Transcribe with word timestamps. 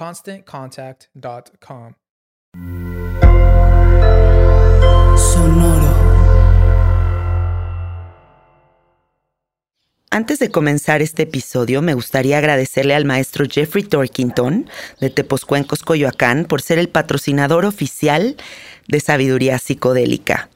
ConstantContact.com. 0.00 1.92
Sonoro. 5.14 5.94
Antes 10.10 10.38
de 10.38 10.50
comenzar 10.50 11.02
este 11.02 11.24
episodio, 11.24 11.82
me 11.82 11.92
gustaría 11.92 12.38
agradecerle 12.38 12.94
al 12.94 13.04
maestro 13.04 13.44
Jeffrey 13.46 13.84
Torkington 13.84 14.70
de 15.00 15.10
Teposcuencos, 15.10 15.82
Coyoacán, 15.82 16.46
por 16.46 16.62
ser 16.62 16.78
el 16.78 16.88
patrocinador 16.88 17.66
oficial 17.66 18.36
de 18.88 19.00
Sabiduría 19.00 19.58
Psicodélica. 19.58 20.48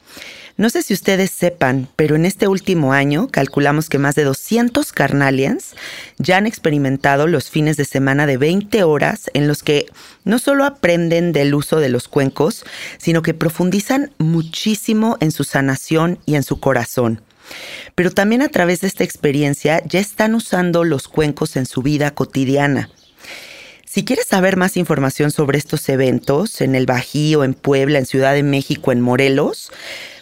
No 0.56 0.70
sé 0.70 0.82
si 0.82 0.94
ustedes 0.94 1.32
sepan, 1.32 1.88
pero 1.96 2.14
en 2.14 2.24
este 2.24 2.46
último 2.46 2.92
año 2.92 3.26
calculamos 3.28 3.88
que 3.88 3.98
más 3.98 4.14
de 4.14 4.22
200 4.22 4.92
carnalians 4.92 5.74
ya 6.18 6.36
han 6.36 6.46
experimentado 6.46 7.26
los 7.26 7.50
fines 7.50 7.76
de 7.76 7.84
semana 7.84 8.24
de 8.26 8.36
20 8.36 8.84
horas 8.84 9.30
en 9.34 9.48
los 9.48 9.64
que 9.64 9.86
no 10.22 10.38
solo 10.38 10.64
aprenden 10.64 11.32
del 11.32 11.56
uso 11.56 11.80
de 11.80 11.88
los 11.88 12.06
cuencos, 12.06 12.64
sino 12.98 13.22
que 13.22 13.34
profundizan 13.34 14.12
muchísimo 14.18 15.16
en 15.18 15.32
su 15.32 15.42
sanación 15.42 16.20
y 16.24 16.36
en 16.36 16.44
su 16.44 16.60
corazón. 16.60 17.20
Pero 17.96 18.12
también 18.12 18.40
a 18.40 18.48
través 18.48 18.80
de 18.80 18.86
esta 18.86 19.02
experiencia 19.02 19.82
ya 19.86 19.98
están 19.98 20.36
usando 20.36 20.84
los 20.84 21.08
cuencos 21.08 21.56
en 21.56 21.66
su 21.66 21.82
vida 21.82 22.12
cotidiana. 22.12 22.90
Si 23.84 24.04
quieres 24.04 24.26
saber 24.26 24.56
más 24.56 24.76
información 24.76 25.30
sobre 25.30 25.58
estos 25.58 25.88
eventos 25.88 26.60
en 26.60 26.74
el 26.74 26.86
Bajío, 26.86 27.44
en 27.44 27.54
Puebla, 27.54 27.98
en 27.98 28.06
Ciudad 28.06 28.34
de 28.34 28.42
México, 28.42 28.90
en 28.90 29.00
Morelos, 29.00 29.70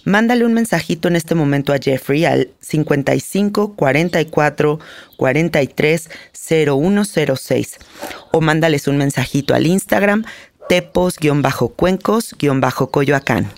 mándale 0.05 0.45
un 0.45 0.55
mensajito 0.55 1.09
en 1.09 1.17
este 1.17 1.35
momento 1.35 1.73
a 1.73 1.79
Jeffrey 1.79 2.25
al 2.25 2.51
55 2.61 3.75
44 3.75 4.79
43 5.17 6.09
0106 6.33 7.79
o 8.33 8.41
mándales 8.41 8.87
un 8.89 8.99
mensajito 8.99 9.55
al 9.55 9.67
Instagram 9.67 10.25
tepos-cuencos-coyoacán. 10.69 13.51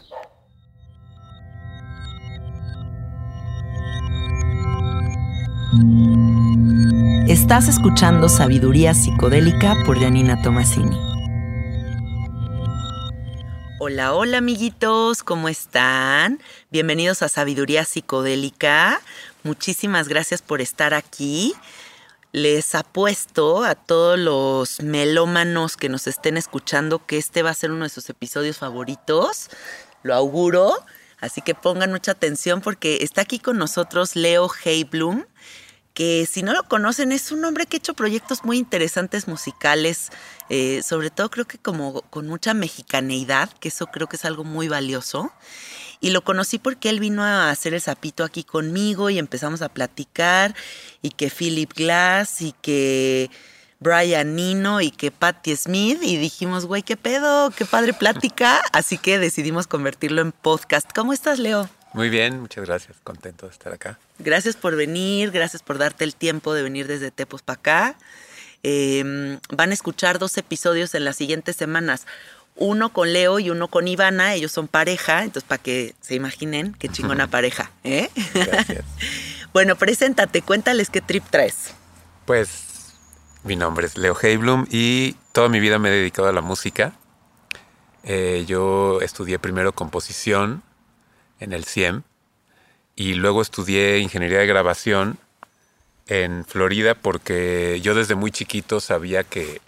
Estás 7.29 7.69
escuchando 7.69 8.29
Sabiduría 8.29 8.95
Psicodélica 8.95 9.75
por 9.85 9.99
Janina 9.99 10.41
Tomasini. 10.43 11.14
Hola, 13.87 14.15
hola 14.15 14.39
amiguitos, 14.39 15.23
¿cómo 15.23 15.51
están? 15.51 16.41
Bienvenidos 16.71 17.21
a 17.21 17.29
Sabiduría 17.29 17.85
Psicodélica. 17.85 19.03
Muchísimas 19.43 20.09
gracias 20.09 20.41
por 20.41 20.63
estar 20.63 20.95
aquí. 20.95 21.53
Les 22.33 22.75
apuesto 22.75 23.63
a 23.63 23.75
todos 23.75 24.19
los 24.19 24.81
melómanos 24.81 25.77
que 25.77 25.91
nos 25.91 26.07
estén 26.07 26.39
escuchando 26.39 27.05
que 27.05 27.19
este 27.19 27.43
va 27.43 27.51
a 27.51 27.55
ser 27.55 27.73
uno 27.73 27.85
de 27.85 27.91
sus 27.91 28.09
episodios 28.09 28.57
favoritos. 28.57 29.51
Lo 30.03 30.15
auguro. 30.15 30.73
Así 31.21 31.43
que 31.43 31.55
pongan 31.55 31.91
mucha 31.91 32.13
atención 32.13 32.63
porque 32.63 33.01
está 33.03 33.21
aquí 33.21 33.39
con 33.39 33.59
nosotros 33.59 34.17
Leo 34.17 34.51
Heiblum 34.65 35.27
que 35.95 36.27
si 36.31 36.43
no 36.43 36.53
lo 36.53 36.65
conocen 36.65 37.13
es 37.13 37.31
un 37.31 37.45
hombre 37.45 37.67
que 37.67 37.77
ha 37.77 37.79
hecho 37.79 37.95
proyectos 37.95 38.45
muy 38.45 38.59
interesantes 38.59 39.29
musicales, 39.29 40.11
eh, 40.51 40.83
sobre 40.83 41.11
todo 41.11 41.31
creo 41.31 41.47
que 41.47 41.57
como 41.57 42.03
con 42.03 42.27
mucha 42.27 42.53
mexicaneidad, 42.53 43.49
que 43.61 43.69
eso 43.69 43.87
creo 43.87 44.09
que 44.09 44.17
es 44.17 44.25
algo 44.25 44.43
muy 44.43 44.69
valioso. 44.69 45.33
Y 46.01 46.11
lo 46.11 46.25
conocí 46.25 46.59
porque 46.59 46.91
él 46.91 47.01
vino 47.01 47.23
a 47.23 47.49
hacer 47.49 47.73
el 47.73 47.81
zapito 47.81 48.25
aquí 48.25 48.43
conmigo 48.45 49.09
y 49.09 49.19
empezamos 49.19 49.63
a 49.63 49.71
platicar 49.71 50.55
y 51.01 51.11
que 51.11 51.31
Philip 51.31 51.73
Glass 51.73 52.43
y 52.43 52.53
que 52.61 53.31
Brian 53.79 54.35
Nino 54.35 54.81
y 54.81 54.91
que 54.91 55.11
Patti 55.11 55.57
Smith 55.57 56.01
y 56.03 56.17
dijimos, 56.17 56.67
güey, 56.67 56.83
qué 56.83 56.97
pedo, 56.97 57.51
qué 57.51 57.65
padre 57.65 57.95
plática. 57.95 58.61
Así 58.73 58.99
que 58.99 59.19
decidimos 59.19 59.67
convertirlo 59.67 60.21
en 60.21 60.33
podcast. 60.33 60.91
¿Cómo 60.93 61.13
estás, 61.13 61.39
Leo? 61.39 61.71
Muy 61.95 62.11
bien, 62.11 62.41
muchas 62.41 62.67
gracias. 62.67 62.97
Contento 63.05 63.47
de 63.47 63.53
estar 63.53 63.73
acá. 63.73 63.99
Gracias 64.19 64.57
por 64.57 64.75
venir, 64.75 65.31
gracias 65.31 65.63
por 65.63 65.79
darte 65.79 66.03
el 66.03 66.17
tiempo 66.17 66.53
de 66.53 66.65
venir 66.65 66.89
desde 66.89 67.13
Tepos 67.13 67.43
para 67.43 67.61
acá. 67.61 67.97
Em, 68.65 69.39
van 69.51 69.71
a 69.71 69.75
escuchar 69.75 70.19
dos 70.19 70.37
episodios 70.37 70.95
en 70.97 71.05
las 71.05 71.15
siguientes 71.15 71.55
semanas. 71.55 72.07
Uno 72.57 72.93
con 72.93 73.13
Leo 73.13 73.39
y 73.39 73.49
uno 73.51 73.69
con 73.69 73.87
Ivana. 73.87 74.35
Ellos 74.35 74.51
son 74.51 74.67
pareja, 74.67 75.23
entonces 75.23 75.47
para 75.47 75.63
que 75.63 75.95
se 76.01 76.17
imaginen 76.17 76.75
qué 76.81 76.89
chingona 76.89 77.27
pareja. 77.31 77.71
¿eh? 77.85 78.11
Gracias. 78.35 78.85
bueno, 79.53 79.77
preséntate, 79.77 80.43
cuéntales 80.43 80.91
qué 80.91 81.01
trip 81.01 81.25
traes. 81.31 81.75
Pues 82.25 82.95
mi 83.45 83.55
nombre 83.55 83.87
es 83.87 83.97
Leo 83.97 84.17
Heiblum 84.21 84.67
y 84.69 85.13
toda 85.31 85.49
mi 85.49 85.61
vida 85.61 85.79
me 85.79 85.91
he 85.91 85.93
dedicado 85.93 86.27
a 86.27 86.33
la 86.33 86.41
música. 86.41 86.93
Eh, 88.03 88.45
yo 88.49 89.01
estudié 89.01 89.39
primero 89.39 89.73
composición 89.73 90.65
en 91.45 91.53
el 91.53 91.65
CIEM 91.65 92.03
y 92.97 93.15
luego 93.15 93.43
estudié 93.43 93.99
ingeniería 93.99 94.39
de 94.39 94.47
grabación 94.47 95.19
en 96.07 96.45
Florida 96.45 96.95
porque 96.95 97.81
yo 97.83 97.95
desde 97.95 98.15
muy 98.15 98.31
chiquito 98.31 98.81
sabía 98.81 99.25
que 99.25 99.61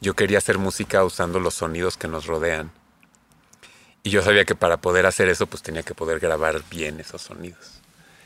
yo 0.00 0.14
quería 0.14 0.38
hacer 0.38 0.58
música 0.58 1.04
usando 1.04 1.40
los 1.40 1.54
sonidos 1.54 1.96
que 1.96 2.08
nos 2.08 2.26
rodean. 2.26 2.70
Y 4.02 4.10
yo 4.10 4.22
sabía 4.22 4.46
que 4.46 4.54
para 4.54 4.78
poder 4.78 5.04
hacer 5.06 5.28
eso 5.28 5.46
pues 5.46 5.62
tenía 5.62 5.82
que 5.82 5.94
poder 5.94 6.20
grabar 6.20 6.62
bien 6.70 7.00
esos 7.00 7.22
sonidos. 7.22 7.80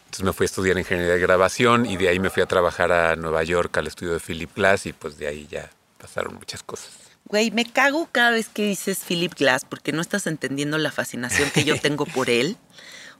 Entonces 0.04 0.24
me 0.24 0.32
fui 0.32 0.44
a 0.44 0.46
estudiar 0.46 0.78
ingeniería 0.78 1.14
de 1.14 1.20
grabación 1.20 1.86
y 1.86 1.96
de 1.96 2.08
ahí 2.08 2.20
me 2.20 2.30
fui 2.30 2.42
a 2.42 2.46
trabajar 2.46 2.92
a 2.92 3.16
Nueva 3.16 3.42
York 3.42 3.76
al 3.76 3.88
estudio 3.88 4.12
de 4.12 4.20
Philip 4.20 4.54
Glass 4.54 4.86
y 4.86 4.92
pues 4.92 5.18
de 5.18 5.26
ahí 5.26 5.48
ya 5.50 5.70
pasaron 5.98 6.34
muchas 6.34 6.62
cosas. 6.62 6.92
Güey, 7.26 7.50
me 7.50 7.64
cago 7.64 8.08
cada 8.12 8.30
vez 8.30 8.48
que 8.48 8.66
dices 8.66 9.00
Philip 9.06 9.34
Glass 9.34 9.64
porque 9.64 9.92
no 9.92 10.02
estás 10.02 10.26
entendiendo 10.26 10.76
la 10.78 10.92
fascinación 10.92 11.50
que 11.50 11.64
yo 11.64 11.80
tengo 11.80 12.06
por 12.06 12.28
él. 12.30 12.56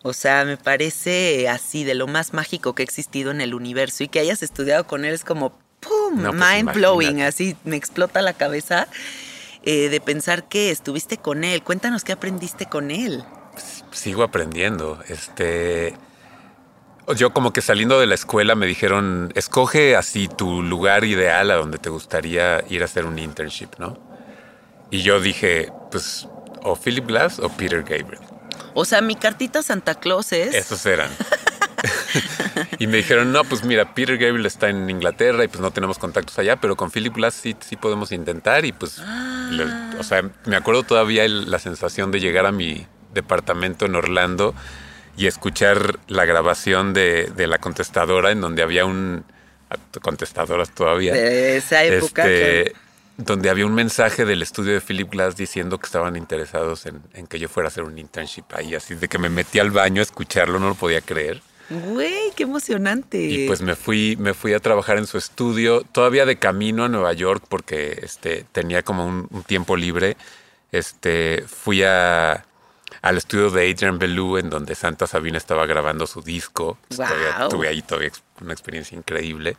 O 0.03 0.13
sea, 0.13 0.45
me 0.45 0.59
parece 0.59 1.49
así 1.49 1.85
de 1.85 1.95
lo 1.95 2.07
más 2.07 2.35
mágico 2.35 2.75
que 2.75 2.83
ha 2.83 2.85
existido 2.85 3.31
en 3.31 3.41
el 3.41 3.55
universo 3.55 4.05
y 4.05 4.09
que 4.09 4.21
hayas 4.21 4.43
estudiado 4.43 4.87
con 4.87 5.07
él 5.07 5.15
es 5.15 5.25
como, 5.25 5.59
¡pum! 5.81 6.21
No, 6.23 6.31
pues, 6.31 6.43
mind 6.43 6.75
blowing, 6.75 7.09
imagínate. 7.09 7.29
así 7.29 7.57
me 7.65 7.77
explota 7.77 8.21
la 8.21 8.35
cabeza 8.35 8.87
eh, 9.63 9.89
de 9.89 10.01
pensar 10.03 10.47
que 10.47 10.71
estuviste 10.71 11.17
con 11.17 11.43
él. 11.43 11.63
Cuéntanos 11.63 12.05
qué 12.05 12.13
aprendiste 12.13 12.67
con 12.67 12.91
él. 12.91 13.25
Sigo 13.93 14.23
aprendiendo. 14.23 15.03
Este. 15.09 15.95
Yo 17.17 17.35
como 17.35 17.53
que 17.53 17.61
saliendo 17.61 18.01
de 18.01 18.07
la 18.07 18.15
escuela 18.15 18.55
me 18.55 18.67
dijeron, 18.67 19.31
escoge 19.35 19.95
así 19.97 20.27
tu 20.29 20.63
lugar 20.63 21.05
ideal 21.05 21.51
a 21.51 21.57
donde 21.57 21.79
te 21.79 21.91
gustaría 21.91 22.65
ir 22.71 22.83
a 22.83 22.87
hacer 22.87 23.05
un 23.05 23.19
internship, 23.19 23.69
¿no? 23.79 23.99
Y 24.91 25.03
yo 25.03 25.21
dije, 25.21 25.71
pues, 25.91 26.27
o 26.63 26.77
Philip 26.77 27.07
Glass 27.07 27.39
o 27.41 27.49
Peter 27.51 27.81
Gabriel. 27.83 28.21
O 28.75 28.85
sea, 28.85 29.01
mi 29.03 29.17
cartita 29.17 29.63
Santa 29.63 29.95
Claus 29.97 30.33
es... 30.33 30.55
Esos 30.55 30.85
eran. 30.87 31.11
y 32.79 32.87
me 32.87 32.99
dijeron, 32.99 33.33
no, 33.33 33.45
pues 33.45 33.65
mira, 33.65 33.95
Peter 33.95 34.17
Gabriel 34.17 34.47
está 34.47 34.69
en 34.71 34.89
Inglaterra 34.89 35.45
y 35.45 35.49
pues 35.49 35.61
no 35.61 35.71
tenemos 35.73 35.99
contactos 35.99 36.39
allá, 36.39 36.57
pero 36.57 36.75
con 36.77 36.91
Philip 36.91 37.15
Glass 37.15 37.35
sí, 37.35 37.55
sí 37.61 37.77
podemos 37.77 38.13
intentar. 38.13 38.65
Y 38.65 38.73
pues, 38.73 38.99
le- 39.51 39.99
o 39.99 40.03
sea, 40.03 40.23
me 40.47 40.57
acuerdo 40.57 40.85
todavía 40.85 41.25
el- 41.25 41.51
la 41.51 41.59
sensación 41.59 42.11
de 42.11 42.21
llegar 42.21 42.47
a 42.47 42.53
mi 42.53 42.87
departamento 43.13 43.85
en 43.87 43.95
Orlando 43.95 44.55
y 45.17 45.27
escuchar 45.27 45.99
la 46.09 46.25
grabación 46.25 46.93
de, 46.93 47.31
de 47.37 47.47
la 47.47 47.59
contestadora 47.59 48.31
en 48.33 48.41
donde 48.41 48.63
había 48.63 48.85
un... 48.85 49.25
contestadoras 50.03 50.71
todavía. 50.71 51.13
De 51.15 51.57
esa 51.57 51.85
época. 51.85 52.23
Este, 52.23 52.73
que- 52.73 52.85
donde 53.17 53.49
había 53.49 53.65
un 53.65 53.75
mensaje 53.75 54.25
del 54.25 54.43
estudio 54.43 54.73
de 54.73 54.81
Philip 54.81 55.09
Glass 55.09 55.37
diciendo 55.37 55.79
que 55.79 55.87
estaban 55.87 56.17
interesados 56.17 56.85
en, 56.87 57.01
en 57.13 57.29
que 57.29 57.39
yo 57.39 57.49
fuera 57.49 57.69
a 57.69 57.71
hacer 57.71 57.85
un 57.85 57.97
internship 57.97 58.43
ahí, 58.53 58.75
así 58.75 58.97
de 58.97 59.07
que 59.07 59.19
me 59.19 59.29
metí 59.29 59.61
al 59.61 59.71
baño 59.71 60.01
a 60.01 60.03
escucharlo, 60.03 60.59
no 60.59 60.67
lo 60.71 60.75
podía 60.75 61.01
creer. 61.01 61.41
Güey, 61.71 62.33
qué 62.35 62.43
emocionante. 62.43 63.23
Y 63.23 63.47
pues 63.47 63.63
me 63.63 63.77
fui, 63.77 64.17
me 64.19 64.35
fui 64.35 64.53
a 64.53 64.59
trabajar 64.59 64.99
en 64.99 65.07
su 65.07 65.17
estudio, 65.17 65.83
todavía 65.93 66.27
de 66.27 66.41
camino 66.41 66.83
a 66.85 66.89
Nueva 66.89 67.13
York, 67.13 67.45
porque 67.49 68.01
este, 68.03 68.47
tenía 68.51 68.83
como 68.83 69.07
un, 69.07 69.29
un 69.31 69.45
tiempo 69.45 69.77
libre. 69.77 70.17
Este, 70.73 71.45
fui 71.47 71.85
a, 71.85 72.45
al 73.05 73.19
estudio 73.19 73.51
de 73.51 73.71
Adrian 73.71 73.99
Belew, 73.99 74.39
en 74.39 74.49
donde 74.49 74.75
Santa 74.75 75.07
Sabina 75.07 75.37
estaba 75.37 75.67
grabando 75.67 76.07
su 76.07 76.23
disco. 76.23 76.79
Pues, 76.89 76.97
todavía 76.97 77.49
tuve 77.51 77.69
ahí 77.69 77.83
todavía 77.83 78.11
una 78.41 78.55
experiencia 78.55 78.97
increíble. 78.97 79.59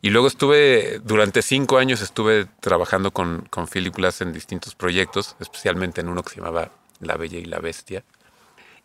Y 0.00 0.08
luego 0.08 0.26
estuve, 0.26 0.98
durante 1.04 1.42
cinco 1.42 1.76
años 1.76 2.00
estuve 2.00 2.46
trabajando 2.60 3.10
con, 3.10 3.46
con 3.50 3.68
Philip 3.68 3.94
Glass 3.94 4.22
en 4.22 4.32
distintos 4.32 4.74
proyectos, 4.74 5.36
especialmente 5.40 6.00
en 6.00 6.08
uno 6.08 6.22
que 6.22 6.30
se 6.30 6.36
llamaba 6.36 6.72
La 7.00 7.18
Bella 7.18 7.38
y 7.38 7.44
la 7.44 7.58
Bestia. 7.58 8.02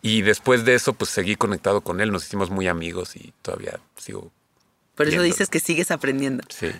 Y 0.02 0.20
después 0.20 0.66
de 0.66 0.74
eso, 0.74 0.92
pues 0.92 1.10
seguí 1.10 1.34
conectado 1.34 1.80
con 1.80 2.02
él, 2.02 2.12
nos 2.12 2.26
hicimos 2.26 2.50
muy 2.50 2.68
amigos 2.68 3.16
y 3.16 3.32
todavía 3.40 3.80
sigo. 3.96 4.30
Por 4.94 5.06
eso 5.06 5.12
viéndolo. 5.12 5.22
dices 5.22 5.48
que 5.48 5.58
sigues 5.58 5.90
aprendiendo. 5.90 6.44
Sí. 6.50 6.70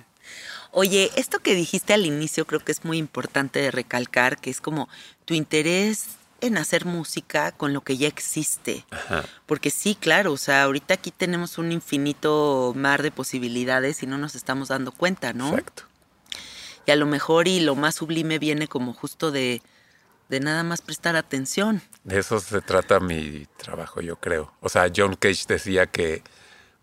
Oye, 0.71 1.11
esto 1.17 1.39
que 1.39 1.55
dijiste 1.55 1.95
al 1.95 2.05
inicio 2.05 2.45
creo 2.45 2.61
que 2.61 2.73
es 2.73 2.85
muy 2.85 2.99
importante 2.99 3.59
de 3.59 3.71
recalcar, 3.71 4.37
que 4.37 4.51
es 4.51 4.61
como 4.61 4.91
tu 5.25 5.33
interés 5.33 6.19
en 6.41 6.59
hacer 6.59 6.85
música 6.85 7.53
con 7.53 7.73
lo 7.73 7.81
que 7.81 7.97
ya 7.97 8.09
existe. 8.09 8.85
Ajá. 8.91 9.25
Porque 9.47 9.71
sí, 9.71 9.95
claro, 9.95 10.33
o 10.33 10.37
sea, 10.37 10.65
ahorita 10.65 10.95
aquí 10.95 11.11
tenemos 11.11 11.59
un 11.59 11.73
infinito 11.73 12.73
mar 12.77 13.03
de 13.03 13.11
posibilidades 13.11 14.03
y 14.03 14.07
no 14.07 14.19
nos 14.19 14.35
estamos 14.35 14.69
dando 14.69 14.93
cuenta, 14.93 15.33
¿no? 15.33 15.49
Exacto. 15.49 15.85
Y 16.87 16.91
a 16.93 16.97
lo 16.97 17.07
mejor 17.07 17.49
y 17.49 17.61
lo 17.61 17.75
más 17.75 17.97
sublime 17.97 18.39
viene 18.39 18.69
como 18.69 18.93
justo 18.93 19.33
de, 19.33 19.61
de 20.29 20.41
nada 20.41 20.63
más 20.63 20.83
prestar 20.83 21.17
atención. 21.17 21.83
De 22.05 22.19
eso 22.19 22.39
se 22.39 22.61
trata 22.61 23.01
mi 23.01 23.47
trabajo, 23.57 24.01
yo 24.01 24.17
creo. 24.17 24.53
O 24.61 24.69
sea, 24.69 24.91
John 24.95 25.17
Cage 25.17 25.45
decía 25.49 25.87
que 25.87 26.23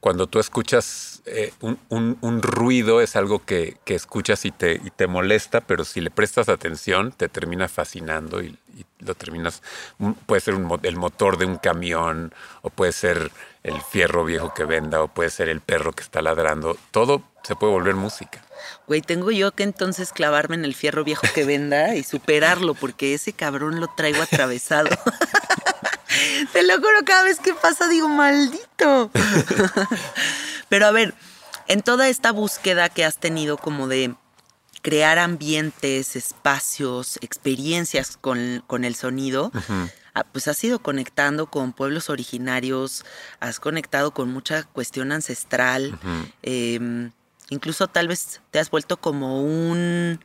cuando 0.03 0.27
tú 0.27 0.39
escuchas 0.41 1.21
eh, 1.25 1.53
un, 1.61 1.79
un- 1.87 2.17
un 2.19 2.41
ruido 2.41 2.99
es 2.99 3.15
algo 3.15 3.39
que, 3.45 3.77
que 3.85 3.95
escuchas 3.95 4.43
y 4.43 4.51
te, 4.51 4.73
y 4.73 4.89
te 4.89 5.07
molesta, 5.07 5.61
pero 5.61 5.85
si 5.85 6.01
le 6.01 6.11
prestas 6.11 6.49
atención 6.49 7.13
te 7.13 7.29
termina 7.29 7.69
fascinando 7.69 8.41
y, 8.41 8.57
y 8.77 8.85
lo 8.99 9.15
terminas... 9.15 9.63
un- 9.99 10.13
Puede 10.15 10.41
ser 10.41 10.55
un 10.55 10.77
el 10.83 10.97
motor 10.97 11.37
de 11.37 11.45
un 11.45 11.55
camión 11.57 12.33
o 12.63 12.69
puede 12.69 12.91
ser 12.91 13.31
el 13.63 13.81
fierro 13.81 14.25
viejo 14.25 14.53
que 14.53 14.65
venda 14.65 15.01
o 15.01 15.07
puede 15.07 15.29
ser 15.29 15.47
el 15.47 15.61
perro 15.61 15.93
que 15.93 16.03
está 16.03 16.21
ladrando. 16.21 16.75
Todo 16.91 17.23
se 17.43 17.55
puede 17.55 17.71
volver 17.71 17.95
música. 17.95 18.43
Güey, 18.87 18.99
tengo 19.01 19.31
yo 19.31 19.53
que 19.53 19.63
entonces 19.63 20.11
clavarme 20.11 20.55
en 20.55 20.65
el 20.65 20.75
fierro 20.75 21.05
viejo 21.05 21.25
que 21.33 21.45
venda 21.45 21.95
y 21.95 22.03
superarlo, 22.03 22.73
porque 22.73 23.13
ese 23.13 23.31
cabrón 23.31 23.79
lo 23.79 23.87
traigo 23.95 24.21
atravesado. 24.21 24.89
Te 26.51 26.63
lo 26.63 26.75
juro, 26.75 27.03
cada 27.05 27.23
vez 27.23 27.39
que 27.39 27.53
pasa 27.53 27.87
digo, 27.87 28.07
maldito. 28.07 29.11
Pero 30.69 30.87
a 30.87 30.91
ver, 30.91 31.13
en 31.67 31.81
toda 31.81 32.07
esta 32.09 32.31
búsqueda 32.31 32.89
que 32.89 33.05
has 33.05 33.17
tenido 33.17 33.57
como 33.57 33.87
de 33.87 34.15
crear 34.81 35.17
ambientes, 35.17 36.15
espacios, 36.15 37.17
experiencias 37.21 38.17
con, 38.17 38.63
con 38.67 38.83
el 38.83 38.95
sonido, 38.95 39.51
ah, 40.13 40.25
pues 40.25 40.47
has 40.49 40.61
ido 40.63 40.79
conectando 40.79 41.47
con 41.47 41.71
pueblos 41.71 42.09
originarios, 42.09 43.05
has 43.39 43.61
conectado 43.61 44.11
con 44.13 44.31
mucha 44.31 44.63
cuestión 44.63 45.13
ancestral, 45.13 45.97
em, 46.41 47.11
incluso 47.49 47.87
tal 47.87 48.09
vez 48.09 48.41
te 48.51 48.59
has 48.59 48.69
vuelto 48.69 48.97
como 48.97 49.41
un 49.41 50.19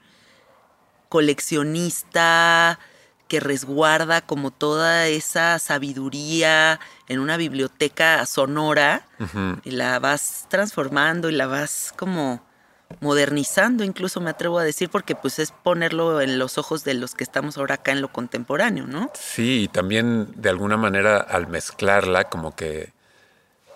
coleccionista 1.09 2.81
que 3.29 3.41
resguarda 3.41 4.21
como 4.23 4.51
toda 4.51 5.07
esa 5.07 5.59
sabiduría 5.59 6.81
en 7.09 7.21
una 7.21 7.37
biblioteca 7.37 8.25
sonora 8.27 9.07
y 9.65 9.71
la 9.71 9.99
vas 9.99 10.47
transformando 10.49 11.29
y 11.29 11.33
la 11.33 11.47
vas 11.47 11.93
como 11.97 12.43
modernizando, 13.01 13.85
incluso 13.85 14.21
me 14.21 14.31
atrevo 14.31 14.59
a 14.59 14.65
decir, 14.65 14.89
porque 14.89 15.15
pues 15.15 15.39
es 15.39 15.53
ponerlo 15.53 16.21
en 16.23 16.39
los 16.39 16.57
ojos 16.57 16.85
de 16.85 16.95
los 16.95 17.15
que 17.15 17.23
estamos 17.23 17.59
ahora 17.59 17.77
acá 17.77 17.93
en 17.93 18.01
lo 18.01 18.09
contemporáneo, 18.11 18.87
¿no? 18.87 19.11
Sí, 19.15 19.65
y 19.65 19.69
también 19.69 20.29
de 20.35 20.49
alguna 20.49 20.79
manera 20.79 21.19
al 21.19 21.49
mezclarla 21.49 22.25
como 22.25 22.57
que 22.57 22.93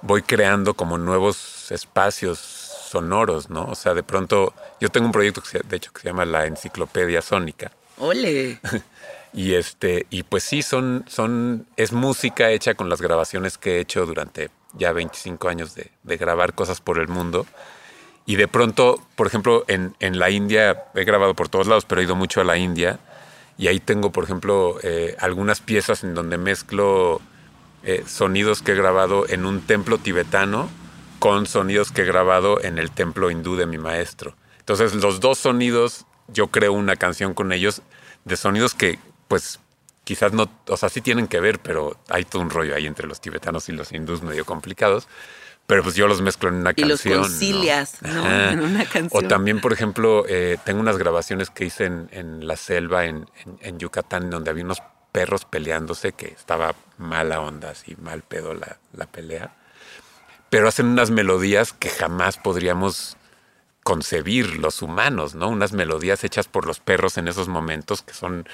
voy 0.00 0.22
creando 0.22 0.74
como 0.74 0.96
nuevos 0.96 1.70
espacios 1.70 2.38
sonoros, 2.38 3.50
¿no? 3.50 3.66
O 3.66 3.74
sea, 3.74 3.94
de 3.94 4.02
pronto 4.02 4.54
yo 4.80 4.88
tengo 4.88 5.06
un 5.06 5.12
proyecto 5.12 5.42
que 5.42 5.48
se, 5.48 5.60
de 5.60 5.76
hecho 5.76 5.92
que 5.92 6.00
se 6.00 6.08
llama 6.08 6.24
la 6.24 6.46
Enciclopedia 6.46 7.22
Sónica 7.22 7.70
Ole, 7.98 8.58
y 9.32 9.54
este 9.54 10.06
y 10.10 10.24
pues 10.24 10.42
sí 10.42 10.62
son 10.62 11.04
son 11.08 11.66
es 11.76 11.92
música 11.92 12.50
hecha 12.50 12.74
con 12.74 12.88
las 12.88 13.00
grabaciones 13.00 13.58
que 13.58 13.76
he 13.76 13.80
hecho 13.80 14.04
durante 14.06 14.50
ya 14.74 14.92
25 14.92 15.48
años 15.48 15.74
de, 15.74 15.90
de 16.02 16.16
grabar 16.16 16.54
cosas 16.54 16.80
por 16.80 16.98
el 16.98 17.08
mundo. 17.08 17.46
Y 18.24 18.36
de 18.36 18.48
pronto, 18.48 19.00
por 19.16 19.26
ejemplo, 19.26 19.64
en, 19.68 19.94
en 20.00 20.18
la 20.18 20.30
India, 20.30 20.84
he 20.94 21.04
grabado 21.04 21.34
por 21.34 21.48
todos 21.48 21.66
lados, 21.66 21.84
pero 21.84 22.00
he 22.00 22.04
ido 22.04 22.14
mucho 22.14 22.40
a 22.40 22.44
la 22.44 22.56
India. 22.56 23.00
Y 23.58 23.66
ahí 23.66 23.80
tengo, 23.80 24.12
por 24.12 24.24
ejemplo, 24.24 24.78
eh, 24.82 25.16
algunas 25.18 25.60
piezas 25.60 26.04
en 26.04 26.14
donde 26.14 26.38
mezclo 26.38 27.20
eh, 27.82 28.04
sonidos 28.06 28.62
que 28.62 28.72
he 28.72 28.74
grabado 28.74 29.28
en 29.28 29.44
un 29.44 29.60
templo 29.60 29.98
tibetano 29.98 30.70
con 31.18 31.46
sonidos 31.46 31.92
que 31.92 32.02
he 32.02 32.04
grabado 32.04 32.62
en 32.62 32.78
el 32.78 32.90
templo 32.90 33.30
hindú 33.30 33.56
de 33.56 33.66
mi 33.66 33.78
maestro. 33.78 34.34
Entonces, 34.58 34.94
los 34.94 35.20
dos 35.20 35.38
sonidos, 35.38 36.06
yo 36.28 36.48
creo 36.48 36.72
una 36.72 36.96
canción 36.96 37.34
con 37.34 37.52
ellos 37.52 37.82
de 38.24 38.36
sonidos 38.36 38.74
que, 38.74 38.98
pues, 39.32 39.60
quizás 40.04 40.34
no, 40.34 40.50
o 40.68 40.76
sea, 40.76 40.90
sí 40.90 41.00
tienen 41.00 41.26
que 41.26 41.40
ver, 41.40 41.58
pero 41.58 41.96
hay 42.10 42.26
todo 42.26 42.42
un 42.42 42.50
rollo 42.50 42.74
ahí 42.74 42.86
entre 42.86 43.06
los 43.06 43.18
tibetanos 43.18 43.66
y 43.70 43.72
los 43.72 43.90
hindús 43.90 44.20
medio 44.20 44.44
complicados. 44.44 45.08
Pero 45.66 45.82
pues 45.82 45.94
yo 45.94 46.06
los 46.06 46.20
mezclo 46.20 46.50
en 46.50 46.56
una 46.56 46.74
Y 46.76 46.82
los 46.84 47.00
canción. 47.00 47.22
concilias, 47.22 48.02
¿no? 48.02 48.28
En 48.50 48.60
una 48.60 48.84
canción. 48.84 49.24
O 49.24 49.26
también, 49.26 49.62
por 49.62 49.72
ejemplo, 49.72 50.26
eh, 50.28 50.58
tengo 50.66 50.80
unas 50.80 50.98
grabaciones 50.98 51.48
que 51.48 51.64
hice 51.64 51.86
en, 51.86 52.10
en 52.12 52.46
la 52.46 52.56
selva, 52.58 53.06
en, 53.06 53.26
en- 53.46 53.58
en 53.62 53.78
Yucatán, 53.78 54.28
donde 54.28 54.50
había 54.50 54.64
unos 54.64 54.82
perros 55.12 55.46
peleándose, 55.46 56.12
que 56.12 56.26
estaba 56.26 56.74
mala 56.98 57.40
onda, 57.40 57.70
así 57.70 57.96
mal 58.02 58.20
pedo 58.20 58.52
la, 58.52 58.76
la 58.92 59.06
pelea. 59.06 59.54
Pero 60.50 60.68
hacen 60.68 60.84
unas 60.88 61.10
melodías 61.10 61.72
que 61.72 61.88
jamás 61.88 62.36
podríamos 62.36 63.16
concebir 63.82 64.58
los 64.58 64.82
humanos, 64.82 65.34
¿no? 65.34 65.48
Unas 65.48 65.72
melodías 65.72 66.22
hechas 66.22 66.48
por 66.48 66.66
los 66.66 66.80
perros 66.80 67.16
en 67.16 67.28
esos 67.28 67.48
momentos 67.48 68.02
que 68.02 68.12
son, 68.14 68.46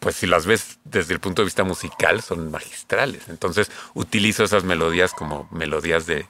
pues 0.00 0.16
si 0.16 0.26
las 0.26 0.46
ves 0.46 0.78
desde 0.84 1.14
el 1.14 1.20
punto 1.20 1.42
de 1.42 1.46
vista 1.46 1.64
musical, 1.64 2.22
son 2.22 2.50
magistrales. 2.50 3.28
Entonces 3.28 3.70
utilizo 3.94 4.44
esas 4.44 4.64
melodías 4.64 5.12
como 5.14 5.48
melodías 5.52 6.06
de, 6.06 6.26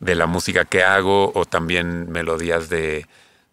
de 0.00 0.14
la 0.14 0.26
música 0.26 0.64
que 0.64 0.82
hago 0.82 1.32
o 1.34 1.44
también 1.44 2.10
melodías 2.10 2.68
de, 2.68 3.06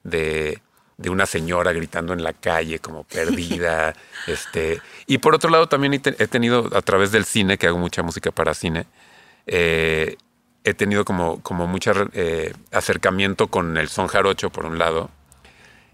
de, 0.04 0.62
de 0.98 1.10
una 1.10 1.26
señora 1.26 1.74
gritando 1.74 2.14
en 2.14 2.24
la 2.24 2.34
calle 2.34 2.80
como 2.80 3.04
perdida. 3.06 3.96
este 4.28 4.82
Y 5.08 5.20
por 5.20 5.36
otro 5.36 5.50
lado 5.50 5.68
también 5.68 5.94
he, 5.94 6.00
te- 6.00 6.22
he 6.22 6.28
tenido 6.28 6.70
a 6.76 6.82
través 6.82 7.12
del 7.12 7.26
cine, 7.26 7.58
que 7.58 7.68
hago 7.68 7.78
mucha 7.78 8.04
música 8.04 8.32
para 8.32 8.54
cine, 8.54 8.86
eh, 9.48 10.18
he 10.64 10.74
tenido 10.74 11.06
como, 11.06 11.42
como 11.42 11.68
mucho 11.68 11.94
eh, 12.14 12.54
acercamiento 12.72 13.48
con 13.48 13.78
el 13.78 13.90
son 13.90 14.08
jarocho, 14.08 14.50
por 14.52 14.66
un 14.66 14.78
lado, 14.78 15.10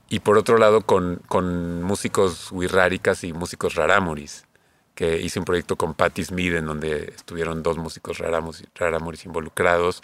y 0.09 0.19
por 0.19 0.37
otro 0.37 0.57
lado 0.57 0.81
con, 0.81 1.21
con 1.27 1.81
músicos 1.83 2.51
wirráricas 2.51 3.23
y 3.23 3.33
músicos 3.33 3.75
rarámuris, 3.75 4.45
que 4.93 5.21
hice 5.21 5.39
un 5.39 5.45
proyecto 5.45 5.75
con 5.75 5.93
Patti 5.93 6.23
Smith 6.23 6.53
en 6.53 6.65
donde 6.65 7.13
estuvieron 7.15 7.63
dos 7.63 7.77
músicos 7.77 8.19
rarámuris, 8.19 9.25
involucrados, 9.25 10.03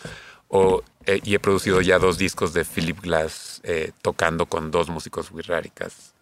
o, 0.49 0.83
eh, 1.05 1.21
y 1.23 1.33
he 1.35 1.39
producido 1.39 1.81
ya 1.81 1.97
dos 1.97 2.17
discos 2.17 2.53
de 2.53 2.65
Philip 2.65 2.99
Glass 2.99 3.61
eh, 3.63 3.91
tocando 4.01 4.47
con 4.47 4.69
dos 4.69 4.89
músicos 4.89 5.31
wirráricas. 5.31 6.13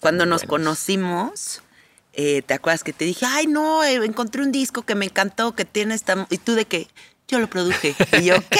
Cuando 0.00 0.26
nos 0.26 0.42
conocimos, 0.42 1.62
eh, 2.14 2.42
¿te 2.42 2.54
acuerdas 2.54 2.82
que 2.82 2.92
te 2.92 3.04
dije, 3.04 3.26
ay 3.26 3.46
no, 3.46 3.84
encontré 3.84 4.42
un 4.42 4.50
disco 4.50 4.82
que 4.82 4.94
me 4.94 5.04
encantó, 5.04 5.54
que 5.54 5.64
tiene 5.64 5.94
esta... 5.94 6.26
Y 6.30 6.38
tú 6.38 6.54
de 6.54 6.64
que 6.64 6.88
yo 7.28 7.38
lo 7.38 7.48
produje. 7.48 7.94
Y 8.18 8.24
yo, 8.24 8.36
¿qué? 8.50 8.58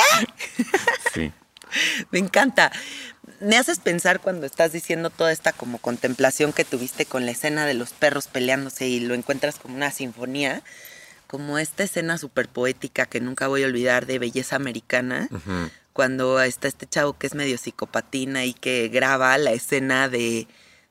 Sí. 1.13 1.33
me 2.11 2.19
encanta 2.19 2.73
me 3.41 3.57
haces 3.57 3.79
pensar 3.79 4.21
cuando 4.21 4.47
estás 4.47 4.73
diciendo 4.73 5.11
toda 5.11 5.33
esta 5.33 5.53
como 5.53 5.79
contemplación 5.79 6.53
que 6.53 6.65
tuviste 6.65 7.07
con 7.07 7.25
la 7.25 7.33
escena 7.33 7.67
de 7.67 7.75
los 7.75 7.91
perros 7.93 8.29
peleándose 8.29 8.87
y 8.87 9.01
lo 9.01 9.15
encuentras 9.15 9.59
como 9.59 9.75
una 9.75 9.91
sinfonía, 9.91 10.63
como 11.27 11.59
esta 11.59 11.83
escena 11.83 12.19
súper 12.19 12.49
poética 12.49 13.07
que 13.07 13.21
nunca 13.21 13.49
voy 13.49 13.63
a 13.63 13.67
olvidar 13.67 14.07
de 14.07 14.19
Belleza 14.19 14.57
Americana, 14.57 15.29
cuando 15.93 16.41
está 16.41 16.69
este 16.69 16.87
chavo 16.87 17.15
que 17.15 17.27
es 17.27 17.35
medio 17.35 17.57
psicopatina 17.57 18.45
y 18.45 18.53
que 18.53 18.89
graba 18.89 19.37
la 19.39 19.53
escena 19.53 20.09
de 20.09 20.47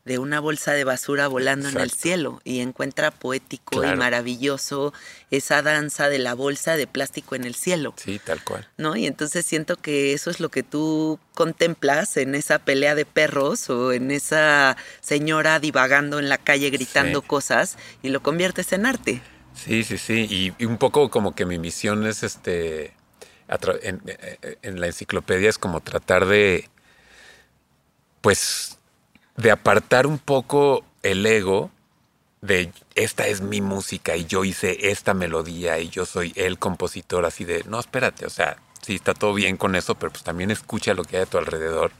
de 0.09 0.17
una 0.17 0.39
bolsa 0.39 0.73
de 0.73 0.83
basura 0.83 1.27
volando 1.27 1.69
en 1.69 1.79
el 1.79 1.91
cielo 1.91 2.41
y 2.43 2.61
encuentra 2.61 3.11
poético 3.11 3.85
y 3.85 3.95
maravilloso 3.95 4.91
esa 5.29 5.61
danza 5.61 6.09
de 6.09 6.17
la 6.17 6.33
bolsa 6.33 6.75
de 6.77 6.87
plástico 6.87 7.35
en 7.35 7.43
el 7.43 7.53
cielo. 7.53 7.93
Sí, 7.95 8.17
tal 8.17 8.43
cual. 8.43 8.67
¿No? 8.75 8.95
Y 8.95 9.05
entonces 9.05 9.45
siento 9.45 9.75
que 9.75 10.13
eso 10.13 10.31
es 10.31 10.39
lo 10.39 10.49
que 10.49 10.63
tú 10.63 11.19
contemplas 11.35 12.17
en 12.17 12.33
esa 12.33 12.57
pelea 12.57 12.95
de 12.95 13.05
perros 13.05 13.69
o 13.69 13.93
en 13.93 14.09
esa 14.09 14.77
señora 14.99 15.59
divagando 15.59 16.17
en 16.17 16.27
la 16.27 16.39
calle 16.39 16.71
gritando 16.71 17.21
cosas 17.21 17.77
y 18.01 18.09
lo 18.09 18.23
conviertes 18.23 18.73
en 18.73 18.87
arte. 18.87 19.21
Sí, 19.53 19.83
sí, 19.83 19.99
sí. 19.99 20.55
Y, 20.57 20.65
un 20.65 20.79
poco 20.79 21.11
como 21.11 21.35
que 21.35 21.45
mi 21.45 21.59
misión 21.59 22.07
es 22.07 22.23
este. 22.23 22.95
En, 23.83 24.01
en 24.63 24.81
la 24.81 24.87
enciclopedia 24.87 25.49
es 25.51 25.59
como 25.59 25.81
tratar 25.81 26.25
de. 26.25 26.67
Pues 28.21 28.78
de 29.39 29.51
apartar 29.51 30.05
un 30.05 30.17
poco 30.17 30.83
el 31.01 31.25
ego 31.25 31.71
de 32.41 32.71
esta 32.95 33.27
es 33.27 33.41
mi 33.41 33.61
música 33.61 34.15
y 34.17 34.25
yo 34.25 34.43
hice 34.43 34.91
esta 34.91 35.13
melodía 35.13 35.79
y 35.79 35.89
yo 35.89 36.05
soy 36.05 36.33
el 36.35 36.57
compositor, 36.59 37.25
así 37.25 37.45
de, 37.45 37.63
no, 37.65 37.79
espérate, 37.79 38.25
o 38.25 38.29
sea, 38.29 38.57
sí 38.81 38.95
está 38.95 39.13
todo 39.13 39.33
bien 39.33 39.55
con 39.57 39.75
eso, 39.75 39.95
pero 39.95 40.11
pues 40.11 40.23
también 40.23 40.51
escucha 40.51 40.93
lo 40.93 41.03
que 41.03 41.17
hay 41.17 41.23
a 41.23 41.25
tu 41.25 41.37
alrededor 41.37 41.91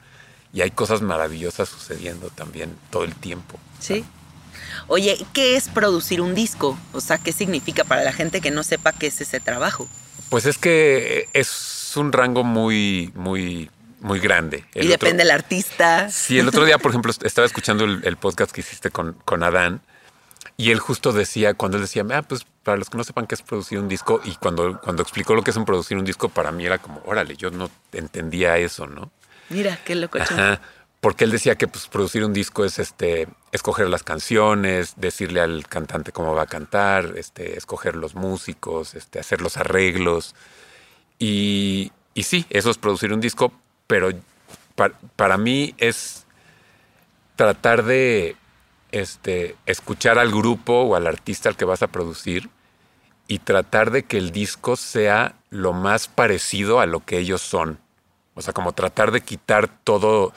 y 0.53 0.61
hay 0.61 0.71
cosas 0.71 1.01
maravillosas 1.01 1.69
sucediendo 1.69 2.29
también 2.29 2.75
todo 2.89 3.05
el 3.05 3.15
tiempo. 3.15 3.57
Sí. 3.79 4.03
Oye, 4.87 5.25
¿qué 5.33 5.55
es 5.55 5.69
producir 5.69 6.21
un 6.21 6.35
disco? 6.35 6.77
O 6.91 6.99
sea, 6.99 7.17
¿qué 7.19 7.31
significa 7.31 7.83
para 7.85 8.03
la 8.03 8.11
gente 8.11 8.41
que 8.41 8.51
no 8.51 8.63
sepa 8.63 8.91
qué 8.91 9.07
es 9.07 9.21
ese 9.21 9.39
trabajo? 9.39 9.87
Pues 10.29 10.45
es 10.45 10.57
que 10.57 11.29
es 11.33 11.93
un 11.95 12.11
rango 12.11 12.43
muy, 12.43 13.11
muy 13.15 13.69
muy 13.99 14.19
grande. 14.19 14.65
y 14.75 14.87
depende 14.87 15.23
del 15.23 15.31
artista. 15.31 16.09
Sí, 16.09 16.39
el 16.39 16.47
otro 16.47 16.65
día, 16.65 16.77
por 16.77 16.91
ejemplo, 16.91 17.11
estaba 17.23 17.45
escuchando 17.45 17.85
el, 17.85 18.17
podcast 18.17 18.51
que 18.51 18.61
hiciste 18.61 18.89
con, 18.91 19.13
con, 19.25 19.43
Adán 19.43 19.81
y 20.57 20.71
él 20.71 20.79
justo 20.79 21.13
decía, 21.13 21.53
cuando 21.53 21.77
él 21.77 21.83
decía, 21.83 22.05
ah, 22.11 22.21
pues 22.21 22.45
para 22.63 22.77
los 22.77 22.89
que 22.89 22.97
no 22.97 23.03
sepan 23.03 23.27
qué 23.27 23.35
es 23.35 23.41
producir 23.41 23.79
un 23.79 23.87
disco, 23.87 24.21
y 24.25 24.35
cuando, 24.35 24.79
cuando 24.81 25.01
explicó 25.01 25.33
lo 25.33 25.41
que 25.41 25.51
es 25.51 25.57
un 25.57 25.65
producir 25.65 25.97
un 25.97 26.05
disco, 26.05 26.29
para 26.29 26.51
mí 26.51 26.65
era 26.65 26.77
como, 26.79 27.01
órale, 27.05 27.35
yo 27.35 27.49
no 27.49 27.69
entendía 27.93 28.57
eso, 28.57 28.85
¿no? 28.85 29.11
Mira, 29.49 29.79
qué 29.85 29.95
loco. 29.95 30.19
porque 30.99 31.23
él 31.23 31.31
decía 31.31 31.55
que 31.55 31.67
pues, 31.67 31.87
producir 31.87 32.25
un 32.25 32.33
disco 32.33 32.65
es 32.65 32.77
este, 32.77 33.27
escoger 33.51 33.87
las 33.89 34.03
canciones, 34.03 34.93
decirle 34.97 35.41
al 35.41 35.65
cantante 35.67 36.11
cómo 36.11 36.35
va 36.35 36.43
a 36.43 36.47
cantar, 36.47 37.13
este, 37.15 37.57
escoger 37.57 37.95
los 37.95 38.15
músicos, 38.15 38.95
este, 38.95 39.19
hacer 39.19 39.41
los 39.41 39.57
arreglos. 39.57 40.35
Y, 41.17 41.91
y 42.13 42.23
sí, 42.23 42.45
eso 42.49 42.69
es 42.69 42.77
producir 42.77 43.13
un 43.13 43.21
disco, 43.21 43.53
pero 43.89 44.11
para, 45.15 45.37
mí 45.39 45.73
es 45.79 46.27
tratar 47.35 47.83
de 47.83 48.35
este, 48.91 49.55
escuchar 49.65 50.19
al 50.19 50.29
grupo 50.29 50.81
o 50.83 50.95
al 50.95 51.07
artista 51.07 51.49
al 51.49 51.57
que 51.57 51.65
vas 51.65 51.81
a 51.81 51.87
producir 51.87 52.51
y 53.27 53.39
tratar 53.39 53.89
de 53.89 54.03
que 54.03 54.19
el 54.19 54.29
disco 54.31 54.75
sea 54.75 55.33
lo 55.49 55.73
más 55.73 56.07
parecido 56.07 56.79
a 56.79 56.85
lo 56.85 57.03
que 57.03 57.17
ellos 57.17 57.41
son. 57.41 57.79
O 58.35 58.43
sea, 58.43 58.53
como 58.53 58.73
tratar 58.73 59.09
de 59.09 59.21
quitar 59.21 59.67
todo, 59.83 60.33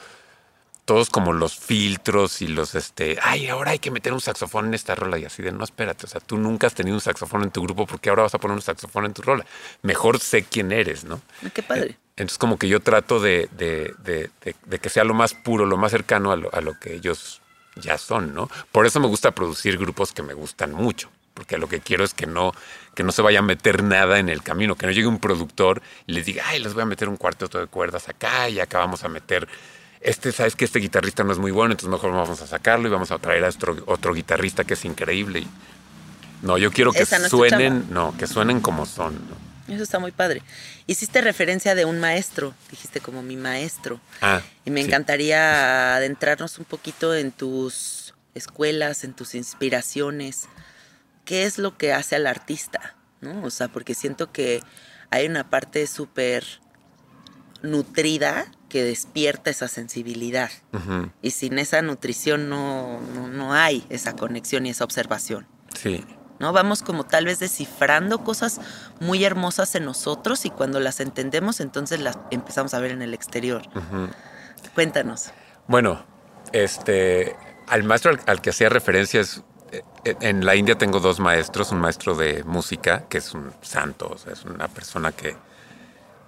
todos 0.85 1.11
como 1.11 1.31
los 1.31 1.55
filtros 1.55 2.41
y 2.41 2.47
los, 2.47 2.73
este, 2.73 3.19
ay, 3.21 3.49
ahora 3.49 3.71
hay 3.71 3.79
que 3.79 3.91
meter 3.91 4.13
un 4.13 4.21
saxofón 4.21 4.65
en 4.65 4.73
esta 4.73 4.95
rola 4.95 5.19
y 5.19 5.25
así 5.25 5.43
de, 5.43 5.51
no, 5.51 5.63
espérate, 5.63 6.07
o 6.07 6.09
sea, 6.09 6.21
tú 6.21 6.37
nunca 6.37 6.65
has 6.65 6.73
tenido 6.73 6.95
un 6.95 7.01
saxofón 7.01 7.43
en 7.43 7.51
tu 7.51 7.61
grupo 7.61 7.85
porque 7.85 8.09
ahora 8.09 8.23
vas 8.23 8.33
a 8.33 8.39
poner 8.39 8.55
un 8.55 8.63
saxofón 8.63 9.05
en 9.05 9.13
tu 9.13 9.21
rola. 9.21 9.45
Mejor 9.83 10.19
sé 10.19 10.41
quién 10.41 10.71
eres, 10.71 11.03
¿no? 11.03 11.21
Qué 11.53 11.61
padre. 11.61 11.99
Entonces 12.15 12.37
como 12.37 12.57
que 12.57 12.67
yo 12.67 12.79
trato 12.79 13.19
de, 13.19 13.49
que 13.57 14.89
sea 14.89 15.03
lo 15.03 15.13
más 15.13 15.33
puro, 15.33 15.65
lo 15.65 15.77
más 15.77 15.91
cercano 15.91 16.31
a 16.31 16.35
lo, 16.35 16.79
que 16.79 16.93
ellos 16.93 17.41
ya 17.75 17.97
son, 17.97 18.35
¿no? 18.35 18.49
Por 18.71 18.85
eso 18.85 18.99
me 18.99 19.07
gusta 19.07 19.31
producir 19.31 19.79
grupos 19.79 20.13
que 20.13 20.21
me 20.21 20.35
gustan 20.35 20.73
mucho, 20.73 21.09
porque 21.33 21.57
lo 21.57 21.67
que 21.67 21.79
quiero 21.79 22.03
es 22.03 22.13
que 22.13 22.27
no, 22.27 22.53
que 22.93 23.03
no 23.03 23.11
se 23.11 23.23
vaya 23.23 23.39
a 23.39 23.41
meter 23.41 23.81
nada 23.81 24.19
en 24.19 24.29
el 24.29 24.43
camino, 24.43 24.75
que 24.75 24.85
no 24.85 24.91
llegue 24.91 25.07
un 25.07 25.17
productor 25.17 25.81
y 26.05 26.13
les 26.13 26.25
diga, 26.27 26.43
ay, 26.45 26.59
les 26.59 26.75
voy 26.75 26.83
a 26.83 26.85
meter 26.85 27.09
un 27.09 27.17
cuarteto 27.17 27.59
de 27.59 27.65
cuerdas 27.65 28.07
acá 28.09 28.47
y 28.47 28.59
acá 28.59 28.77
vamos 28.77 29.03
a 29.03 29.09
meter, 29.09 29.47
este, 29.99 30.31
sabes 30.31 30.55
que 30.55 30.65
este 30.65 30.77
guitarrista 30.77 31.23
no 31.23 31.31
es 31.31 31.39
muy 31.39 31.49
bueno, 31.49 31.71
entonces 31.71 31.89
mejor 31.89 32.11
vamos 32.11 32.39
a 32.41 32.45
sacarlo 32.45 32.87
y 32.87 32.91
vamos 32.91 33.09
a 33.09 33.17
traer 33.17 33.43
a 33.43 33.49
otro, 33.49 33.75
otro 33.87 34.13
guitarrista 34.13 34.65
que 34.65 34.75
es 34.75 34.85
increíble. 34.85 35.47
no, 36.43 36.59
yo 36.59 36.71
quiero 36.71 36.91
que 36.91 37.07
suenen, 37.07 37.87
no, 37.89 38.15
que 38.15 38.27
suenen 38.27 38.61
como 38.61 38.85
son, 38.85 39.15
¿no? 39.15 39.52
Eso 39.67 39.83
está 39.83 39.99
muy 39.99 40.11
padre. 40.11 40.41
Hiciste 40.87 41.21
referencia 41.21 41.73
de 41.75 41.85
un 41.85 41.99
maestro, 41.99 42.53
dijiste 42.69 42.99
como 42.99 43.21
mi 43.21 43.37
maestro. 43.37 43.99
Ah, 44.21 44.41
y 44.65 44.71
me 44.71 44.81
encantaría 44.81 45.95
adentrarnos 45.95 46.59
un 46.59 46.65
poquito 46.65 47.15
en 47.15 47.31
tus 47.31 48.13
escuelas, 48.35 49.03
en 49.03 49.13
tus 49.13 49.35
inspiraciones. 49.35 50.47
¿Qué 51.25 51.45
es 51.45 51.57
lo 51.57 51.77
que 51.77 51.93
hace 51.93 52.15
al 52.15 52.27
artista? 52.27 52.95
¿No? 53.21 53.43
O 53.43 53.49
sea, 53.49 53.69
porque 53.69 53.95
siento 53.95 54.31
que 54.31 54.61
hay 55.09 55.27
una 55.27 55.49
parte 55.49 55.87
súper 55.87 56.43
nutrida 57.61 58.51
que 58.67 58.83
despierta 58.83 59.49
esa 59.49 59.67
sensibilidad. 59.67 60.51
Y 61.21 61.31
sin 61.31 61.59
esa 61.59 61.81
nutrición 61.81 62.49
no, 62.49 62.99
no, 62.99 63.27
no 63.27 63.53
hay 63.53 63.85
esa 63.89 64.15
conexión 64.15 64.65
y 64.65 64.71
esa 64.71 64.83
observación. 64.83 65.47
Sí. 65.79 66.03
¿No? 66.39 66.53
Vamos 66.53 66.81
como 66.81 67.03
tal 67.05 67.25
vez 67.25 67.39
descifrando 67.39 68.23
cosas 68.23 68.59
muy 68.99 69.23
hermosas 69.23 69.75
en 69.75 69.85
nosotros 69.85 70.45
y 70.45 70.49
cuando 70.49 70.79
las 70.79 70.99
entendemos 70.99 71.59
entonces 71.59 71.99
las 71.99 72.17
empezamos 72.31 72.73
a 72.73 72.79
ver 72.79 72.91
en 72.91 73.01
el 73.01 73.13
exterior. 73.13 73.63
Cuéntanos. 74.75 75.31
Bueno, 75.67 76.05
este, 76.51 77.35
al 77.67 77.83
maestro 77.83 78.17
al, 78.25 78.41
que 78.41 78.49
hacía 78.49 78.69
referencias, 78.69 79.43
eh, 79.71 80.15
en 80.21 80.45
la 80.45 80.55
India 80.55 80.77
tengo 80.77 80.99
dos 80.99 81.19
maestros, 81.19 81.71
un 81.71 81.79
maestro 81.79 82.15
de 82.15 82.43
música, 82.43 83.05
que 83.09 83.17
es 83.19 83.33
un 83.33 83.51
santo, 83.61 84.11
o 84.13 84.17
sea, 84.17 84.33
es 84.33 84.43
una 84.45 84.67
persona 84.67 85.11
que 85.11 85.35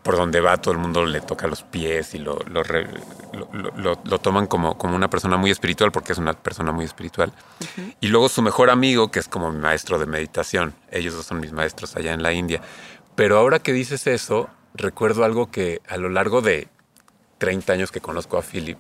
por 0.06 0.18
donde 0.18 0.40
va 0.40 0.58
todo 0.58 0.72
el 0.72 0.78
mundo 0.78 1.04
le 1.04 1.20
toca 1.20 1.48
los 1.48 1.64
pies 1.64 2.14
y 2.14 2.20
lo, 2.20 2.38
lo, 2.46 4.20
toman 4.20 4.46
como, 4.46 4.78
como, 4.78 4.96
una 4.96 5.10
persona 5.10 5.36
muy 5.36 5.50
espiritual 5.50 5.92
porque 5.92 6.12
es 6.12 6.20
una 6.20 6.34
persona 6.34 6.72
muy 6.72 6.86
espiritual. 6.86 7.34
Y 8.02 8.10
luego 8.10 8.30
su 8.30 8.44
mejor 8.44 8.70
amigo, 8.70 9.10
que 9.10 9.18
es 9.18 9.28
como 9.28 9.52
mi 9.52 9.58
maestro 9.58 9.98
de 9.98 10.06
meditación. 10.06 10.76
Ellos 10.92 11.16
dos 11.16 11.26
son 11.26 11.40
mis 11.40 11.52
maestros 11.54 11.96
allá 11.96 12.14
en 12.14 12.22
la 12.22 12.34
India. 12.34 12.62
Pero 13.16 13.40
ahora 13.40 13.58
que 13.58 13.74
dices 13.74 14.06
eso, 14.06 14.48
recuerdo 14.76 15.26
algo 15.26 15.50
que 15.50 15.82
a 15.88 15.98
lo 15.98 16.10
largo 16.10 16.44
de 16.44 16.68
30 17.40 17.74
años 17.74 17.92
que 17.92 18.00
conozco 18.00 18.38
a 18.38 18.44
Philip, 18.44 18.78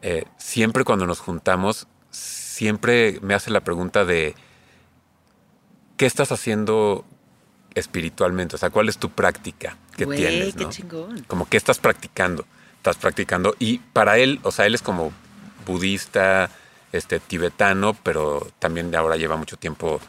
eh, 0.00 0.24
siempre 0.38 0.84
cuando 0.84 1.06
nos 1.06 1.20
juntamos, 1.20 1.86
siempre 2.08 3.18
me 3.20 3.34
hace 3.34 3.50
la 3.50 3.60
pregunta 3.60 4.06
de, 4.06 4.34
¿qué 5.98 6.06
estás 6.06 6.32
haciendo 6.32 7.04
espiritualmente? 7.76 8.56
O 8.56 8.58
sea, 8.58 8.70
¿cuál 8.70 8.88
es 8.88 8.98
tu 8.98 9.10
práctica 9.10 9.76
que 9.96 10.06
tienes? 10.06 10.56
Qué 10.56 10.68
chingón. 10.68 11.24
Como 11.28 11.48
que 11.48 11.56
estás 11.56 11.78
practicando, 11.78 12.44
estás 12.78 12.96
practicando. 12.96 13.54
Y 13.60 13.78
para 13.78 14.18
él, 14.18 14.40
o 14.42 14.50
sea, 14.50 14.66
él 14.66 14.74
es 14.74 14.82
como 14.82 15.12
budista, 15.64 16.50
este, 16.92 17.20
tibetano, 17.20 17.94
pero 18.02 18.46
también 18.58 18.94
ahora 18.96 19.16
lleva 19.16 19.36
mucho 19.36 19.56
tiempo 19.56 20.00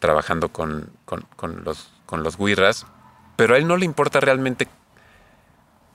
trabajando 0.00 0.50
con, 0.50 0.90
los, 1.64 1.88
con 2.04 2.22
los 2.22 2.36
guirras. 2.36 2.86
Pero 3.36 3.54
a 3.54 3.58
él 3.58 3.66
no 3.66 3.76
le 3.76 3.86
importa 3.86 4.20
realmente 4.20 4.68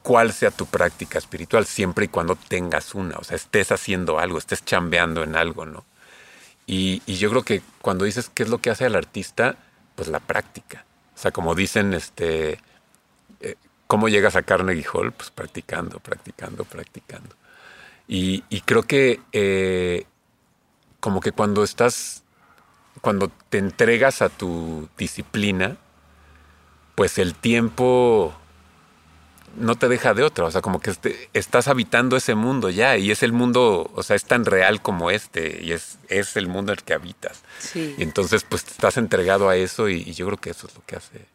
cuál 0.01 0.31
sea 0.31 0.51
tu 0.51 0.65
práctica 0.65 1.17
espiritual, 1.17 1.65
siempre 1.65 2.05
y 2.05 2.07
cuando 2.07 2.37
tengas 2.37 2.95
una, 2.95 3.17
o 3.17 3.23
sea, 3.25 3.35
estés 3.35 3.73
haciendo 3.73 4.19
algo, 4.19 4.37
estés 4.37 4.63
chambeando 4.63 5.21
en 5.23 5.35
algo, 5.35 5.65
¿no? 5.65 5.85
Y, 6.65 7.01
y 7.05 7.15
yo 7.15 7.29
creo 7.29 7.43
que 7.43 7.61
cuando 7.81 8.05
dices 8.05 8.31
qué 8.33 8.43
es 8.43 8.49
lo 8.49 8.59
que 8.59 8.69
hace 8.69 8.85
al 8.85 8.95
artista, 8.95 9.57
pues 9.95 10.07
la 10.07 10.21
práctica. 10.21 10.85
O 11.17 11.19
sea, 11.19 11.31
como 11.31 11.55
dicen, 11.55 11.95
este, 11.95 12.59
eh, 13.41 13.55
¿Cómo 13.87 14.09
llegas 14.09 14.35
a 14.35 14.43
Carnegie 14.43 14.85
Hall? 14.93 15.13
Pues 15.13 15.31
practicando, 15.31 15.99
practicando, 15.99 16.65
practicando. 16.65 17.35
Y, 18.09 18.41
creo 18.65 18.83
que 18.83 19.21
eh, 19.33 20.05
como 20.99 21.19
que 21.19 21.31
cuando 21.31 21.63
estás, 21.63 22.23
cuando 23.01 23.31
te 23.49 23.57
entregas 23.57 24.21
a 24.21 24.29
tu 24.29 24.89
disciplina, 24.97 25.77
pues 26.95 27.17
el 27.17 27.33
tiempo 27.33 28.33
no 29.57 29.75
te 29.75 29.87
deja 29.87 30.13
de 30.13 30.23
otra. 30.23 30.45
O 30.45 30.51
sea, 30.51 30.61
como 30.61 30.79
que 30.79 30.89
este- 30.91 31.29
estás 31.33 31.67
habitando 31.67 32.15
ese 32.15 32.35
mundo 32.35 32.69
ya 32.69 32.97
y 32.97 33.11
es 33.11 33.23
el 33.23 33.33
mundo, 33.33 33.91
o 33.93 34.03
sea, 34.03 34.15
es 34.15 34.25
tan 34.25 34.45
real 34.45 34.81
como 34.81 35.11
este 35.11 35.59
y 35.63 35.71
es, 35.73 35.97
es 36.09 36.37
el 36.37 36.47
mundo 36.47 36.71
en 36.71 36.79
el 36.79 36.83
que 36.83 36.93
habitas. 36.93 37.41
Sí. 37.59 37.95
Y 37.97 38.03
entonces, 38.03 38.43
pues 38.47 38.63
estás 38.67 38.97
entregado 38.97 39.49
a 39.49 39.55
eso 39.55 39.89
y, 39.89 39.97
y 40.05 40.13
yo 40.13 40.25
creo 40.27 40.37
que 40.37 40.51
eso 40.51 40.67
es 40.67 40.75
lo 40.75 40.83
que 40.85 40.95
hace. 40.95 41.25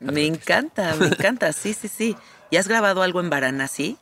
Me 0.00 0.26
encanta, 0.26 0.94
me 0.96 1.06
encanta. 1.08 1.52
Sí, 1.52 1.74
sí, 1.74 1.88
sí. 1.88 2.16
¿Y 2.50 2.56
has 2.56 2.68
grabado 2.68 3.02
algo 3.02 3.20
en 3.20 3.30
Varanasi? 3.30 3.98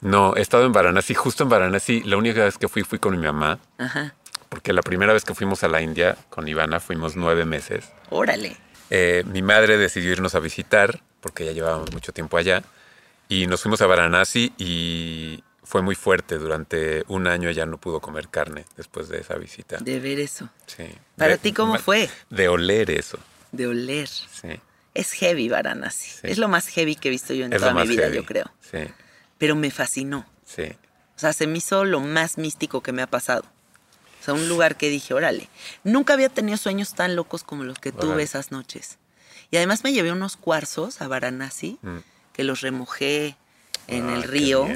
No, 0.00 0.36
he 0.36 0.42
estado 0.42 0.66
en 0.66 0.72
Varanasi, 0.72 1.14
justo 1.14 1.44
en 1.44 1.48
Varanasi. 1.48 2.02
La 2.02 2.16
única 2.18 2.44
vez 2.44 2.58
que 2.58 2.68
fui 2.68 2.82
fui 2.82 2.98
con 2.98 3.18
mi 3.18 3.24
mamá, 3.24 3.58
Ajá. 3.78 4.14
porque 4.50 4.72
la 4.74 4.82
primera 4.82 5.12
vez 5.14 5.24
que 5.24 5.34
fuimos 5.34 5.64
a 5.64 5.68
la 5.68 5.80
India 5.80 6.16
con 6.28 6.46
Ivana 6.46 6.78
fuimos 6.78 7.16
nueve 7.16 7.44
meses. 7.46 7.90
Órale. 8.10 8.56
Eh, 8.90 9.24
mi 9.26 9.40
madre 9.40 9.78
decidió 9.78 10.12
irnos 10.12 10.34
a 10.34 10.40
visitar, 10.40 11.00
porque 11.24 11.44
ya 11.46 11.52
llevábamos 11.52 11.90
mucho 11.92 12.12
tiempo 12.12 12.36
allá, 12.36 12.62
y 13.30 13.46
nos 13.46 13.62
fuimos 13.62 13.80
a 13.80 13.86
Varanasi 13.86 14.52
y 14.58 15.42
fue 15.62 15.80
muy 15.80 15.94
fuerte. 15.94 16.36
Durante 16.36 17.02
un 17.08 17.26
año 17.26 17.48
ella 17.48 17.64
no 17.64 17.78
pudo 17.78 18.00
comer 18.00 18.28
carne 18.28 18.66
después 18.76 19.08
de 19.08 19.18
esa 19.20 19.36
visita. 19.36 19.78
De 19.78 19.98
ver 19.98 20.20
eso. 20.20 20.50
Sí. 20.66 20.84
¿Para 21.16 21.38
ti 21.38 21.52
cómo 21.54 21.78
fue? 21.78 22.10
De 22.28 22.48
oler 22.48 22.90
eso. 22.90 23.18
De 23.50 23.66
oler. 23.66 24.06
Sí. 24.08 24.60
Es 24.92 25.12
heavy 25.12 25.48
Varanasi. 25.48 26.10
Sí. 26.10 26.18
Es 26.24 26.36
lo 26.38 26.48
más 26.48 26.68
heavy 26.68 26.94
que 26.96 27.08
he 27.08 27.10
visto 27.10 27.32
yo 27.32 27.46
en 27.46 27.52
Es 27.54 27.60
toda 27.60 27.72
mi 27.72 27.88
vida, 27.88 28.02
heavy. 28.02 28.16
yo 28.16 28.24
creo. 28.26 28.44
Sí, 28.60 28.78
Pero 29.38 29.56
me 29.56 29.70
fascinó. 29.70 30.26
sí. 30.44 30.70
O 31.16 31.18
sea, 31.20 31.32
se 31.32 31.46
me 31.46 31.58
hizo 31.58 31.84
lo 31.84 32.00
más 32.00 32.38
místico 32.38 32.82
que 32.82 32.90
me 32.92 33.00
ha 33.00 33.06
pasado. 33.06 33.44
O 34.20 34.24
sea, 34.24 34.34
un 34.34 34.48
lugar 34.48 34.76
que 34.76 34.90
dije, 34.90 35.14
órale. 35.14 35.48
Nunca 35.84 36.12
había 36.14 36.28
tenido 36.28 36.58
sueños 36.58 36.94
tan 36.94 37.14
locos 37.14 37.44
como 37.44 37.62
los 37.62 37.78
que 37.78 37.92
tuve 37.92 38.22
esas 38.24 38.50
noches. 38.50 38.98
Y 39.54 39.56
además 39.56 39.84
me 39.84 39.92
llevé 39.92 40.10
unos 40.10 40.36
cuarzos 40.36 41.00
a 41.00 41.06
Varanasi, 41.06 41.78
Mm. 41.80 41.98
que 42.32 42.42
los 42.42 42.60
remojé 42.60 43.36
en 43.86 44.08
Ah, 44.10 44.16
el 44.16 44.22
qué 44.22 44.26
río 44.26 44.66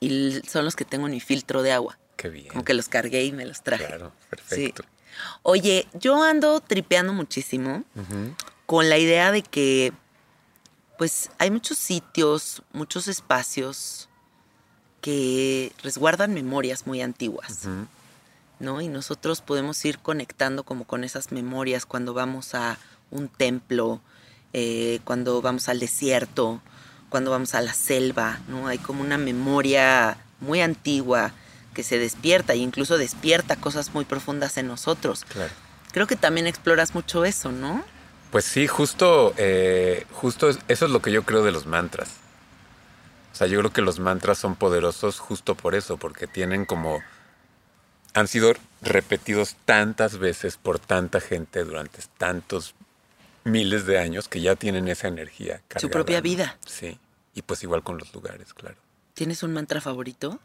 y 0.00 0.40
son 0.48 0.64
los 0.64 0.74
que 0.74 0.84
tengo 0.84 1.06
en 1.06 1.12
mi 1.12 1.20
filtro 1.20 1.62
de 1.62 1.70
agua. 1.70 1.96
Qué 2.16 2.28
bien. 2.28 2.48
Como 2.48 2.64
que 2.64 2.74
los 2.74 2.88
cargué 2.88 3.22
y 3.26 3.30
me 3.30 3.46
los 3.46 3.62
traje. 3.62 3.86
Claro, 3.86 4.10
perfecto. 4.28 4.82
Oye, 5.44 5.86
yo 5.94 6.20
ando 6.20 6.58
tripeando 6.60 7.12
muchísimo 7.12 7.84
con 8.66 8.88
la 8.90 8.98
idea 8.98 9.30
de 9.30 9.42
que, 9.44 9.92
pues, 10.98 11.30
hay 11.38 11.52
muchos 11.52 11.78
sitios, 11.78 12.62
muchos 12.72 13.06
espacios 13.06 14.08
que 15.00 15.72
resguardan 15.84 16.34
memorias 16.34 16.88
muy 16.88 17.02
antiguas. 17.02 17.68
¿no? 18.58 18.80
Y 18.80 18.88
nosotros 18.88 19.42
podemos 19.42 19.84
ir 19.84 20.00
conectando 20.00 20.64
como 20.64 20.86
con 20.86 21.04
esas 21.04 21.30
memorias 21.30 21.86
cuando 21.86 22.14
vamos 22.14 22.54
a 22.56 22.78
un 23.10 23.28
templo, 23.28 24.00
eh, 24.52 25.00
cuando 25.04 25.40
vamos 25.42 25.68
al 25.68 25.80
desierto, 25.80 26.60
cuando 27.08 27.30
vamos 27.30 27.54
a 27.54 27.60
la 27.60 27.72
selva, 27.74 28.40
¿no? 28.48 28.66
Hay 28.68 28.78
como 28.78 29.00
una 29.02 29.18
memoria 29.18 30.18
muy 30.40 30.60
antigua 30.60 31.32
que 31.74 31.82
se 31.82 31.98
despierta 31.98 32.54
e 32.54 32.56
incluso 32.56 32.98
despierta 32.98 33.56
cosas 33.56 33.92
muy 33.94 34.04
profundas 34.04 34.56
en 34.56 34.66
nosotros. 34.66 35.24
Claro. 35.28 35.52
Creo 35.92 36.06
que 36.06 36.16
también 36.16 36.46
exploras 36.46 36.94
mucho 36.94 37.24
eso, 37.24 37.52
¿no? 37.52 37.84
Pues 38.30 38.44
sí, 38.44 38.66
justo, 38.66 39.34
eh, 39.36 40.06
justo 40.12 40.48
es- 40.48 40.58
eso 40.68 40.86
es 40.86 40.90
lo 40.90 41.00
que 41.00 41.12
yo 41.12 41.22
creo 41.22 41.42
de 41.44 41.52
los 41.52 41.66
mantras. 41.66 42.10
O 43.32 43.36
sea, 43.36 43.46
yo 43.46 43.58
creo 43.60 43.72
que 43.72 43.82
los 43.82 43.98
mantras 43.98 44.38
son 44.38 44.56
poderosos 44.56 45.18
justo 45.20 45.54
por 45.54 45.74
eso, 45.74 45.96
porque 45.98 46.26
tienen 46.26 46.64
como... 46.64 47.02
Han 48.14 48.28
sido 48.28 48.54
repetidos 48.80 49.56
tantas 49.66 50.16
veces 50.18 50.56
por 50.56 50.78
tanta 50.78 51.20
gente 51.20 51.64
durante 51.64 52.00
tantos 52.16 52.74
miles 53.46 53.86
de 53.86 53.98
años 53.98 54.28
que 54.28 54.40
ya 54.40 54.56
tienen 54.56 54.88
esa 54.88 55.08
energía. 55.08 55.58
Su 55.58 55.62
cargada, 55.68 55.90
propia 55.90 56.16
¿no? 56.18 56.22
vida. 56.22 56.58
Sí, 56.66 56.98
y 57.34 57.42
pues 57.42 57.62
igual 57.62 57.82
con 57.82 57.96
los 57.96 58.12
lugares, 58.12 58.52
claro. 58.52 58.76
¿Tienes 59.14 59.42
un 59.42 59.52
mantra 59.54 59.80
favorito? 59.80 60.38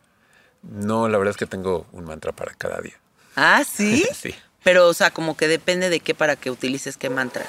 No, 0.62 1.10
la 1.10 1.18
verdad 1.18 1.32
es 1.32 1.38
que 1.38 1.48
tengo 1.48 1.88
un 1.92 2.06
mantra 2.06 2.32
para 2.32 2.54
cada 2.54 2.80
día. 2.80 2.96
Ah, 3.36 3.64
sí. 3.64 4.06
Sí. 4.14 4.36
Pero, 4.64 4.88
o 4.88 4.94
sea, 4.94 5.10
como 5.10 5.36
que 5.36 5.48
depende 5.48 5.90
de 5.90 6.00
qué 6.02 6.14
para 6.14 6.36
que 6.36 6.52
utilices 6.52 6.96
qué 6.96 7.10
mantra. 7.10 7.46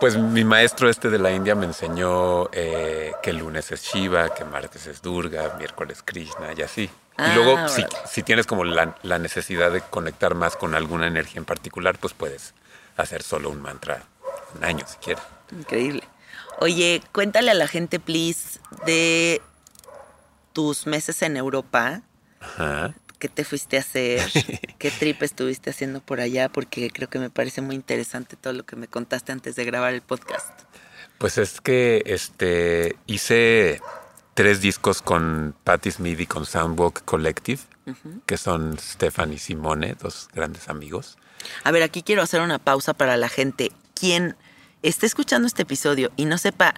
Pues 0.00 0.16
mi 0.16 0.42
maestro 0.42 0.88
este 0.88 1.10
de 1.10 1.18
la 1.18 1.30
India 1.32 1.54
me 1.54 1.66
enseñó 1.66 2.48
eh, 2.52 3.12
que 3.22 3.28
el 3.28 3.36
lunes 3.36 3.70
es 3.72 3.82
Shiva, 3.82 4.34
que 4.34 4.46
martes 4.46 4.86
es 4.86 5.02
Durga, 5.02 5.54
miércoles 5.58 6.02
Krishna 6.02 6.54
y 6.56 6.62
así. 6.62 6.88
Ah, 7.18 7.30
y 7.30 7.34
luego, 7.34 7.58
si, 8.06 8.22
tienes 8.22 8.46
como 8.46 8.64
la, 8.64 8.96
la 9.02 9.18
necesidad 9.18 9.70
de 9.70 9.82
conectar 9.82 10.34
más 10.34 10.56
con 10.56 10.74
alguna 10.74 11.06
energía 11.06 11.40
en 11.40 11.44
particular, 11.44 11.98
pues 11.98 12.14
puedes 12.14 12.54
hacer 12.96 13.22
solo 13.22 13.50
un 13.50 13.60
mantra 13.60 14.06
un 14.54 14.64
año 14.64 14.84
si 14.86 14.96
quieres. 14.98 15.22
Increíble. 15.52 16.02
Oye, 16.58 17.02
cuéntale 17.12 17.50
a 17.50 17.54
la 17.54 17.66
gente, 17.66 17.98
please, 17.98 18.60
de 18.86 19.40
tus 20.52 20.86
meses 20.86 21.22
en 21.22 21.36
Europa. 21.36 22.02
Ajá. 22.40 22.94
¿Qué 23.18 23.28
te 23.28 23.44
fuiste 23.44 23.76
a 23.76 23.80
hacer? 23.80 24.22
¿Qué 24.78 24.90
trip 24.90 25.22
estuviste 25.22 25.70
haciendo 25.70 26.00
por 26.00 26.20
allá? 26.20 26.48
Porque 26.48 26.90
creo 26.90 27.08
que 27.08 27.18
me 27.18 27.30
parece 27.30 27.60
muy 27.60 27.74
interesante 27.76 28.36
todo 28.36 28.52
lo 28.52 28.64
que 28.64 28.76
me 28.76 28.88
contaste 28.88 29.32
antes 29.32 29.56
de 29.56 29.64
grabar 29.64 29.94
el 29.94 30.02
podcast. 30.02 30.50
Pues 31.18 31.36
es 31.36 31.60
que 31.60 32.02
este 32.06 32.96
hice 33.06 33.80
tres 34.34 34.62
discos 34.62 35.02
con 35.02 35.54
Patti 35.64 35.90
Smith 35.90 36.20
y 36.20 36.26
con 36.26 36.46
Soundwalk 36.46 37.04
Collective, 37.04 37.60
que 38.24 38.38
son 38.38 38.78
Stefan 38.78 39.32
y 39.34 39.38
Simone, 39.38 39.96
dos 40.00 40.30
grandes 40.32 40.68
amigos. 40.68 41.18
A 41.64 41.72
ver, 41.72 41.82
aquí 41.82 42.02
quiero 42.02 42.22
hacer 42.22 42.40
una 42.40 42.58
pausa 42.58 42.94
para 42.94 43.18
la 43.18 43.28
gente. 43.28 43.70
Quien 44.00 44.36
esté 44.82 45.04
escuchando 45.06 45.46
este 45.46 45.62
episodio 45.62 46.10
y 46.16 46.24
no 46.24 46.38
sepa 46.38 46.74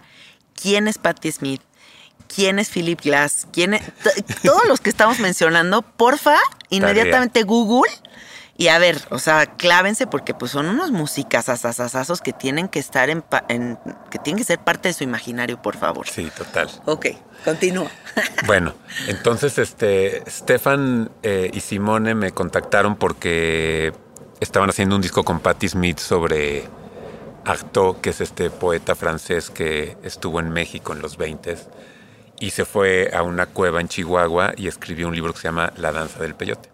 quién 0.61 0.89
es 0.89 0.99
Patti 0.99 1.31
Smith, 1.31 1.63
quién 2.35 2.59
es 2.59 2.69
Philip 2.69 3.01
Glass, 3.01 3.47
quién 3.53 3.75
es, 3.75 3.83
todos 4.43 4.67
los 4.67 4.81
que 4.81 4.91
estamos 4.91 5.21
mencionando, 5.21 5.83
porfa, 5.83 6.37
inmediatamente 6.71 7.45
Google 7.45 7.93
y 8.57 8.69
a 8.69 8.79
ver, 8.79 9.01
o 9.11 9.19
sea, 9.19 9.47
clávense 9.47 10.07
porque 10.07 10.35
pues 10.35 10.51
son 10.53 10.67
unos 10.67 10.91
músicas 10.91 11.49
asasasazos 11.49 12.21
que 12.21 12.33
tienen 12.33 12.69
que 12.69 12.79
estar 12.81 13.09
en- 13.09 13.25
que 14.11 14.19
tienen 14.19 14.39
que 14.39 14.45
ser 14.45 14.59
parte 14.59 14.89
de 14.89 14.95
su 14.95 15.05
imaginario, 15.05 15.61
por 15.63 15.77
favor. 15.77 16.07
Sí, 16.09 16.29
total. 16.37 16.69
Ok, 16.87 17.07
continúa. 17.45 17.91
Bueno, 18.47 18.75
entonces 19.07 19.59
este 19.59 20.23
Stefan 20.29 21.11
eh, 21.23 21.51
y 21.53 21.61
Simone 21.61 22.15
me 22.15 22.33
contactaron 22.33 22.97
porque 22.97 23.93
estaban 24.41 24.69
haciendo 24.69 24.97
un 24.97 25.03
disco 25.03 25.25
con 25.25 25.41
Patti 25.41 25.69
Smith 25.69 25.99
sobre 25.99 26.69
Artaud, 27.45 27.97
que 27.97 28.11
es 28.11 28.21
este 28.21 28.51
poeta 28.51 28.95
francés 28.95 29.51
que 29.51 29.97
estuvo 30.03 30.41
en 30.41 30.51
México 30.51 30.93
en 30.93 31.03
los 31.03 31.17
20 31.17 31.57
y 32.41 32.51
se 32.51 32.65
fue 32.65 33.11
a 33.15 33.23
una 33.23 33.47
cueva 33.47 33.81
en 33.81 33.89
Chihuahua 33.89 34.55
y 34.57 34.69
escribió 34.69 35.09
un 35.09 35.15
libro 35.15 35.33
que 35.33 35.41
se 35.41 35.49
llama 35.49 35.73
La 35.77 35.93
danza 35.93 36.21
del 36.21 36.35
peyote. 36.35 36.71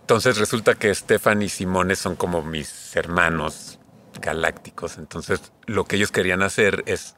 Entonces 0.00 0.38
resulta 0.38 0.74
que 0.74 0.94
Stefan 0.94 1.42
y 1.42 1.48
Simone 1.48 1.96
son 1.96 2.16
como 2.16 2.42
mis 2.42 2.96
hermanos 2.96 3.78
galácticos. 4.20 4.98
Entonces 4.98 5.52
lo 5.66 5.84
que 5.84 5.96
ellos 5.96 6.10
querían 6.10 6.42
hacer 6.42 6.82
es 6.86 7.14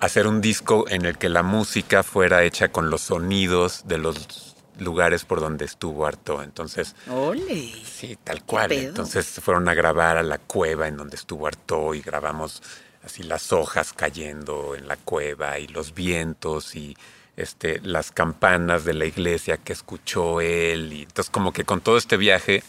hacer 0.00 0.26
un 0.26 0.40
disco 0.40 0.86
en 0.88 1.04
el 1.04 1.18
que 1.18 1.28
la 1.28 1.42
música 1.42 2.02
fuera 2.02 2.42
hecha 2.44 2.68
con 2.68 2.90
los 2.90 3.02
sonidos 3.02 3.86
de 3.86 3.98
los 3.98 4.53
lugares 4.78 5.24
por 5.24 5.40
donde 5.40 5.64
estuvo 5.64 6.06
Artaud. 6.06 6.42
Entonces, 6.42 6.94
Ole. 7.10 7.72
sí, 7.84 8.18
tal 8.22 8.44
cual. 8.44 8.72
Entonces 8.72 9.26
fueron 9.42 9.68
a 9.68 9.74
grabar 9.74 10.16
a 10.16 10.22
la 10.22 10.38
cueva 10.38 10.88
en 10.88 10.96
donde 10.96 11.16
estuvo 11.16 11.46
Artaud 11.46 11.94
y 11.94 12.00
grabamos 12.00 12.62
así 13.04 13.22
las 13.22 13.52
hojas 13.52 13.92
cayendo 13.92 14.74
en 14.74 14.88
la 14.88 14.96
cueva 14.96 15.58
y 15.58 15.66
los 15.68 15.94
vientos 15.94 16.74
y 16.74 16.96
este, 17.36 17.80
las 17.82 18.12
campanas 18.12 18.84
de 18.84 18.94
la 18.94 19.04
iglesia 19.04 19.56
que 19.56 19.72
escuchó 19.72 20.40
él. 20.40 20.92
Y 20.92 21.02
entonces 21.02 21.30
como 21.30 21.52
que 21.52 21.64
con 21.64 21.80
todo 21.80 21.96
este 21.96 22.16
viaje 22.16 22.62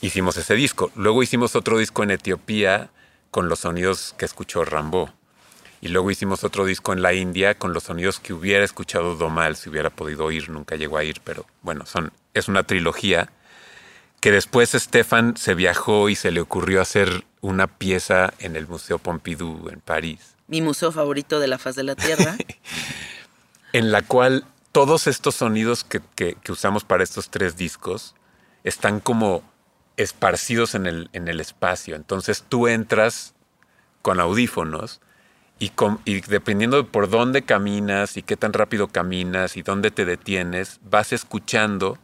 hicimos 0.00 0.36
ese 0.36 0.54
disco. 0.54 0.90
Luego 0.94 1.22
hicimos 1.22 1.56
otro 1.56 1.78
disco 1.78 2.02
en 2.02 2.12
Etiopía 2.12 2.90
con 3.30 3.48
los 3.48 3.60
sonidos 3.60 4.14
que 4.16 4.24
escuchó 4.24 4.64
Rambo. 4.64 5.12
Y 5.80 5.88
luego 5.88 6.10
hicimos 6.10 6.42
otro 6.44 6.64
disco 6.64 6.92
en 6.92 7.02
la 7.02 7.12
India 7.14 7.56
con 7.56 7.72
los 7.72 7.84
sonidos 7.84 8.18
que 8.18 8.32
hubiera 8.32 8.64
escuchado 8.64 9.14
Domal 9.16 9.56
si 9.56 9.68
hubiera 9.70 9.90
podido 9.90 10.24
oír, 10.24 10.50
nunca 10.50 10.74
llegó 10.76 10.98
a 10.98 11.04
ir, 11.04 11.20
pero 11.22 11.46
bueno, 11.62 11.86
son, 11.86 12.12
es 12.34 12.48
una 12.48 12.64
trilogía 12.64 13.30
que 14.20 14.32
después 14.32 14.70
Stefan 14.72 15.36
se 15.36 15.54
viajó 15.54 16.08
y 16.08 16.16
se 16.16 16.32
le 16.32 16.40
ocurrió 16.40 16.80
hacer 16.80 17.24
una 17.40 17.68
pieza 17.68 18.32
en 18.40 18.56
el 18.56 18.66
Museo 18.66 18.98
Pompidou 18.98 19.68
en 19.68 19.80
París, 19.80 20.34
Mi 20.48 20.60
museo 20.62 20.90
favorito 20.90 21.38
de 21.38 21.46
la 21.46 21.58
faz 21.58 21.76
de 21.76 21.84
la 21.84 21.94
Tierra. 21.94 22.36
en 23.72 23.92
la 23.92 24.02
cual 24.02 24.44
todos 24.72 25.06
estos 25.06 25.36
sonidos 25.36 25.84
que, 25.84 26.00
que- 26.16 26.36
que 26.42 26.52
usamos 26.52 26.82
para 26.84 27.04
estos 27.04 27.30
tres 27.30 27.56
discos 27.56 28.14
están 28.64 28.98
como 29.00 29.42
esparcidos 29.96 30.74
en 30.74 30.86
el, 30.86 31.10
en 31.12 31.28
el 31.28 31.40
espacio. 31.40 31.94
Entonces 31.96 32.44
tú 32.48 32.66
entras 32.68 33.34
con 34.02 34.20
audífonos 34.20 35.00
y, 35.58 35.70
com- 35.70 35.98
y 36.04 36.20
dependiendo 36.20 36.76
de 36.76 36.84
por 36.84 37.08
dónde 37.10 37.42
caminas 37.42 38.16
y 38.16 38.22
qué 38.22 38.36
tan 38.36 38.52
rápido 38.52 38.88
caminas 38.88 39.56
y 39.56 39.62
dónde 39.62 39.90
te 39.90 40.04
detienes, 40.04 40.78
vas 40.88 41.12
escuchando 41.12 41.98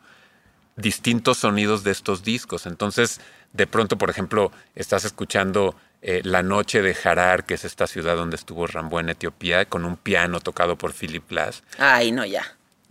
distintos 0.76 1.38
sonidos 1.38 1.84
de 1.84 1.92
estos 1.92 2.24
discos. 2.24 2.66
Entonces, 2.66 3.20
de 3.52 3.66
pronto, 3.66 3.96
por 3.96 4.10
ejemplo, 4.10 4.50
estás 4.74 5.04
escuchando 5.04 5.76
eh, 6.02 6.20
La 6.24 6.42
Noche 6.42 6.82
de 6.82 6.96
Harar, 7.04 7.44
que 7.44 7.54
es 7.54 7.64
esta 7.64 7.86
ciudad 7.86 8.16
donde 8.16 8.36
estuvo 8.36 8.66
Rambo 8.66 8.98
en 9.00 9.08
Etiopía, 9.08 9.64
con 9.66 9.84
un 9.84 9.96
piano 9.96 10.40
tocado 10.40 10.76
por 10.76 10.92
Philip 10.92 11.28
Glass, 11.30 11.62
Ay, 11.78 12.10
no, 12.10 12.24
ya. 12.24 12.42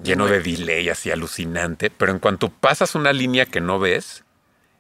lleno 0.02 0.28
de 0.28 0.40
delay, 0.42 0.88
así 0.90 1.12
alucinante. 1.12 1.90
Pero 1.90 2.14
en 2.14 2.20
cuanto 2.20 2.50
pasas 2.50 2.96
una 2.96 3.12
línea 3.12 3.46
que 3.46 3.60
no 3.60 3.80
ves, 3.80 4.23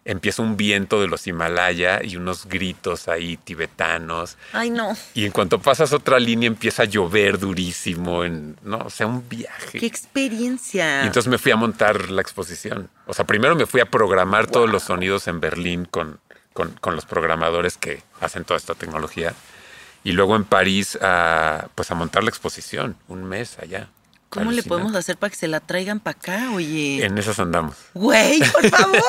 empieza 0.06 0.42
un 0.42 0.58
viento 0.58 1.02
de 1.02 1.08
los 1.08 1.26
Himalaya 1.28 2.02
y 2.04 2.18
unos 2.18 2.46
gritos 2.46 3.08
ahí 3.08 3.38
tibetanos. 3.38 4.38
Ay, 4.52 4.70
no. 4.70 4.96
Y 5.13 5.26
en 5.26 5.32
cuanto 5.32 5.60
pasas 5.60 5.94
otra 5.94 6.20
línea 6.20 6.48
empieza 6.48 6.84
a 6.84 6.86
llover 6.86 7.39
durísimo, 7.39 8.24
en, 8.24 8.58
¿no? 8.63 8.80
O 8.80 8.89
sea, 8.89 9.08
un 9.08 9.28
viaje. 9.30 9.80
Qué 9.80 9.86
experiencia. 9.86 11.04
Y 11.04 11.08
entonces 11.08 11.30
me 11.30 11.38
fui 11.38 11.52
a 11.52 11.56
montar 11.56 12.10
la 12.10 12.22
exposición. 12.22 12.89
O 13.06 13.13
sea, 13.13 13.26
primero 13.26 13.56
me 13.56 13.66
fui 13.66 13.82
a 13.82 13.86
programar 13.86 14.48
todos 14.48 14.70
los 14.70 14.84
sonidos 14.84 15.28
en 15.28 15.39
Berlín 15.39 15.86
con, 15.86 16.20
con, 16.54 16.72
con 16.72 16.96
los 16.96 17.06
programadores 17.06 17.78
que 17.78 18.02
hacen 18.20 18.44
toda 18.44 18.58
esta 18.58 18.76
tecnología. 18.76 19.34
Y 20.04 20.12
luego 20.12 20.36
en 20.36 20.44
París 20.44 20.98
a, 21.02 21.70
pues 21.76 21.89
a 21.92 21.96
montar 21.96 22.24
la 22.24 22.30
exposición, 22.30 22.98
un 23.08 23.24
mes 23.24 23.58
allá. 23.60 23.88
¿Cómo 24.34 24.52
le 24.52 24.63
podemos 24.63 24.96
hacer 24.96 25.17
para 25.17 25.30
que 25.32 25.36
se 25.38 25.48
la 25.48 25.60
traigan 25.60 26.00
para 26.00 26.17
acá, 26.17 26.52
oye? 26.54 27.06
En 27.06 27.17
esas 27.17 27.39
andamos. 27.39 27.76
Güey, 27.93 28.39
por 28.52 28.69
favor. 28.69 29.02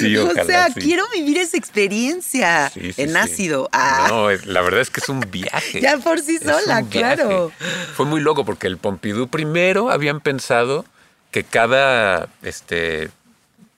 Sí, 0.00 0.16
o 0.16 0.24
ojalá, 0.26 0.44
sea, 0.44 0.68
sí. 0.72 0.80
quiero 0.80 1.04
vivir 1.14 1.38
esa 1.38 1.56
experiencia 1.56 2.70
Sí, 2.70 2.92
en 2.96 3.16
ácido. 3.16 3.68
Ah, 3.72 4.06
No, 4.08 4.30
es- 4.30 4.46
la 4.46 4.60
verdad 4.62 4.80
es 4.80 4.90
que 4.90 5.00
es 5.00 5.08
un 5.08 5.20
viaje. 5.30 5.80
ya 5.82 5.98
por 5.98 6.20
sí 6.20 6.38
sola, 6.38 6.82
claro. 6.90 7.52
Fue 7.94 8.06
muy 8.06 8.20
loco 8.20 8.44
porque 8.44 8.66
el 8.66 8.78
Pompidou 8.78 9.28
primero 9.28 9.90
habían 9.90 10.20
pensado 10.20 10.84
que 11.30 11.44
cada 11.44 12.28
este, 12.42 13.10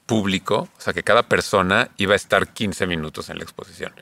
público, 0.07 0.69
o 0.77 0.81
sea, 0.81 0.93
que 0.93 1.03
cada 1.03 1.25
persona 1.25 1.89
iba 1.97 2.13
a 2.13 2.17
estar 2.17 2.49
15 2.49 2.87
minutos 2.87 3.29
en 3.29 3.39
la 3.39 3.45
exposición. 3.45 3.93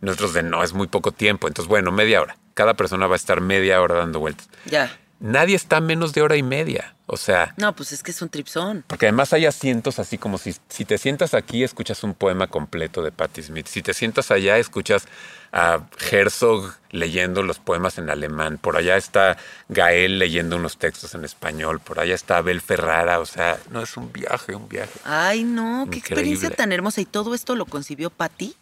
Y 0.00 0.06
nosotros 0.06 0.32
de 0.32 0.42
no, 0.42 0.62
es 0.64 0.72
muy 0.72 0.88
poco 0.88 1.12
tiempo. 1.12 1.46
Entonces, 1.46 1.68
bueno, 1.68 1.92
media 1.92 2.20
hora. 2.20 2.36
Cada 2.54 2.74
persona 2.74 3.06
va 3.06 3.14
a 3.14 3.16
estar 3.16 3.40
media 3.40 3.80
hora 3.80 3.94
dando 3.96 4.18
vueltas. 4.18 4.48
Ya. 4.66 4.90
Nadie 5.22 5.54
está 5.54 5.80
menos 5.80 6.12
de 6.12 6.20
hora 6.20 6.36
y 6.36 6.42
media. 6.42 6.94
O 7.06 7.16
sea, 7.16 7.54
No, 7.56 7.74
pues 7.76 7.92
es 7.92 8.02
que 8.02 8.10
es 8.10 8.20
un 8.22 8.28
tripsón. 8.28 8.84
porque 8.86 9.06
además 9.06 9.32
hay 9.32 9.46
asientos 9.46 9.98
así 9.98 10.18
como 10.18 10.36
si, 10.38 10.54
si 10.68 10.84
te 10.84 10.98
sientas 10.98 11.32
aquí, 11.34 11.62
escuchas 11.62 12.02
un 12.02 12.14
poema 12.14 12.48
completo 12.48 13.02
de 13.02 13.12
Patti 13.12 13.42
Smith. 13.42 13.66
Si 13.68 13.82
te 13.82 13.94
sientas 13.94 14.30
allá, 14.32 14.58
escuchas 14.58 15.06
a 15.52 15.80
Herzog 16.10 16.74
leyendo 16.90 17.42
los 17.42 17.58
poemas 17.58 17.98
en 17.98 18.10
alemán. 18.10 18.58
Por 18.58 18.76
allá 18.76 18.96
está 18.96 19.36
Gael 19.68 20.18
leyendo 20.18 20.56
unos 20.56 20.76
textos 20.78 21.14
en 21.14 21.24
español. 21.24 21.78
Por 21.80 22.00
allá 22.00 22.14
está 22.14 22.38
Abel 22.38 22.60
Ferrara. 22.60 23.20
O 23.20 23.26
sea, 23.26 23.58
no 23.70 23.82
es 23.82 23.96
un 23.96 24.10
viaje, 24.12 24.56
un 24.56 24.68
viaje. 24.68 24.98
Ay, 25.04 25.44
no, 25.44 25.86
qué 25.90 25.98
experiencia 25.98 26.50
tan 26.50 26.72
hermosa. 26.72 27.00
¿Y 27.00 27.04
todo 27.04 27.34
esto 27.34 27.54
lo 27.54 27.66
concibió 27.66 28.10
Patty? 28.10 28.56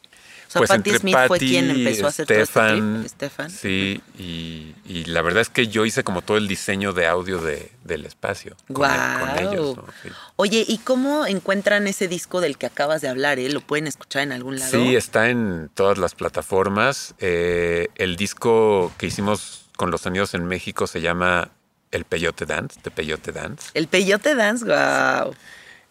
O 0.49 0.53
sea, 0.53 0.59
pues 0.61 0.71
Patti 0.71 0.91
entre 0.91 0.99
Smith 0.99 1.15
fue 1.15 1.29
Patti, 1.29 1.49
quien 1.49 1.71
empezó 1.71 2.07
a 2.07 2.09
hacer 2.09 2.25
Stefan, 2.27 2.79
todo 2.79 2.97
este. 2.97 3.09
Stefan. 3.11 3.51
Sí, 3.51 4.01
y, 4.19 4.75
y 4.85 5.05
la 5.05 5.23
verdad 5.23 5.43
es 5.43 5.49
que 5.49 5.69
yo 5.69 5.87
hice 5.87 6.03
como 6.03 6.23
todo 6.23 6.39
el 6.39 6.49
diseño 6.49 6.93
de 6.93 7.07
audio 7.07 7.39
de, 7.41 7.71
del 7.85 8.05
espacio. 8.05 8.57
con 8.73 8.91
el- 8.91 9.21
con 9.21 9.39
ellos. 9.39 9.77
¿no? 9.77 9.85
Sí. 10.03 10.09
Oye, 10.35 10.65
¿y 10.67 10.79
cómo 10.79 11.25
encuentran 11.27 11.87
ese 11.87 12.09
disco 12.09 12.41
del 12.41 12.59
que 12.59 12.67
acabas 12.67 13.01
de 13.01 13.07
hablar? 13.09 13.39
Eh? 13.39 13.49
¿Lo 13.49 13.61
pueden 13.61 13.87
escuchar 13.87 14.23
en 14.23 14.33
algún 14.33 14.59
lado? 14.59 14.73
Sí, 14.73 14.97
está 14.97 15.29
en 15.31 15.71
todas 15.75 15.99
las 15.99 16.17
plataformas. 16.17 17.15
Eh, 17.21 17.87
el 17.95 18.17
disco 18.17 18.93
que 18.99 19.07
hicimos 19.07 19.67
con 19.77 19.93
los 19.93 20.01
sonidos 20.01 20.35
en 20.35 20.47
México 20.47 20.89
se 20.89 21.01
llama 21.01 21.51
El 21.93 22.05
Peyote 22.05 22.45
Dance, 22.45 22.81
de 22.83 22.91
Peyote 22.91 23.31
Dance. 23.31 23.69
El 23.75 23.87
Peyote 23.87 24.35
Dance, 24.35 24.65
wow. 24.65 25.33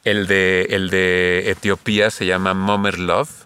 El 0.03 0.27
de, 0.27 0.67
el 0.71 0.89
de 0.89 1.49
Etiopía 1.49 2.11
se 2.11 2.25
llama 2.25 2.53
Momer 2.53 2.99
Love 2.99 3.45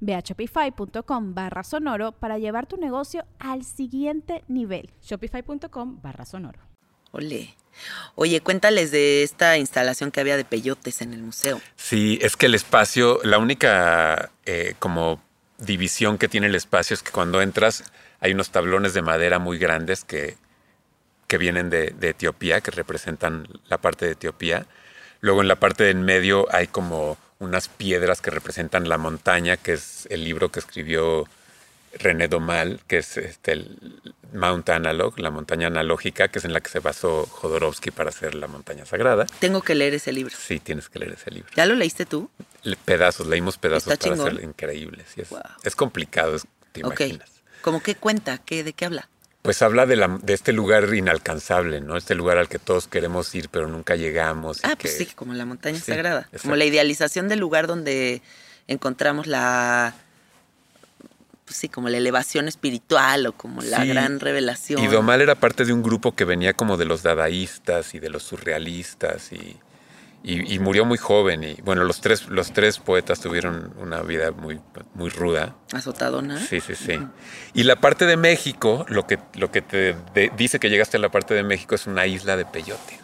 Ve 0.00 0.14
a 0.14 0.20
shopify.com 0.20 1.34
barra 1.34 1.62
sonoro 1.62 2.12
para 2.12 2.38
llevar 2.38 2.66
tu 2.66 2.76
negocio 2.76 3.24
al 3.38 3.64
siguiente 3.64 4.44
nivel. 4.48 4.90
Shopify.com 5.02 6.00
barra 6.02 6.24
sonoro. 6.24 6.60
Ole. 7.12 7.54
Oye, 8.14 8.40
cuéntales 8.40 8.90
de 8.90 9.22
esta 9.22 9.56
instalación 9.56 10.10
que 10.10 10.20
había 10.20 10.36
de 10.36 10.44
peyotes 10.44 11.02
en 11.02 11.14
el 11.14 11.22
museo. 11.22 11.60
Sí, 11.76 12.18
es 12.22 12.36
que 12.36 12.46
el 12.46 12.54
espacio, 12.54 13.20
la 13.24 13.38
única 13.38 14.30
eh, 14.44 14.74
como 14.78 15.20
división 15.58 16.18
que 16.18 16.28
tiene 16.28 16.46
el 16.46 16.54
espacio 16.54 16.94
es 16.94 17.02
que 17.02 17.12
cuando 17.12 17.42
entras 17.42 17.84
hay 18.20 18.32
unos 18.32 18.50
tablones 18.50 18.94
de 18.94 19.02
madera 19.02 19.38
muy 19.38 19.58
grandes 19.58 20.04
que, 20.04 20.36
que 21.26 21.38
vienen 21.38 21.70
de, 21.70 21.90
de 21.90 22.10
Etiopía, 22.10 22.60
que 22.60 22.70
representan 22.70 23.46
la 23.68 23.78
parte 23.78 24.06
de 24.06 24.12
Etiopía. 24.12 24.66
Luego 25.20 25.42
en 25.42 25.48
la 25.48 25.56
parte 25.56 25.84
de 25.84 25.90
en 25.90 26.02
medio 26.02 26.46
hay 26.50 26.66
como 26.66 27.16
unas 27.40 27.68
piedras 27.68 28.20
que 28.20 28.30
representan 28.30 28.88
la 28.88 28.98
montaña, 28.98 29.56
que 29.56 29.72
es 29.72 30.06
el 30.10 30.22
libro 30.24 30.50
que 30.50 30.60
escribió 30.60 31.26
René 31.98 32.28
Domal, 32.28 32.80
que 32.86 32.98
es 32.98 33.16
este, 33.16 33.52
el 33.52 34.00
Mount 34.32 34.68
Analog, 34.68 35.18
la 35.18 35.30
montaña 35.30 35.66
analógica, 35.66 36.28
que 36.28 36.38
es 36.38 36.44
en 36.44 36.52
la 36.52 36.60
que 36.60 36.70
se 36.70 36.78
basó 36.78 37.26
Jodorowsky 37.26 37.90
para 37.90 38.10
hacer 38.10 38.34
la 38.34 38.46
montaña 38.46 38.84
sagrada. 38.84 39.26
Tengo 39.40 39.62
que 39.62 39.74
leer 39.74 39.94
ese 39.94 40.12
libro. 40.12 40.34
Sí, 40.38 40.60
tienes 40.60 40.88
que 40.88 40.98
leer 41.00 41.12
ese 41.14 41.30
libro. 41.30 41.50
¿Ya 41.56 41.66
lo 41.66 41.74
leíste 41.74 42.04
tú? 42.06 42.30
Le- 42.62 42.76
Pedazos, 42.76 43.26
leímos 43.26 43.56
pedazos 43.56 43.90
Está 43.92 44.04
para 44.04 44.14
chingón. 44.16 44.28
hacerlo 44.28 44.48
increíble. 44.48 45.04
sí, 45.12 45.22
es, 45.22 45.30
Wow. 45.30 45.40
es 45.64 45.74
complicado, 45.74 46.36
es- 46.36 46.46
te 46.72 46.80
imaginas. 46.80 47.30
¿Cómo 47.62 47.82
qué 47.82 47.94
cuenta? 47.96 48.38
¿Qué, 48.38 48.62
¿De 48.62 48.74
qué 48.74 48.84
habla? 48.84 49.08
Pues 49.42 49.62
habla 49.62 49.86
de, 49.86 49.96
la, 49.96 50.18
de 50.22 50.34
este 50.34 50.52
lugar 50.52 50.92
inalcanzable, 50.94 51.80
¿no? 51.80 51.96
Este 51.96 52.14
lugar 52.14 52.36
al 52.36 52.48
que 52.48 52.58
todos 52.58 52.86
queremos 52.88 53.34
ir, 53.34 53.48
pero 53.48 53.68
nunca 53.68 53.96
llegamos. 53.96 54.60
Ah, 54.64 54.74
pues 54.78 54.94
que- 54.98 55.04
sí, 55.06 55.06
como 55.14 55.32
la 55.32 55.46
montaña 55.46 55.78
Sí, 55.78 55.84
sagrada. 55.92 56.20
exacto. 56.20 56.42
Como 56.42 56.56
la 56.56 56.66
idealización 56.66 57.28
del 57.28 57.38
lugar 57.38 57.66
donde 57.66 58.20
encontramos 58.68 59.26
la. 59.26 59.94
Pues 61.46 61.56
sí, 61.56 61.68
como 61.70 61.88
la 61.88 61.96
elevación 61.96 62.48
espiritual 62.48 63.26
o 63.26 63.32
como 63.32 63.62
la 63.62 63.80
Sí, 63.82 63.88
gran 63.88 64.20
revelación. 64.20 64.82
Y 64.84 64.86
Domal 64.88 65.20
era 65.22 65.34
parte 65.34 65.64
de 65.64 65.72
un 65.72 65.82
grupo 65.82 66.14
que 66.14 66.24
venía 66.26 66.52
como 66.52 66.76
de 66.76 66.84
los 66.84 67.02
dadaístas 67.02 67.94
y 67.94 67.98
de 67.98 68.10
los 68.10 68.22
surrealistas 68.22 69.32
y, 69.32 69.56
y- 70.22 70.54
y 70.54 70.58
murió 70.58 70.84
muy 70.84 70.98
joven. 70.98 71.42
Y 71.44 71.54
bueno, 71.62 71.84
los 71.84 72.00
tres, 72.00 72.28
los 72.28 72.52
tres 72.52 72.78
poetas 72.78 73.20
tuvieron 73.20 73.72
una 73.78 74.00
vida 74.02 74.30
muy, 74.32 74.60
muy 74.94 75.08
ruda. 75.10 75.56
Azotadona. 75.72 76.38
Sí, 76.38 76.60
sí, 76.60 76.74
sí. 76.74 76.98
Y 77.54 77.62
la 77.64 77.76
parte 77.76 78.04
de 78.06 78.16
México, 78.16 78.84
lo 78.88 79.06
que, 79.06 79.18
lo 79.34 79.50
que 79.50 79.62
te 79.62 79.94
de- 80.14 80.30
dice 80.36 80.58
que 80.60 80.68
llegaste 80.70 80.96
a 80.96 81.00
la 81.00 81.08
parte 81.10 81.34
de 81.34 81.42
México 81.42 81.74
es 81.74 81.86
una 81.86 82.06
isla 82.06 82.36
de 82.36 82.44
peyote. 82.44 83.00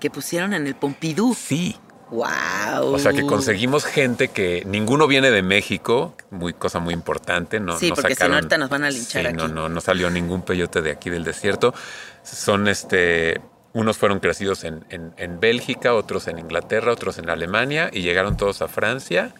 Que 0.00 0.10
pusieron 0.10 0.52
en 0.54 0.66
el 0.66 0.74
Pompidou. 0.74 1.34
Sí. 1.34 1.76
¡Wow! 2.10 2.94
O 2.94 2.98
sea 3.00 3.12
que 3.12 3.26
conseguimos 3.26 3.84
gente 3.84 4.28
que 4.28 4.62
ninguno 4.64 5.08
viene 5.08 5.32
de 5.32 5.42
México, 5.42 6.14
muy 6.30 6.52
cosa 6.52 6.78
muy 6.78 6.94
importante, 6.94 7.58
no 7.58 7.76
Sí, 7.78 7.88
no 7.88 7.96
porque 7.96 8.14
si 8.14 8.20
no, 8.20 8.26
sacaron- 8.26 8.34
ahorita 8.36 8.58
nos 8.58 8.70
van 8.70 8.84
a 8.84 8.90
linchar 8.90 9.22
Sí, 9.22 9.28
aquí. 9.28 9.36
No, 9.36 9.48
no, 9.48 9.68
no 9.68 9.80
salió 9.80 10.08
ningún 10.08 10.42
peyote 10.42 10.82
de 10.82 10.92
aquí 10.92 11.10
del 11.10 11.24
desierto. 11.24 11.74
Son 12.22 12.68
este 12.68 13.40
unos 13.76 13.98
fueron 13.98 14.20
crecidos 14.20 14.64
en, 14.64 14.84
en- 14.88 15.12
en 15.18 15.38
Bélgica, 15.38 15.92
otros 15.94 16.28
en 16.28 16.38
Inglaterra, 16.38 16.92
otros 16.92 17.18
en 17.18 17.28
Alemania 17.28 17.90
y 17.92 18.00
llegaron 18.00 18.36
todos 18.38 18.62
a 18.62 18.68
Francia 18.68 19.34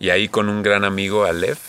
y 0.00 0.10
ahí 0.10 0.28
con 0.28 0.48
un 0.48 0.62
gran 0.64 0.84
amigo 0.84 1.24
Aleph, 1.24 1.60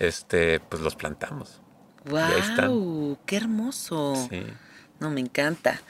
este, 0.00 0.58
pues 0.58 0.82
los 0.82 0.96
plantamos. 0.96 1.60
¡Wow! 2.04 2.18
ahí 2.18 2.40
están. 2.40 3.16
¡Qué 3.26 3.36
hermoso! 3.36 4.26
Sí. 4.28 4.42
No, 4.98 5.10
me 5.10 5.20
encanta. 5.20 5.80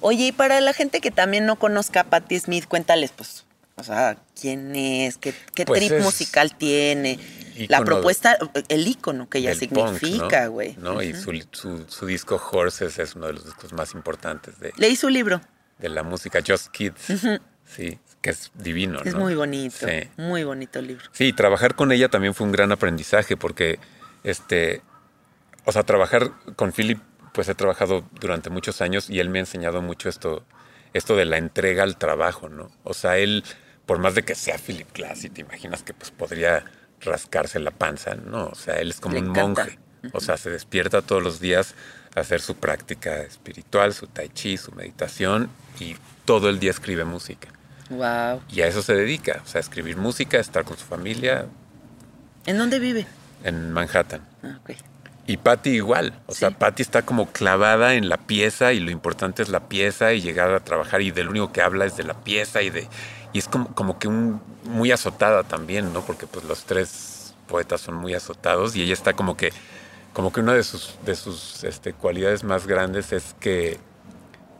Oye, 0.00 0.28
y 0.28 0.32
para 0.32 0.60
la 0.60 0.72
gente 0.72 1.00
que 1.00 1.10
también 1.10 1.44
no 1.44 1.56
conozca 1.56 2.00
a 2.00 2.04
Patti 2.04 2.38
Smith, 2.38 2.66
cuéntales, 2.68 3.10
pues, 3.10 3.44
o 3.74 3.82
sea, 3.82 4.18
quién 4.40 4.76
es, 4.76 5.16
qué, 5.18 5.34
qué 5.54 5.64
Pues 5.66 5.80
trip 5.80 5.92
es 5.98 6.04
musical 6.04 6.54
tiene, 6.56 7.18
la 7.68 7.84
propuesta, 7.84 8.36
el 8.68 8.86
icono 8.86 9.28
que 9.28 9.38
ella 9.38 9.54
significa, 9.54 10.44
¿no? 10.46 10.50
güey. 10.52 10.76
¿no? 10.78 11.02
Y 11.02 11.14
su, 11.14 11.32
su- 11.52 11.84
su 11.88 12.06
disco 12.06 12.40
Horses 12.52 12.98
es 12.98 13.14
uno 13.14 13.26
de 13.26 13.34
los 13.34 13.44
discos 13.44 13.72
más 13.72 13.94
importantes 13.94 14.58
de, 14.60 14.72
Leí 14.76 14.96
su 14.96 15.08
libro, 15.08 15.40
de 15.78 15.88
la 15.88 16.02
música 16.02 16.40
Just 16.46 16.68
Kids. 16.68 17.12
Sí, 17.64 17.98
que 18.20 18.30
es 18.30 18.50
divino, 18.54 19.00
es 19.04 19.14
¿no? 19.14 19.20
muy 19.20 19.34
bonito, 19.34 19.86
Sí. 19.88 20.08
muy 20.16 20.44
bonito 20.44 20.78
el 20.78 20.86
libro. 20.88 21.04
Sí, 21.12 21.32
trabajar 21.32 21.74
con 21.74 21.90
ella 21.92 22.08
también 22.08 22.32
fue 22.34 22.46
un 22.46 22.52
gran 22.52 22.70
aprendizaje 22.72 23.36
porque, 23.36 23.78
este, 24.22 24.82
o 25.64 25.72
sea, 25.72 25.82
trabajar 25.82 26.30
con 26.54 26.72
Philip, 26.72 27.00
pues 27.32 27.48
he 27.48 27.54
trabajado 27.54 28.04
durante 28.20 28.50
muchos 28.50 28.80
años 28.80 29.10
y 29.10 29.18
él 29.18 29.28
me 29.30 29.38
ha 29.38 29.42
enseñado 29.42 29.82
mucho 29.82 30.08
esto, 30.08 30.44
esto 30.94 31.16
de 31.16 31.24
la 31.24 31.38
entrega 31.38 31.82
al 31.82 31.96
trabajo, 31.96 32.48
¿no? 32.48 32.70
O 32.84 32.94
sea, 32.94 33.18
él, 33.18 33.42
por 33.84 33.98
más 33.98 34.14
de 34.14 34.22
que 34.22 34.34
sea 34.36 34.58
Philip 34.58 34.88
Glass 34.94 35.24
y 35.24 35.30
te 35.30 35.40
imaginas 35.40 35.82
que 35.82 35.92
pues 35.92 36.10
podría 36.12 36.64
rascarse 37.06 37.58
la 37.58 37.70
panza, 37.70 38.14
¿no? 38.14 38.46
O 38.48 38.54
sea, 38.54 38.74
él 38.76 38.90
es 38.90 39.00
como 39.00 39.14
Le 39.14 39.20
un 39.22 39.28
encanta. 39.30 39.62
monje. 39.64 39.78
O 40.12 40.20
sea, 40.20 40.36
se 40.36 40.50
despierta 40.50 41.02
todos 41.02 41.22
los 41.22 41.40
días 41.40 41.74
a 42.14 42.20
hacer 42.20 42.40
su 42.40 42.56
práctica 42.56 43.16
espiritual, 43.22 43.92
su 43.94 44.06
tai 44.06 44.28
chi, 44.28 44.56
su 44.56 44.72
meditación 44.72 45.48
y 45.80 45.96
todo 46.24 46.48
el 46.48 46.58
día 46.58 46.70
escribe 46.70 47.04
música. 47.04 47.48
Wow. 47.90 48.42
Y 48.50 48.60
a 48.62 48.66
eso 48.66 48.82
se 48.82 48.94
dedica, 48.94 49.40
o 49.44 49.48
sea, 49.48 49.58
a 49.58 49.62
escribir 49.62 49.96
música, 49.96 50.38
estar 50.38 50.64
con 50.64 50.76
su 50.76 50.84
familia, 50.84 51.46
¿En 52.46 52.58
dónde 52.58 52.78
vive? 52.78 53.06
en 53.44 53.72
Manhattan. 53.72 54.20
Ah, 54.42 54.58
ok. 54.62 54.70
Y 55.28 55.36
Patty 55.38 55.70
igual. 55.70 56.14
O 56.26 56.34
sea. 56.34 56.52
Patty 56.52 56.82
está 56.82 57.02
como 57.02 57.32
clavada 57.32 57.94
en 57.94 58.08
la 58.08 58.16
pieza 58.16 58.72
y 58.72 58.78
lo 58.78 58.92
importante 58.92 59.42
es 59.42 59.48
la 59.48 59.68
pieza 59.68 60.12
y 60.12 60.20
llegar 60.20 60.52
a 60.54 60.60
trabajar 60.60 61.02
y 61.02 61.10
del 61.10 61.28
único 61.28 61.52
que 61.52 61.62
habla 61.62 61.84
es 61.84 61.96
de 61.96 62.04
la 62.04 62.14
pieza 62.14 62.62
y 62.62 62.70
de 62.70 62.86
y 63.36 63.38
es 63.38 63.48
como, 63.48 63.74
como 63.74 63.98
que 63.98 64.08
un 64.08 64.40
muy 64.64 64.90
azotada 64.92 65.42
también, 65.44 65.92
¿no? 65.92 66.00
Porque 66.00 66.26
pues 66.26 66.46
los 66.46 66.64
tres 66.64 67.34
poetas 67.46 67.82
son 67.82 67.96
muy 67.96 68.14
azotados 68.14 68.74
y 68.76 68.82
ella 68.82 68.94
está 68.94 69.12
como 69.12 69.36
que 69.36 69.52
como 70.14 70.32
que 70.32 70.40
una 70.40 70.54
de 70.54 70.64
sus 70.64 70.94
de 71.04 71.14
sus 71.14 71.62
este, 71.62 71.92
cualidades 71.92 72.42
más 72.44 72.66
grandes 72.66 73.12
es 73.12 73.34
que, 73.38 73.78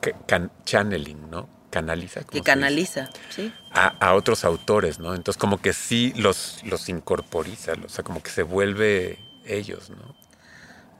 que 0.03 0.15
can- 0.27 0.51
channeling, 0.67 1.31
¿no? 1.31 1.49
Canaliza. 1.71 2.21
¿cómo 2.21 2.33
Que 2.33 2.43
canaliza, 2.43 3.09
¿sí? 3.35 3.51
a, 3.73 3.87
a 4.07 4.15
otros 4.15 4.45
autores, 4.45 4.99
¿no? 4.99 5.15
Entonces 5.15 5.41
como 5.41 5.61
que 5.63 5.73
sí 5.73 6.13
los, 6.17 6.61
los 6.65 6.89
incorporiza, 6.91 7.73
o 7.85 7.89
sea, 7.89 8.05
como 8.05 8.23
que 8.23 8.31
se 8.31 8.43
vuelve 8.43 9.19
ellos, 9.47 9.89
¿no? 9.89 10.15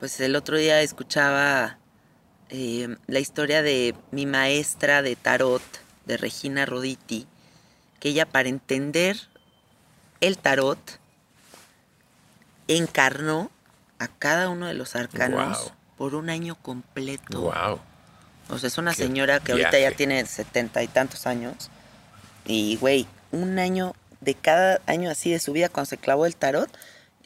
Pues 0.01 0.19
el 0.21 0.35
otro 0.37 0.57
día 0.57 0.81
escuchaba 0.83 1.79
eh, 2.49 2.97
la 3.07 3.19
historia 3.19 3.63
de 3.63 3.95
mi 4.11 4.27
maestra 4.27 5.03
de 5.03 5.17
tarot, 5.17 5.63
de 6.07 6.17
Regina 6.17 6.67
Roditi, 6.67 7.27
que 8.07 8.11
ella 8.11 8.25
para 8.25 8.49
entender 8.49 9.17
el 10.21 10.39
tarot 10.39 10.79
encarnó 12.69 13.51
a 13.99 14.07
cada 14.07 14.49
uno 14.49 14.69
de 14.69 14.75
los 14.75 14.95
arcanos 14.95 15.73
por 15.99 16.15
un 16.15 16.31
año 16.31 16.55
completo. 16.55 17.41
Wow. 17.41 17.81
O 18.49 18.59
sea, 18.61 18.69
es 18.69 18.79
una 18.79 18.93
Qué 18.93 18.99
señora 19.03 19.41
que 19.41 19.51
ahorita 19.51 19.77
ya 19.81 19.91
tiene 19.91 20.25
setenta 20.25 20.85
y 20.85 20.87
tantos 20.87 21.27
años. 21.27 21.69
Y, 22.45 22.77
güey, 22.77 23.09
un 23.33 23.59
año 23.59 23.93
de 24.21 24.35
cada 24.37 24.81
año 24.87 25.11
así 25.11 25.33
de 25.33 25.41
su 25.41 25.53
vida, 25.53 25.69
cuando 25.69 25.87
se 25.87 25.99
clavó 25.99 26.27
el 26.27 26.37
tarot, 26.37 26.71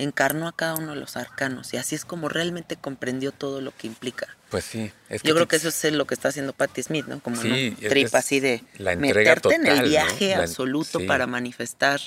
encarnó 0.02 0.48
a 0.48 0.52
cada 0.52 0.74
uno 0.76 0.94
de 0.94 1.00
los 1.00 1.16
arcanos. 1.16 1.72
Y 1.74 1.76
así 1.76 1.94
es 1.94 2.04
como 2.04 2.28
realmente 2.28 2.76
comprendió 2.76 3.32
todo 3.32 3.60
lo 3.60 3.74
que 3.76 3.86
implica. 3.86 4.26
Pues 4.50 4.64
sí. 4.64 4.90
Es 5.08 5.22
Yo 5.22 5.34
creo 5.34 5.46
que 5.46 5.56
eso 5.56 5.68
es 5.68 5.84
lo 5.92 6.06
que 6.06 6.14
está 6.14 6.28
haciendo 6.28 6.52
Patti 6.52 6.82
Smith, 6.82 7.06
¿no? 7.06 7.20
Como 7.20 7.36
Sí, 7.40 7.48
un 7.78 7.84
es- 7.84 7.88
trip 7.88 8.06
es 8.06 8.14
así 8.14 8.40
de 8.40 8.64
la 8.78 8.96
meterte 8.96 9.54
en 9.54 9.66
el 9.66 9.78
¿no? 9.82 9.88
viaje 9.88 10.30
La- 10.36 10.42
absoluto 10.44 10.98
sí. 11.00 11.06
para 11.06 11.26
manifestar. 11.26 12.00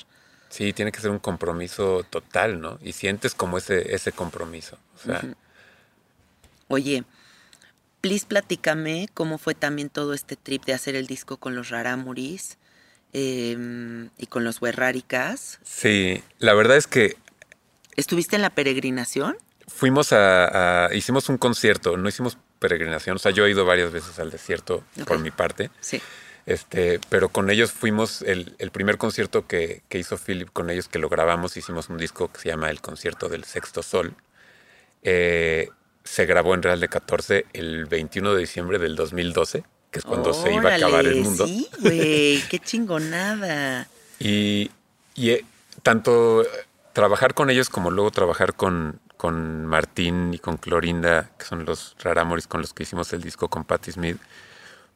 Sí, 0.50 0.72
tiene 0.72 0.92
que 0.92 1.00
ser 1.00 1.10
un 1.10 1.18
compromiso 1.18 2.04
total, 2.08 2.60
¿no? 2.60 2.78
Y 2.82 2.92
sientes 2.92 3.34
como 3.34 3.58
ese, 3.58 3.94
ese 3.94 4.12
compromiso. 4.12 4.78
O 4.96 5.06
sea, 5.06 5.18
Ujú. 5.18 5.34
Oye, 6.68 7.04
please 8.00 8.26
platícame 8.26 9.08
cómo 9.14 9.38
fue 9.38 9.54
también 9.54 9.90
todo 9.90 10.14
este 10.14 10.36
trip 10.36 10.64
de 10.64 10.72
hacer 10.74 10.96
el 10.96 11.06
disco 11.06 11.36
con 11.38 11.54
los 11.54 11.70
Raramuris 11.70 12.58
eh, 13.12 14.08
y 14.18 14.26
con 14.26 14.44
los 14.44 14.60
Huerráricas. 14.60 15.60
sí, 15.62 16.22
la 16.38 16.54
verdad 16.54 16.76
es 16.76 16.86
que 16.86 17.16
¿Estuviste 17.96 18.36
en 18.36 18.42
la 18.42 18.50
peregrinación? 18.50 19.36
fuimos 19.66 20.12
a, 20.12 20.84
a- 20.86 20.94
hicimos 20.94 21.30
un 21.30 21.38
concierto, 21.38 21.96
no 21.96 22.06
hicimos 22.08 22.36
peregrinación, 22.58 23.16
o 23.16 23.18
sea, 23.18 23.32
yo 23.32 23.46
he 23.46 23.50
ido 23.50 23.64
varias 23.64 23.90
veces 23.92 24.18
al 24.18 24.30
desierto 24.30 24.84
por 25.06 25.18
mi 25.18 25.30
parte. 25.30 25.70
Sí. 25.80 26.00
Este, 26.44 27.00
pero 27.08 27.30
con 27.30 27.48
ellos 27.50 27.72
fuimos, 27.72 28.20
el, 28.20 28.54
el 28.58 28.70
primer 28.70 28.98
concierto 28.98 29.46
que, 29.46 29.82
que 29.88 29.98
hizo 29.98 30.18
Philip 30.18 30.50
con 30.52 30.68
ellos, 30.68 30.88
que 30.88 30.98
lo 30.98 31.08
grabamos, 31.08 31.56
hicimos 31.56 31.88
un 31.88 31.96
disco 31.96 32.30
que 32.30 32.40
se 32.40 32.50
llama 32.50 32.68
El 32.68 32.82
Concierto 32.82 33.30
del 33.30 33.44
Sexto 33.44 33.82
Sol. 33.82 34.14
Eh, 35.02 35.70
se 36.04 36.26
grabó 36.26 36.54
en 36.54 36.62
Real 36.62 36.80
de 36.80 36.88
14 36.88 37.46
el 37.54 37.86
21 37.86 38.34
de 38.34 38.40
diciembre 38.40 38.78
del 38.78 38.94
2012, 38.96 39.64
que 39.90 39.98
es 39.98 40.04
cuando 40.04 40.34
se 40.34 40.52
iba 40.52 40.70
a 40.72 40.76
acabar 40.76 41.06
el 41.06 41.16
mundo. 41.22 41.46
Sí, 41.46 41.68
güey, 41.80 42.42
qué 42.50 42.58
chingonada. 42.58 43.88
Y, 44.20 44.70
y, 45.16 45.30
eh, 45.30 45.44
tanto 45.82 46.44
trabajar 46.94 47.34
con 47.34 47.50
ellos 47.50 47.68
como 47.68 47.90
luego 47.90 48.10
trabajar 48.10 48.54
con, 48.54 49.00
con 49.18 49.66
Martín 49.66 50.32
y 50.32 50.38
con 50.38 50.56
Clorinda, 50.56 51.32
que 51.36 51.44
son 51.44 51.66
los 51.66 51.96
Raramoris 52.02 52.46
con 52.46 52.62
los 52.62 52.72
que 52.72 52.84
hicimos 52.84 53.12
el 53.12 53.20
disco 53.20 53.48
con 53.48 53.64
Patti 53.64 53.92
Smith, 53.92 54.16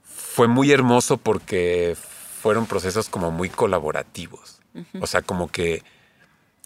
fue 0.02 0.48
muy 0.48 0.72
hermoso 0.72 1.18
porque 1.18 1.96
fueron 2.40 2.66
procesos 2.66 3.08
como 3.10 3.30
muy 3.30 3.50
colaborativos. 3.50 4.60
O 5.00 5.08
sea, 5.08 5.22
como 5.22 5.48
que 5.48 5.82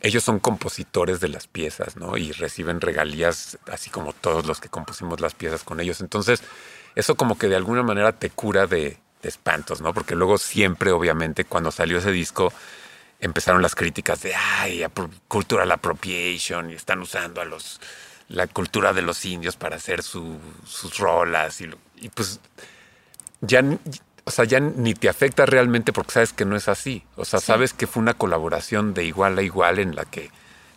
ellos 0.03 0.23
son 0.23 0.39
compositores 0.39 1.21
de 1.21 1.29
las 1.29 1.47
piezas, 1.47 1.97
¿no? 1.97 2.19
Y 2.19 2.33
reciben 2.33 2.83
regalías, 2.83 3.57
así 3.71 3.89
como 3.89 4.13
todos 4.13 4.45
los 4.45 4.61
que 4.61 4.69
compusimos 4.69 5.21
las 5.21 5.33
piezas 5.33 5.65
con 5.65 5.81
ellos. 5.81 6.03
Entonces, 6.03 6.43
eso 6.95 7.15
como 7.15 7.39
que 7.39 7.49
de 7.49 7.57
alguna 7.57 7.83
manera 7.83 8.13
te 8.13 8.29
cura 8.29 8.67
de, 8.67 8.99
de 9.23 9.29
espantos, 9.29 9.81
¿no? 9.81 9.95
Porque 9.95 10.15
luego 10.15 10.37
siempre, 10.37 10.93
obviamente, 10.93 11.47
cuando 11.47 11.71
salió 11.71 11.99
ese 11.99 12.11
disco, 12.11 12.53
empezaron 13.23 13.63
las 13.63 13.75
críticas 13.75 14.21
de, 14.21 14.35
ay, 14.35 14.85
cultural 15.29 15.71
appropriation, 15.73 16.71
y 16.71 16.75
están 16.75 17.01
usando 17.01 17.41
a 17.41 17.45
los 17.47 17.81
la 18.29 18.47
cultura 18.47 18.93
de 18.93 19.03
los 19.03 19.25
indios 19.25 19.57
para 19.57 19.77
hacer 19.77 20.03
su- 20.03 20.39
sus 20.67 20.99
rolas. 20.99 21.61
Y, 21.61 21.71
y 21.97 22.09
pues 22.09 22.41
ya, 23.41 23.63
ni- 23.63 23.79
o 24.25 24.31
sea, 24.31 24.45
ya 24.45 24.59
ni 24.61 24.95
te 24.95 25.09
afecta 25.09 25.45
realmente 25.47 25.93
porque 25.93 26.13
sabes 26.13 26.33
que 26.33 26.45
no 26.45 26.57
es 26.57 26.69
así. 26.69 27.05
O 27.17 27.25
sea, 27.25 27.41
sabes 27.41 27.73
que 27.75 27.87
fue 27.87 28.03
una 28.03 28.15
colaboración 28.15 28.95
de 28.95 29.05
igual 29.05 29.39
a 29.39 29.43
igual 29.43 29.79
en 29.79 29.95
la 29.97 30.05
que 30.05 30.31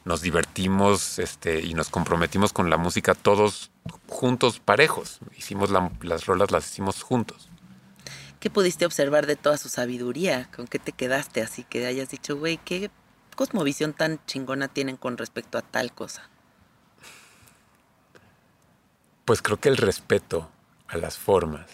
nos 0.04 0.22
divertimos 0.22 1.18
este, 1.20 1.62
y 1.62 1.74
nos 1.74 1.90
comprometimos 1.90 2.54
con 2.54 2.70
la 2.70 2.78
música 2.78 3.16
todos 3.16 3.72
juntos, 4.08 4.60
parejos. 4.60 5.20
Hicimos 5.38 5.70
la- 5.72 5.92
las 6.02 6.26
rolas, 6.26 6.52
las 6.52 6.70
hicimos 6.70 7.02
juntos. 7.04 7.50
¿Qué 8.46 8.52
pudiste 8.52 8.86
observar 8.86 9.26
de 9.26 9.36
toda 9.36 9.58
su 9.58 9.70
sabiduría? 9.70 10.48
¿Con 10.56 10.68
qué 10.68 10.78
te 10.78 10.92
quedaste? 10.92 11.42
Así 11.42 11.64
que 11.64 11.88
hayas 11.88 12.10
dicho, 12.10 12.38
güey, 12.38 12.58
qué 12.64 12.92
cosmovisión 13.36 13.92
tan 13.92 14.24
chingona 14.28 14.68
tienen 14.68 14.98
con 14.98 15.18
respecto 15.18 15.58
a 15.58 15.64
tal 15.64 15.92
cosa. 15.92 16.30
Pues 19.26 19.42
creo 19.42 19.60
que 19.60 19.70
el 19.70 19.78
respeto 19.78 20.48
a 20.88 20.98
las 20.98 21.18
formas 21.18 21.66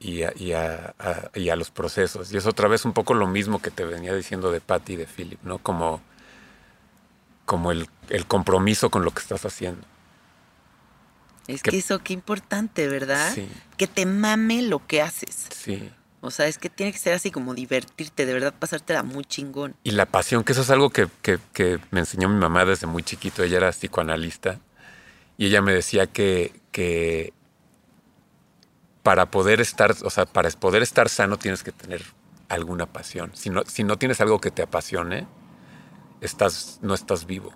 y, 0.00 0.22
a, 0.22 0.32
y 0.34 0.54
a- 0.54 0.94
a- 0.98 1.30
y 1.34 1.50
a 1.50 1.56
los 1.56 1.70
procesos. 1.70 2.32
Y 2.32 2.38
es 2.38 2.46
otra 2.46 2.68
vez 2.68 2.86
un 2.86 2.94
poco 2.94 3.12
lo 3.12 3.26
mismo 3.26 3.60
que 3.60 3.70
te 3.70 3.84
venía 3.84 4.14
diciendo 4.14 4.50
de 4.52 4.62
Patty 4.62 4.94
y 4.94 4.96
de 4.96 5.06
Philip, 5.06 5.42
¿no? 5.42 5.58
Como, 5.58 6.00
como 7.44 7.70
el, 7.70 7.86
el 8.08 8.24
compromiso 8.26 8.88
con 8.88 9.04
lo 9.04 9.10
que 9.10 9.20
estás 9.20 9.44
haciendo. 9.44 9.86
Es 11.48 11.62
Que- 11.62 11.70
que 11.70 11.78
eso, 11.78 11.98
qué 12.00 12.12
importante, 12.12 12.88
¿verdad? 12.88 13.32
Sí. 13.34 13.48
Que 13.76 13.86
te 13.86 14.04
mame 14.06 14.62
lo 14.62 14.84
que 14.86 15.00
haces. 15.02 15.46
Sí. 15.54 15.90
O 16.20 16.30
sea, 16.32 16.46
es 16.48 16.58
que 16.58 16.68
tiene 16.70 16.90
que 16.92 16.98
ser 16.98 17.12
así 17.12 17.30
como 17.30 17.54
divertirte, 17.54 18.26
de 18.26 18.32
verdad 18.32 18.52
pasártela 18.58 19.02
muy 19.04 19.24
chingón. 19.24 19.76
Y 19.84 19.92
la 19.92 20.06
pasión, 20.06 20.42
que 20.42 20.52
eso 20.52 20.62
es 20.62 20.70
algo 20.70 20.90
que, 20.90 21.06
que- 21.22 21.38
que 21.52 21.78
me 21.92 22.00
enseñó 22.00 22.28
mi 22.28 22.36
mamá 22.36 22.64
desde 22.64 22.86
muy 22.88 23.02
chiquito. 23.04 23.42
Ella 23.44 23.58
era 23.58 23.70
psicoanalista. 23.70 24.58
Y 25.38 25.46
ella 25.46 25.62
me 25.62 25.72
decía 25.72 26.06
que, 26.06 26.52
que 26.72 27.32
para 29.02 29.30
poder 29.30 29.60
estar, 29.60 29.94
o 30.02 30.10
sea, 30.10 30.26
para 30.26 30.50
poder 30.50 30.82
estar 30.82 31.08
sano 31.08 31.38
tienes 31.38 31.62
que 31.62 31.70
tener 31.72 32.02
alguna 32.48 32.86
pasión. 32.86 33.30
Si 33.34 33.50
no, 33.50 33.62
si 33.66 33.84
no 33.84 33.98
tienes 33.98 34.20
algo 34.20 34.40
que 34.40 34.50
te 34.50 34.62
apasione, 34.62 35.26
estás, 36.20 36.78
no 36.82 36.94
estás 36.94 37.26
vivo. 37.26 37.54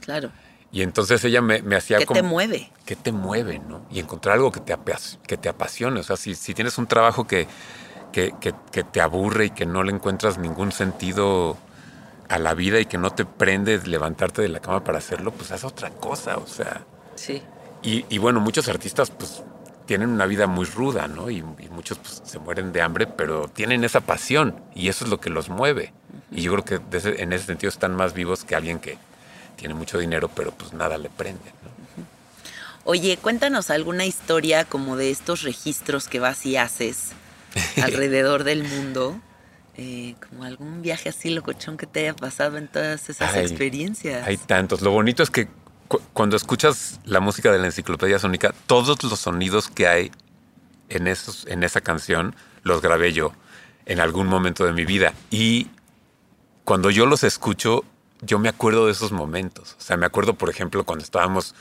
Claro. 0.00 0.32
Y 0.72 0.80
entonces 0.82 1.22
ella 1.24 1.42
me, 1.42 1.60
me 1.62 1.76
hacía 1.76 1.98
¿Qué 1.98 2.06
como... 2.06 2.20
te 2.20 2.26
mueve? 2.26 2.70
¿Qué 2.86 2.96
te 2.96 3.12
mueve, 3.12 3.58
no? 3.58 3.82
Y 3.90 4.00
encontrar 4.00 4.36
algo 4.36 4.50
que 4.50 4.60
te, 4.60 4.74
que 5.26 5.36
te 5.36 5.48
apasione. 5.50 6.00
O 6.00 6.02
sea, 6.02 6.16
si, 6.16 6.34
si 6.34 6.54
tienes 6.54 6.78
un 6.78 6.86
trabajo 6.86 7.26
que, 7.26 7.46
que, 8.10 8.34
que- 8.40 8.54
que 8.70 8.82
te 8.82 9.00
aburre 9.02 9.46
y 9.46 9.50
que 9.50 9.66
no 9.66 9.82
le 9.82 9.92
encuentras 9.92 10.38
ningún 10.38 10.72
sentido 10.72 11.58
a 12.30 12.38
la 12.38 12.54
vida 12.54 12.80
y 12.80 12.86
que 12.86 12.96
no 12.96 13.10
te 13.10 13.26
prende 13.26 13.78
levantarte 13.86 14.40
de 14.40 14.48
la 14.48 14.60
cama 14.60 14.82
para 14.82 14.96
hacerlo, 14.98 15.30
pues 15.32 15.52
haz 15.52 15.64
otra 15.64 15.90
cosa. 15.90 16.38
O 16.38 16.46
sea, 16.46 16.82
Sí. 17.16 17.42
y, 17.82 18.06
y 18.08 18.16
bueno, 18.16 18.40
muchos 18.40 18.68
artistas 18.68 19.10
pues 19.10 19.42
tienen 19.84 20.08
una 20.08 20.24
vida 20.24 20.46
muy 20.46 20.64
ruda, 20.64 21.06
¿no? 21.06 21.28
Y, 21.28 21.38
y 21.38 21.68
muchos 21.70 21.98
pues, 21.98 22.22
se 22.24 22.38
mueren 22.38 22.72
de 22.72 22.80
hambre, 22.80 23.06
pero 23.06 23.48
tienen 23.48 23.84
esa 23.84 24.00
pasión 24.00 24.54
y 24.74 24.88
eso 24.88 25.04
es 25.04 25.10
lo 25.10 25.20
que 25.20 25.28
los 25.28 25.50
mueve. 25.50 25.92
Y 26.30 26.40
yo 26.40 26.52
creo 26.52 26.64
que 26.64 26.96
ese- 26.96 27.22
en 27.22 27.34
ese 27.34 27.44
sentido 27.44 27.68
están 27.68 27.94
más 27.94 28.14
vivos 28.14 28.44
que 28.44 28.56
alguien 28.56 28.78
que 28.78 28.96
tiene 29.56 29.74
mucho 29.74 29.98
dinero, 29.98 30.28
pero 30.28 30.52
pues 30.52 30.72
nada 30.72 30.98
le 30.98 31.08
prende, 31.10 31.52
¿no? 31.62 31.72
Oye, 32.84 33.16
cuéntanos 33.16 33.70
alguna 33.70 34.04
historia 34.06 34.64
como 34.64 34.96
de 34.96 35.10
estos 35.10 35.42
registros 35.42 36.08
que 36.08 36.18
vas 36.18 36.44
y 36.46 36.56
haces 36.56 37.12
alrededor 37.82 38.44
del 38.44 38.64
mundo. 38.64 39.20
Eh, 39.76 40.16
como 40.28 40.44
algún 40.44 40.82
viaje 40.82 41.08
así 41.08 41.30
locochón 41.30 41.78
que 41.78 41.86
te 41.86 42.00
haya 42.00 42.14
pasado 42.14 42.58
en 42.58 42.68
todas 42.68 43.08
esas 43.08 43.32
experiencias. 43.40 44.26
Hay 44.26 44.36
tantos. 44.36 44.82
Lo 44.82 44.90
bonito 44.90 45.22
es 45.22 45.30
que 45.30 45.48
cu- 45.88 46.02
cuando 46.12 46.36
escuchas 46.36 47.00
la 47.06 47.20
música 47.20 47.50
de 47.50 47.58
la 47.58 47.66
enciclopedia 47.66 48.18
sónica, 48.18 48.52
todos 48.66 49.02
los 49.02 49.18
sonidos 49.18 49.68
que 49.68 49.86
hay 49.86 50.10
en, 50.90 51.06
esos, 51.06 51.46
en 51.46 51.62
esa 51.62 51.80
canción 51.80 52.34
los 52.64 52.82
grabé 52.82 53.14
yo 53.14 53.32
en 53.86 53.98
algún 54.00 54.26
momento 54.26 54.66
de 54.66 54.72
mi 54.74 54.84
vida. 54.84 55.14
Y 55.30 55.68
cuando 56.64 56.90
yo 56.90 57.06
los 57.06 57.24
escucho, 57.24 57.82
yo 58.22 58.38
me 58.38 58.48
acuerdo 58.48 58.86
de 58.86 58.92
esos 58.92 59.12
momentos. 59.12 59.76
O 59.78 59.82
sea, 59.82 59.96
me 59.96 60.06
acuerdo, 60.06 60.34
por 60.34 60.48
ejemplo, 60.48 60.84
cuando 60.84 61.04
estábamos 61.04 61.54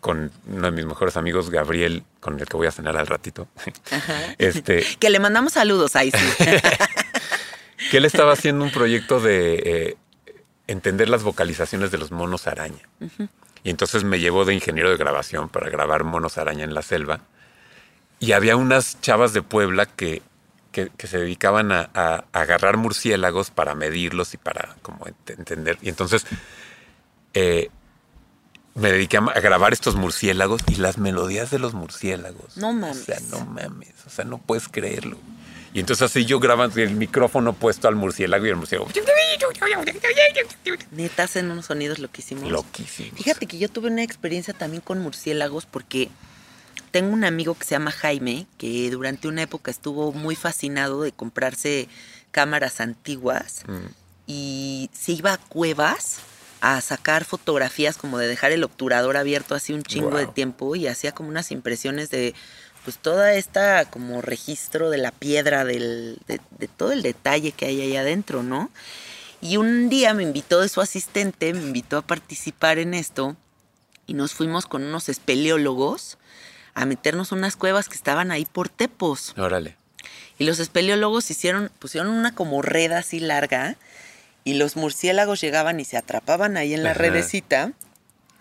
con 0.00 0.30
uno 0.46 0.62
de 0.62 0.70
mis 0.70 0.86
mejores 0.86 1.16
amigos, 1.16 1.50
Gabriel, 1.50 2.02
con 2.20 2.40
el 2.40 2.46
que 2.46 2.56
voy 2.56 2.66
a 2.66 2.72
cenar 2.72 2.96
al 2.96 3.06
ratito. 3.06 3.46
Este, 4.38 4.84
Que 4.98 5.10
le 5.10 5.20
mandamos 5.20 5.52
saludos 5.52 5.94
ahí 5.96 6.10
sí. 6.10 6.44
que 7.90 7.98
él 7.98 8.04
estaba 8.04 8.32
haciendo 8.32 8.64
un 8.64 8.70
proyecto 8.70 9.20
de 9.20 9.54
eh, 9.64 9.96
entender 10.66 11.08
las 11.08 11.22
vocalizaciones 11.22 11.90
de 11.90 11.98
los 11.98 12.10
monos 12.10 12.46
araña. 12.46 12.88
Y 13.62 13.70
entonces 13.70 14.04
me 14.04 14.18
llevó 14.18 14.44
de 14.44 14.54
ingeniero 14.54 14.90
de 14.90 14.96
grabación 14.96 15.48
para 15.48 15.68
grabar 15.70 16.04
monos 16.04 16.38
araña 16.38 16.64
en 16.64 16.74
la 16.74 16.82
selva. 16.82 17.20
Y 18.18 18.32
había 18.32 18.56
unas 18.56 19.00
chavas 19.00 19.32
de 19.32 19.42
Puebla 19.42 19.86
que, 19.86 20.22
que- 20.76 20.90
que 20.94 21.06
se 21.06 21.16
dedicaban 21.16 21.72
a, 21.72 21.88
agarrar 22.32 22.76
murciélagos 22.76 23.50
para 23.50 23.74
medirlos 23.74 24.34
y 24.34 24.36
para 24.36 24.76
como 24.82 25.06
ent- 25.06 25.30
entender. 25.38 25.78
Y 25.80 25.88
entonces 25.88 26.26
eh, 27.32 27.70
me 28.74 28.92
dediqué 28.92 29.16
a, 29.16 29.40
grabar 29.40 29.72
estos 29.72 29.94
murciélagos 29.96 30.60
y 30.68 30.74
las 30.74 30.98
melodías 30.98 31.50
de 31.50 31.58
los 31.58 31.72
murciélagos. 31.72 32.58
No 32.58 32.74
mames. 32.74 33.00
O 33.00 33.04
sea, 33.06 33.20
no 33.30 33.46
mames. 33.46 33.94
O 34.06 34.10
sea, 34.10 34.26
no 34.26 34.36
puedes 34.36 34.68
creerlo. 34.68 35.16
Y 35.72 35.80
entonces 35.80 36.10
así 36.10 36.26
yo 36.26 36.40
grabando 36.40 36.78
el 36.82 36.90
micrófono 36.90 37.54
puesto 37.54 37.88
al 37.88 37.96
murciélago 37.96 38.44
y 38.44 38.50
el 38.50 38.56
murciélago. 38.56 38.90
Neta 40.90 41.22
hacen 41.24 41.50
unos 41.50 41.66
sonidos 41.66 41.98
loquísimos. 41.98 42.50
Loquísimo. 42.50 43.16
Fíjate 43.16 43.46
que 43.46 43.56
yo 43.58 43.68
tuve 43.70 43.88
una 43.88 44.02
experiencia 44.02 44.52
también 44.54 44.82
con 44.82 44.98
murciélagos 45.00 45.64
porque 45.66 46.10
tengo 46.96 47.12
un 47.12 47.24
amigo 47.24 47.54
que 47.54 47.64
se 47.64 47.72
llama 47.74 47.90
Jaime 47.90 48.46
que 48.58 48.90
durante 48.90 49.28
una 49.28 49.42
época 49.42 49.70
estuvo 49.70 50.12
muy 50.12 50.34
fascinado 50.36 51.02
de 51.02 51.12
comprarse 51.12 51.88
cámaras 52.30 52.80
antiguas 52.80 53.62
Mm. 53.66 53.86
y 54.26 54.90
se 54.92 55.12
iba 55.12 55.32
a 55.34 55.38
cuevas 55.38 56.18
a 56.60 56.80
sacar 56.80 57.24
fotografías 57.24 57.96
como 57.96 58.18
de 58.18 58.26
dejar 58.28 58.50
el 58.52 58.64
obturador 58.64 59.16
abierto 59.16 59.54
así 59.54 59.72
un 59.74 59.82
chingo 59.82 60.16
de 60.16 60.24
Guau. 60.24 60.34
tiempo 60.34 60.74
y 60.74 60.86
hacía 60.86 61.12
como 61.12 61.28
unas 61.28 61.50
impresiones 61.52 62.08
de 62.10 62.34
pues 62.84 62.98
toda 62.98 63.34
esta 63.34 63.84
como 63.90 64.22
registro 64.22 64.90
de 64.90 64.98
la 64.98 65.10
piedra, 65.10 65.64
del, 65.64 66.18
de, 66.28 66.40
de 66.58 66.68
todo 66.68 66.92
el 66.92 67.02
detalle 67.02 67.52
que 67.52 67.66
hay 67.66 67.80
ahí 67.80 67.96
adentro, 67.96 68.42
¿no? 68.42 68.70
Y 69.40 69.58
un 69.58 69.88
día 69.88 70.14
me 70.14 70.22
invitó 70.22 70.60
de 70.60 70.68
su 70.68 70.80
asistente, 70.80 71.52
me 71.52 71.60
invitó 71.62 71.98
a 71.98 72.02
participar 72.02 72.78
en 72.78 72.94
esto 72.94 73.36
y 74.06 74.14
nos 74.14 74.32
fuimos 74.32 74.66
con 74.66 74.82
unos 74.82 75.08
espeleólogos 75.08 76.16
a 76.76 76.84
meternos 76.84 77.32
a 77.32 77.34
unas 77.34 77.56
cuevas 77.56 77.88
que 77.88 77.96
estaban 77.96 78.30
ahí 78.30 78.44
por 78.44 78.68
Tepos. 78.68 79.34
Órale. 79.38 79.76
Y 80.38 80.44
los 80.44 80.58
espeleólogos 80.58 81.30
hicieron, 81.30 81.70
pusieron 81.78 82.10
una 82.10 82.34
como 82.34 82.60
red 82.60 82.92
así 82.92 83.18
larga 83.18 83.76
y 84.44 84.54
los 84.54 84.76
murciélagos 84.76 85.40
llegaban 85.40 85.80
y 85.80 85.86
se 85.86 85.96
atrapaban 85.96 86.58
ahí 86.58 86.74
en 86.74 86.82
la 86.82 86.90
Ajá. 86.90 86.98
redecita 86.98 87.72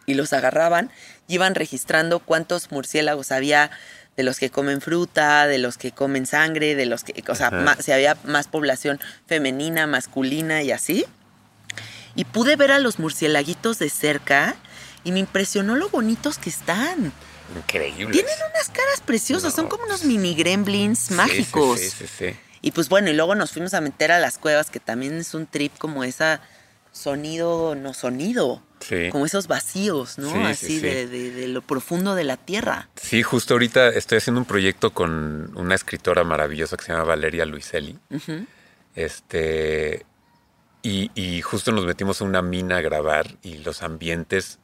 y 0.06 0.16
los 0.16 0.34
agarraban 0.34 0.92
y 1.30 1.36
iban 1.36 1.56
registrando 1.56 2.20
cuántos 2.20 2.72
murciélagos 2.72 3.32
había 3.32 3.72
de 4.18 4.24
los 4.24 4.38
que 4.38 4.50
comen 4.50 4.82
fruta, 4.82 5.48
de 5.48 5.58
los 5.58 5.78
que 5.78 5.94
comen 5.94 6.26
sangre, 6.26 6.76
de 6.76 6.86
los 6.86 7.06
que, 7.06 7.24
o 7.30 7.36
sea, 7.36 7.78
si 7.80 7.94
había 7.94 8.18
más 8.26 8.48
población 8.48 9.00
femenina, 9.28 9.88
masculina 9.88 10.62
y 10.62 10.72
así. 10.72 11.06
Y 12.16 12.26
pude 12.26 12.58
ver 12.58 12.74
a 12.74 12.80
los 12.80 13.00
murciélaguitos 13.00 13.80
de 13.80 13.90
cerca 13.90 14.56
y 15.06 15.14
me 15.14 15.20
impresionó 15.20 15.76
lo 15.76 15.90
bonitos 15.90 16.38
que 16.38 16.50
están. 16.50 17.14
Increíble. 17.56 18.14
Tienen 18.14 18.34
unas 18.54 18.70
caras 18.70 19.02
preciosas, 19.06 19.54
son 19.54 19.68
como 19.68 19.84
unos 19.84 20.04
mini 20.06 20.34
gremlins 20.36 21.12
mágicos. 21.12 21.80
Sí, 21.80 21.90
sí, 21.90 22.08
sí, 22.08 22.14
sí. 22.32 22.40
Y 22.62 22.72
pues 22.72 22.90
bueno, 22.90 23.10
y 23.10 23.14
luego 23.14 23.36
nos 23.36 23.52
fuimos 23.52 23.74
a 23.74 23.82
meter 23.82 24.12
a 24.12 24.20
las 24.20 24.38
cuevas, 24.38 24.70
que 24.72 24.80
también 24.80 25.14
es 25.14 25.34
un 25.36 25.46
trip 25.46 25.78
como 25.78 26.04
esa 26.04 26.42
sonido, 26.92 27.76
no 27.76 27.94
sonido, 27.94 28.64
Sí. 28.80 29.10
como 29.12 29.26
esos 29.26 29.48
vacíos, 29.48 30.18
¿no? 30.18 30.30
Sí, 30.30 30.36
sí, 30.36 30.44
Así 30.46 30.68
sí. 30.68 30.80
De, 30.80 31.08
de- 31.08 31.32
de 31.32 31.48
lo 31.50 31.62
profundo 31.62 32.16
de 32.16 32.24
la 32.24 32.38
tierra. 32.38 32.88
Sí, 32.96 33.22
justo 33.22 33.54
ahorita 33.56 33.90
estoy 33.90 34.18
haciendo 34.20 34.40
un 34.40 34.46
proyecto 34.46 34.94
con 34.94 35.52
una 35.58 35.76
escritora 35.76 36.24
maravillosa 36.24 36.78
que 36.78 36.86
se 36.86 36.92
llama 36.94 37.04
Valeria 37.04 37.46
Luiselli. 37.46 38.00
Este. 38.96 40.06
Y, 40.82 41.10
y 41.16 41.42
justo 41.42 41.72
nos 41.72 41.86
metimos 41.86 42.22
a 42.22 42.26
una 42.26 42.42
mina 42.42 42.78
a 42.78 42.82
grabar 42.82 43.38
y 43.42 43.58
los 43.58 43.82
ambientes 43.82 44.60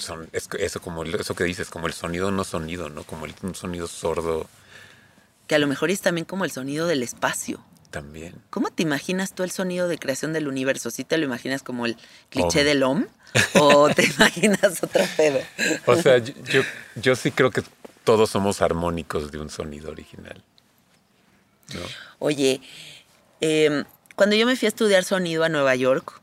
son 0.00 0.28
es- 0.32 0.48
eso 0.58 0.80
como 0.80 1.04
eso 1.04 1.34
que 1.34 1.44
dices, 1.44 1.68
como 1.70 1.86
el 1.86 1.92
sonido 1.92 2.30
no 2.30 2.44
sonido, 2.44 2.88
¿no? 2.90 3.04
Como 3.04 3.26
el- 3.26 3.34
un 3.42 3.54
sonido 3.54 3.86
sordo 3.86 4.48
Que 5.46 5.54
a 5.54 5.58
lo 5.58 5.66
mejor 5.66 5.90
es 5.90 6.00
también 6.00 6.24
como 6.24 6.44
el 6.44 6.50
sonido 6.50 6.86
del 6.86 7.02
espacio. 7.02 7.64
también. 7.90 8.34
¿Cómo 8.50 8.70
te 8.70 8.84
imaginas 8.84 9.34
tú 9.34 9.42
el 9.42 9.50
sonido 9.50 9.88
de 9.88 9.98
creación 9.98 10.32
del 10.32 10.46
universo? 10.46 10.90
¿Sí 10.92 11.02
te 11.02 11.18
lo 11.18 11.24
imaginas 11.24 11.62
como 11.64 11.86
el 11.86 11.96
cliché 12.28 12.62
del 12.62 12.84
OM? 12.84 13.06
¿O 13.54 13.88
te 13.94 14.04
imaginas 14.04 14.82
otro 14.82 15.04
pedo? 15.16 15.40
O 15.86 15.96
sea, 15.96 16.18
yo, 16.18 16.32
yo, 16.44 16.62
yo 16.94 17.16
sí 17.16 17.32
creo 17.32 17.50
que 17.50 17.62
todos 18.04 18.30
somos 18.30 18.62
armónicos 18.62 19.32
de 19.32 19.38
un 19.40 19.50
sonido 19.50 19.90
original. 19.90 20.40
¿no? 21.74 21.80
Oye, 22.20 22.60
em, 23.40 23.84
cuando 24.16 24.36
yo 24.36 24.46
me 24.46 24.54
fui 24.56 24.66
a 24.66 24.68
estudiar 24.68 25.02
sonido 25.04 25.42
a 25.44 25.48
Nueva 25.48 25.74
York 25.74 26.20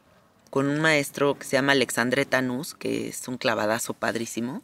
con 0.49 0.67
un 0.67 0.79
maestro 0.79 1.37
que 1.37 1.45
se 1.45 1.57
llama 1.57 1.73
Alexandre 1.73 2.25
Tanús, 2.25 2.73
que 2.73 3.09
es 3.09 3.27
un 3.27 3.37
clavadazo 3.37 3.93
padrísimo, 3.93 4.63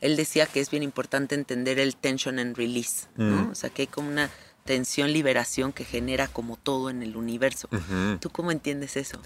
él 0.00 0.16
decía 0.16 0.46
que 0.46 0.60
es 0.60 0.70
bien 0.70 0.82
importante 0.82 1.34
entender 1.34 1.78
el 1.78 1.96
tension 1.96 2.38
and 2.38 2.56
release, 2.56 3.06
¿no? 3.16 3.46
Mm. 3.46 3.50
O 3.50 3.54
sea, 3.54 3.70
que 3.70 3.82
hay 3.82 3.88
como 3.88 4.08
una 4.08 4.30
tensión, 4.64 5.12
liberación 5.12 5.72
que 5.72 5.84
genera 5.84 6.28
como 6.28 6.56
todo 6.56 6.90
en 6.90 7.02
el 7.02 7.16
universo. 7.16 7.68
¿Tú 8.20 8.30
cómo 8.30 8.50
entiendes 8.50 8.96
eso? 8.96 9.18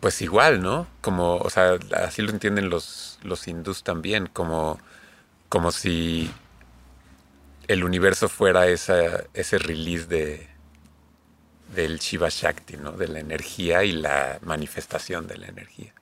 Pues 0.00 0.22
igual, 0.22 0.62
¿no? 0.62 0.86
Como, 1.00 1.36
o 1.36 1.50
sea, 1.50 1.78
así 1.94 2.22
lo 2.22 2.30
entienden 2.30 2.70
los, 2.70 3.18
los 3.22 3.46
hindús 3.48 3.82
también, 3.82 4.28
como, 4.32 4.78
como 5.48 5.72
si 5.72 6.30
el 7.66 7.84
universo 7.84 8.28
fuera 8.28 8.68
esa, 8.68 9.24
ese 9.34 9.58
release 9.58 10.06
de, 10.06 10.48
del 11.74 11.98
Shiva 11.98 12.28
Shakti, 12.30 12.76
¿no? 12.76 12.92
De 12.92 13.08
la 13.08 13.20
energía 13.20 13.84
y 13.84 13.92
la 13.92 14.38
manifestación 14.42 15.26
de 15.26 15.36
la 15.38 15.46
energía. 15.48 15.92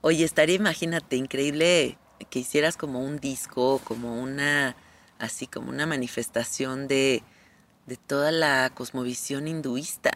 Oye, 0.00 0.24
estaría, 0.24 0.56
imagínate, 0.56 1.16
increíble 1.16 1.98
que 2.30 2.38
hicieras 2.38 2.76
como 2.76 3.00
un 3.00 3.18
disco, 3.18 3.80
como 3.84 4.20
una, 4.22 4.76
así 5.18 5.46
como 5.46 5.70
una 5.70 5.86
manifestación 5.86 6.88
de, 6.88 7.22
de 7.86 7.96
toda 7.96 8.30
la 8.30 8.70
cosmovisión 8.74 9.48
hinduista, 9.48 10.12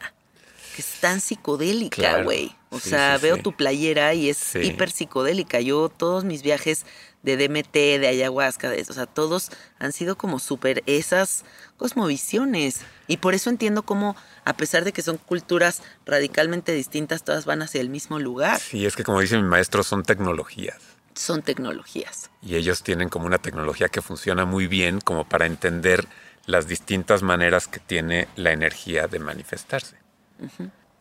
que 0.75 0.83
es 0.83 1.01
tan 1.01 1.21
psicodélica, 1.21 1.97
Claro. 1.97 2.25
güey. 2.25 2.55
O 2.71 2.79
Sí, 2.79 2.91
sea, 2.91 3.17
sí, 3.19 3.23
veo 3.23 3.37
sí. 3.37 3.43
tu 3.43 3.53
playera 3.57 4.15
y 4.15 4.31
es 4.31 4.55
hiper 4.55 4.91
psicodélica. 4.91 5.61
Yo, 5.61 5.89
todos 5.89 6.25
mis 6.25 6.43
viajes 6.43 6.87
de 7.23 7.37
DMT, 7.37 7.73
de 7.73 8.09
ayahuasca, 8.09 8.71
de 8.71 8.81
eso, 8.81 8.93
o 8.93 8.95
sea, 8.95 9.07
todos 9.07 9.51
han 9.79 9.93
sido 9.93 10.17
como 10.17 10.39
súper 10.39 10.83
esas 10.87 11.45
cosmovisiones. 11.77 12.81
Y 13.07 13.19
por 13.19 13.35
eso 13.35 13.51
entiendo 13.51 13.83
cómo, 13.83 14.17
a 14.45 14.57
pesar 14.57 14.85
de 14.85 14.93
que 14.93 15.03
son 15.03 15.19
culturas 15.19 15.83
radicalmente 16.07 16.73
distintas, 16.73 17.25
todas 17.25 17.45
van 17.45 17.63
hacia 17.63 17.81
el 17.81 17.91
mismo 17.91 18.19
lugar. 18.19 18.59
Sí, 18.61 18.87
es 18.87 18.97
que 18.97 19.05
como 19.05 19.21
dice 19.21 19.37
mi 19.37 19.49
maestro, 19.49 19.83
son 19.83 20.03
tecnologías. 20.03 20.79
Son 21.15 21.43
tecnologías. 21.43 22.31
Y 22.43 22.57
ellos 22.57 22.83
tienen 22.83 23.09
como 23.09 23.27
una 23.27 23.39
tecnología 23.39 23.89
que 23.89 24.01
funciona 24.01 24.45
muy 24.45 24.67
bien 24.67 25.01
como 25.01 25.29
para 25.29 25.47
entender 25.47 26.07
las 26.47 26.67
distintas 26.67 27.23
maneras 27.23 27.69
que 27.69 27.81
tiene 27.81 28.29
la 28.37 28.53
energía 28.53 29.07
de 29.07 29.19
manifestarse. 29.19 29.97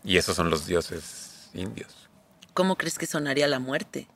Y 0.03 0.17
esos 0.17 0.35
son 0.35 0.49
los 0.49 0.65
dioses 0.65 1.49
indios. 1.53 2.09
¿Cómo 2.53 2.75
crees 2.75 2.97
que 2.97 3.05
sonaría 3.05 3.47
la 3.47 3.59
muerte? 3.59 4.07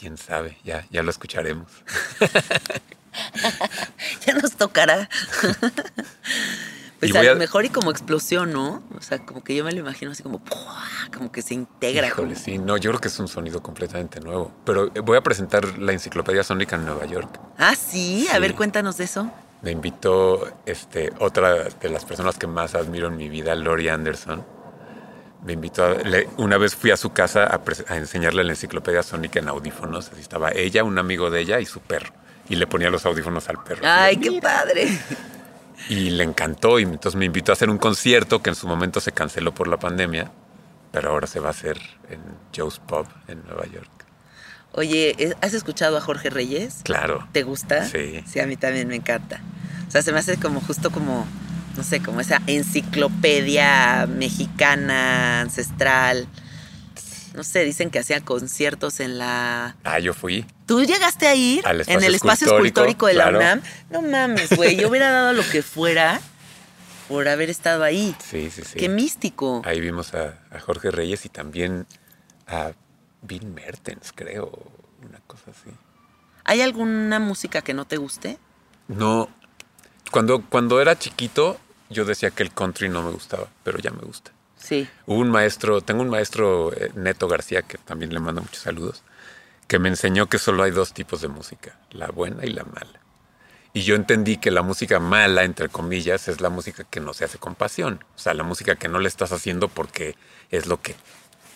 Quién 0.00 0.16
sabe, 0.16 0.56
ya, 0.64 0.86
ya 0.90 1.02
lo 1.02 1.10
escucharemos. 1.10 1.68
Ya 4.26 4.34
nos 4.34 4.52
tocará. 4.52 5.08
Pues 7.00 7.14
a 7.16 7.22
lo 7.22 7.36
mejor 7.36 7.64
y 7.64 7.70
como 7.70 7.90
explosión, 7.90 8.52
¿no? 8.52 8.82
O 8.96 9.00
sea, 9.00 9.18
como 9.24 9.42
que 9.42 9.54
yo 9.56 9.64
me 9.64 9.72
lo 9.72 9.78
imagino 9.80 10.12
así 10.12 10.22
como, 10.22 10.38
¡pua! 10.38 10.84
como 11.12 11.32
que 11.32 11.40
se 11.42 11.54
integra. 11.54 12.06
Híjole, 12.06 12.34
como- 12.34 12.40
sí, 12.44 12.58
no, 12.58 12.76
yo 12.76 12.90
creo 12.90 13.00
que 13.00 13.08
es 13.08 13.18
un 13.18 13.26
sonido 13.26 13.62
completamente 13.62 14.20
nuevo. 14.20 14.52
Pero 14.64 14.92
eh, 14.94 15.00
voy 15.00 15.16
a 15.16 15.22
presentar 15.22 15.78
la 15.78 15.92
enciclopedia 15.92 16.44
sónica 16.44 16.76
en 16.76 16.84
Nueva 16.84 17.06
York. 17.06 17.40
Ah, 17.58 17.74
sí, 17.74 18.28
a 18.30 18.34
Sí. 18.34 18.40
ver, 18.40 18.54
cuéntanos 18.54 18.96
de 18.98 19.04
eso. 19.04 19.30
Me 19.62 19.70
invitó 19.72 20.46
este, 20.66 21.12
otra 21.18 21.64
de 21.64 21.88
las 21.88 22.04
personas 22.04 22.36
que 22.38 22.46
más 22.46 22.74
admiro 22.74 23.08
en 23.08 23.16
mi 23.16 23.28
vida, 23.28 23.54
Lori 23.54 23.88
Anderson. 23.88 24.44
Me 25.44 25.54
invitó, 25.54 25.84
a- 25.84 25.94
le- 25.94 26.28
una 26.36 26.58
vez 26.58 26.74
fui 26.76 26.90
a 26.90 26.96
su 26.96 27.10
casa 27.12 27.44
a 27.88 27.96
enseñarle 27.96 28.44
la 28.44 28.50
enciclopedia 28.52 29.02
sónica 29.02 29.38
en 29.38 29.48
audífonos. 29.48 30.10
Así 30.12 30.20
estaba 30.20 30.50
ella, 30.52 30.84
un 30.84 30.98
amigo 30.98 31.30
de 31.30 31.40
ella 31.40 31.60
y 31.60 31.66
su 31.66 31.80
perro. 31.80 32.12
Y 32.48 32.56
le 32.56 32.66
ponía 32.66 32.90
los 32.90 33.06
audífonos 33.06 33.48
al 33.48 33.62
perro. 33.62 33.82
Ay, 33.84 34.16
qué 34.18 34.40
padre. 34.40 34.88
Y 35.88 36.10
le 36.10 36.24
encantó 36.24 36.78
y 36.78 36.82
entonces 36.82 37.16
me 37.18 37.24
invitó 37.24 37.52
a 37.52 37.54
hacer 37.54 37.70
un 37.70 37.78
concierto 37.78 38.42
que 38.42 38.50
en 38.50 38.56
su 38.56 38.66
momento 38.68 39.00
se 39.00 39.12
canceló 39.12 39.54
por 39.54 39.66
la 39.66 39.78
pandemia, 39.78 40.30
pero 40.92 41.10
ahora 41.10 41.26
se 41.26 41.40
va 41.40 41.48
a 41.48 41.50
hacer 41.52 41.78
en 42.10 42.20
Joe's 42.54 42.78
Pub 42.80 43.06
en 43.28 43.42
Nueva 43.46 43.66
York. 43.66 43.88
Oye, 44.72 45.14
¿eh, 45.18 45.34
¿has 45.40 45.54
escuchado 45.54 45.96
a 45.96 46.00
Jorge 46.00 46.28
Reyes? 46.30 46.80
Claro. 46.84 47.26
¿Te 47.32 47.42
gusta? 47.44 47.84
Sí. 47.86 48.22
Sí, 48.26 48.40
a 48.40 48.46
mí 48.46 48.56
también 48.56 48.86
me 48.88 48.96
encanta. 48.96 49.40
O 49.88 49.90
sea, 49.90 50.02
se 50.02 50.12
me 50.12 50.18
hace 50.18 50.36
como 50.38 50.60
justo 50.60 50.90
como, 50.90 51.26
no 51.80 51.84
sé, 51.84 52.02
como 52.02 52.20
esa 52.20 52.42
enciclopedia 52.46 54.06
mexicana, 54.06 55.40
ancestral. 55.40 56.28
No 57.32 57.42
sé, 57.42 57.64
dicen 57.64 57.88
que 57.88 57.98
hacía 57.98 58.20
conciertos 58.20 59.00
en 59.00 59.16
la... 59.16 59.76
Ah, 59.82 59.98
yo 59.98 60.12
fui. 60.12 60.44
¿Tú 60.66 60.84
llegaste 60.84 61.26
a 61.26 61.34
ir 61.34 61.66
Al 61.66 61.82
en 61.86 62.04
el 62.04 62.14
espacio 62.14 62.48
escultórico, 62.48 63.06
de 63.06 63.14
claro. 63.14 63.38
la 63.38 63.38
UNAM? 63.38 63.62
No 63.88 64.02
mames, 64.02 64.54
güey, 64.54 64.76
yo 64.76 64.90
hubiera 64.90 65.10
dado 65.10 65.32
lo 65.32 65.42
que 65.48 65.62
fuera 65.62 66.20
por 67.08 67.26
haber 67.28 67.48
estado 67.48 67.82
ahí. 67.82 68.14
Sí, 68.22 68.50
sí, 68.50 68.60
sí. 68.62 68.78
Qué 68.78 68.90
místico. 68.90 69.62
Ahí 69.64 69.80
vimos 69.80 70.12
a, 70.12 70.38
a 70.50 70.60
Jorge 70.60 70.90
Reyes 70.90 71.24
y 71.24 71.30
también 71.30 71.86
a 72.46 72.72
Bill 73.22 73.46
Mertens, 73.46 74.12
creo, 74.14 74.52
una 75.08 75.20
cosa 75.20 75.44
así. 75.50 75.70
¿Hay 76.44 76.60
alguna 76.60 77.20
música 77.20 77.62
que 77.62 77.72
no 77.72 77.86
te 77.86 77.96
guste? 77.96 78.38
No, 78.86 79.30
cuando, 80.10 80.42
cuando 80.42 80.80
era 80.80 80.98
chiquito 80.98 81.58
yo 81.90 82.04
decía 82.04 82.30
que 82.30 82.42
el 82.42 82.52
country 82.52 82.88
no 82.88 83.02
me 83.02 83.10
gustaba, 83.10 83.48
pero 83.64 83.78
ya 83.78 83.90
me 83.90 84.02
gusta. 84.02 84.32
Sí. 84.56 84.88
Hubo 85.06 85.18
un 85.18 85.30
maestro, 85.30 85.80
tengo 85.80 86.02
un 86.02 86.10
maestro, 86.10 86.72
eh, 86.72 86.90
Neto 86.94 87.28
García, 87.28 87.62
que 87.62 87.78
también 87.78 88.12
le 88.14 88.20
mando 88.20 88.42
muchos 88.42 88.62
saludos, 88.62 89.02
que 89.66 89.78
me 89.78 89.88
enseñó 89.88 90.28
que 90.28 90.38
solo 90.38 90.62
hay 90.62 90.70
dos 90.70 90.92
tipos 90.92 91.20
de 91.20 91.28
música, 91.28 91.78
la 91.90 92.08
buena 92.08 92.44
y 92.44 92.50
la 92.50 92.64
mala. 92.64 93.00
Y 93.72 93.82
yo 93.82 93.94
entendí 93.94 94.36
que 94.36 94.50
la 94.50 94.62
música 94.62 94.98
mala, 94.98 95.44
entre 95.44 95.68
comillas, 95.68 96.26
es 96.28 96.40
la 96.40 96.50
música 96.50 96.84
que 96.84 97.00
no 97.00 97.14
se 97.14 97.24
hace 97.24 97.38
con 97.38 97.54
pasión. 97.54 98.04
O 98.16 98.18
sea, 98.18 98.34
la 98.34 98.42
música 98.42 98.74
que 98.74 98.88
no 98.88 98.98
le 98.98 99.08
estás 99.08 99.30
haciendo 99.30 99.68
porque 99.68 100.16
es 100.50 100.66
lo 100.66 100.82
que 100.82 100.96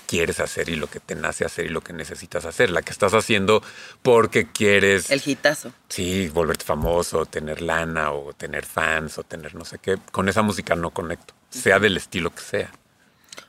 quieres 0.07 0.41
hacer 0.41 0.69
y 0.69 0.77
lo 0.77 0.89
que 0.89 1.01
te 1.01 1.15
nace 1.15 1.45
hacer 1.45 1.67
y 1.67 1.69
lo 1.69 1.83
que 1.83 1.93
necesitas 1.93 2.45
hacer. 2.45 2.71
La 2.71 2.83
que 2.83 2.93
estás 2.93 3.15
haciendo 3.15 3.63
porque 4.03 4.51
quieres... 4.51 5.11
El 5.11 5.23
hitazo. 5.25 5.73
Sí, 5.89 6.29
volverte 6.29 6.65
famoso, 6.65 7.27
tener 7.27 7.63
lana 7.63 8.13
o 8.13 8.33
tener 8.33 8.65
fans 8.65 9.19
o 9.19 9.23
tener 9.23 9.55
no 9.55 9.65
sé 9.65 9.79
qué. 9.79 9.99
Con 10.13 10.29
esa 10.29 10.43
música 10.43 10.75
no 10.75 10.91
conecto, 10.91 11.35
sea 11.51 11.79
del 11.79 11.97
estilo 11.97 12.31
que 12.31 12.43
sea. 12.43 12.73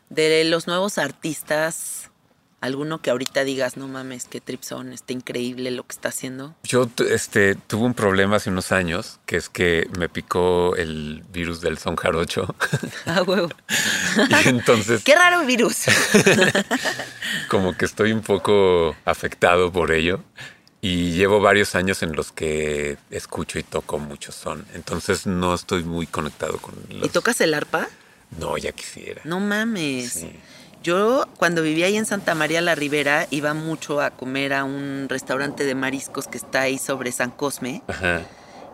De 0.09 0.43
los 0.45 0.67
nuevos 0.67 0.97
artistas, 0.97 2.04
alguno 2.65 3.01
que 3.01 3.09
ahorita 3.09 3.43
digas, 3.43 3.77
no 3.77 3.87
mames, 3.87 4.25
qué 4.25 4.41
trip 4.41 4.61
son, 4.61 4.91
está 4.93 5.13
increíble 5.13 5.71
lo 5.71 5.83
que 5.83 5.93
está 5.93 6.09
haciendo. 6.09 6.55
Yo 6.63 6.89
este, 7.09 7.55
tuve 7.55 7.85
un 7.85 7.93
problema 7.93 8.37
hace 8.37 8.49
unos 8.49 8.71
años, 8.71 9.19
que 9.25 9.37
es 9.37 9.49
que 9.49 9.87
me 9.97 10.09
picó 10.09 10.75
el 10.75 11.23
virus 11.31 11.61
del 11.61 11.77
son 11.77 11.95
jarocho. 11.95 12.55
Ah, 13.05 13.21
huevo. 13.21 13.49
y 14.45 14.49
entonces 14.49 15.03
Qué 15.03 15.15
raro 15.15 15.45
virus. 15.45 15.83
como 17.49 17.77
que 17.77 17.85
estoy 17.85 18.11
un 18.11 18.21
poco 18.21 18.95
afectado 19.05 19.71
por 19.71 19.91
ello. 19.91 20.21
Y 20.81 21.11
llevo 21.11 21.39
varios 21.39 21.75
años 21.75 22.03
en 22.03 22.15
los 22.15 22.31
que 22.31 22.97
escucho 23.09 23.59
y 23.59 23.63
toco 23.63 23.99
mucho 23.99 24.31
son. 24.31 24.65
Entonces 24.73 25.25
no 25.25 25.53
estoy 25.53 25.83
muy 25.83 26.07
conectado 26.07 26.57
con 26.57 26.75
los... 26.89 27.05
¿Y 27.05 27.09
tocas 27.09 27.41
el 27.41 27.53
arpa? 27.53 27.87
No, 28.39 28.57
ya 28.57 28.71
quisiera. 28.71 29.21
No 29.23 29.39
mames. 29.39 30.13
Sí. 30.13 30.31
Yo 30.85 31.25
cuando 31.37 31.63
vivía 31.63 31.87
ahí 31.87 31.97
en 31.97 32.05
Santa 32.05 32.35
María 32.35 32.61
la 32.61 32.75
Ribera 32.75 33.25
iba 33.31 33.55
mucho 33.55 34.01
a 34.01 34.11
comer 34.11 34.53
a 34.53 34.63
un 34.63 35.07
restaurante 35.09 35.63
de 35.65 35.73
mariscos 35.73 36.27
que 36.27 36.37
está 36.37 36.61
ahí 36.61 36.77
sobre 36.77 37.11
San 37.11 37.31
Cosme. 37.31 37.81
Ajá. 37.87 38.21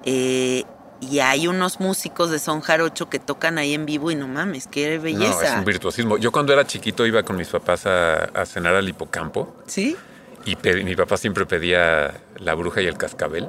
Eh, 0.04 0.66
y 1.00 1.20
hay 1.20 1.48
unos 1.48 1.80
músicos 1.80 2.30
de 2.30 2.38
son 2.40 2.60
jarocho 2.60 3.10
que 3.10 3.18
tocan 3.18 3.58
ahí 3.58 3.74
en 3.74 3.86
vivo 3.86 4.12
y 4.12 4.16
no 4.16 4.28
mames, 4.28 4.68
qué 4.68 4.98
No, 4.98 5.04
belleza. 5.04 5.46
es 5.54 5.58
un 5.60 5.64
virtuosismo. 5.64 6.18
Yo 6.18 6.34
cuando 6.34 6.52
era 6.52 6.68
chiquito 6.68 7.06
iba 7.06 7.24
con 7.24 7.38
mis 7.38 7.48
papás 7.48 7.86
a, 7.86 8.26
a 8.26 8.46
cenar 8.46 8.76
al 8.76 8.90
hipocampo 8.90 9.56
¿Sí? 9.66 9.96
y 10.46 10.58
mi 10.84 10.96
papá 10.98 11.16
siempre 11.16 11.46
pedía 11.46 12.14
La 12.40 12.56
Bruja 12.56 12.82
y 12.82 12.88
el 12.88 12.98
Cascabel 12.98 13.48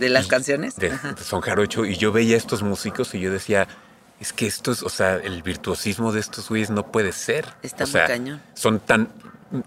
De 0.00 0.08
las 0.08 0.26
Y- 0.26 0.28
canciones. 0.30 0.74
de, 0.76 0.90
de 0.90 1.22
son 1.24 1.42
jarocho 1.42 1.84
y 1.86 1.96
yo 1.96 2.10
veía 2.10 2.36
estos 2.36 2.62
músicos 2.64 3.14
y 3.14 3.20
yo 3.20 3.30
decía, 3.30 3.68
es 4.20 4.32
que 4.34 4.46
esto 4.46 4.70
es, 4.70 4.82
o 4.82 4.90
sea, 4.90 5.16
el 5.16 5.42
virtuosismo 5.42 6.12
de 6.12 6.20
estos 6.20 6.48
güeyes 6.48 6.70
no 6.70 6.86
puede 6.92 7.12
ser. 7.12 7.46
Está 7.62 7.84
o 7.84 7.86
muy 7.86 7.92
sea, 7.92 8.06
cañón. 8.06 8.42
Son 8.54 8.78
tan, 8.78 9.08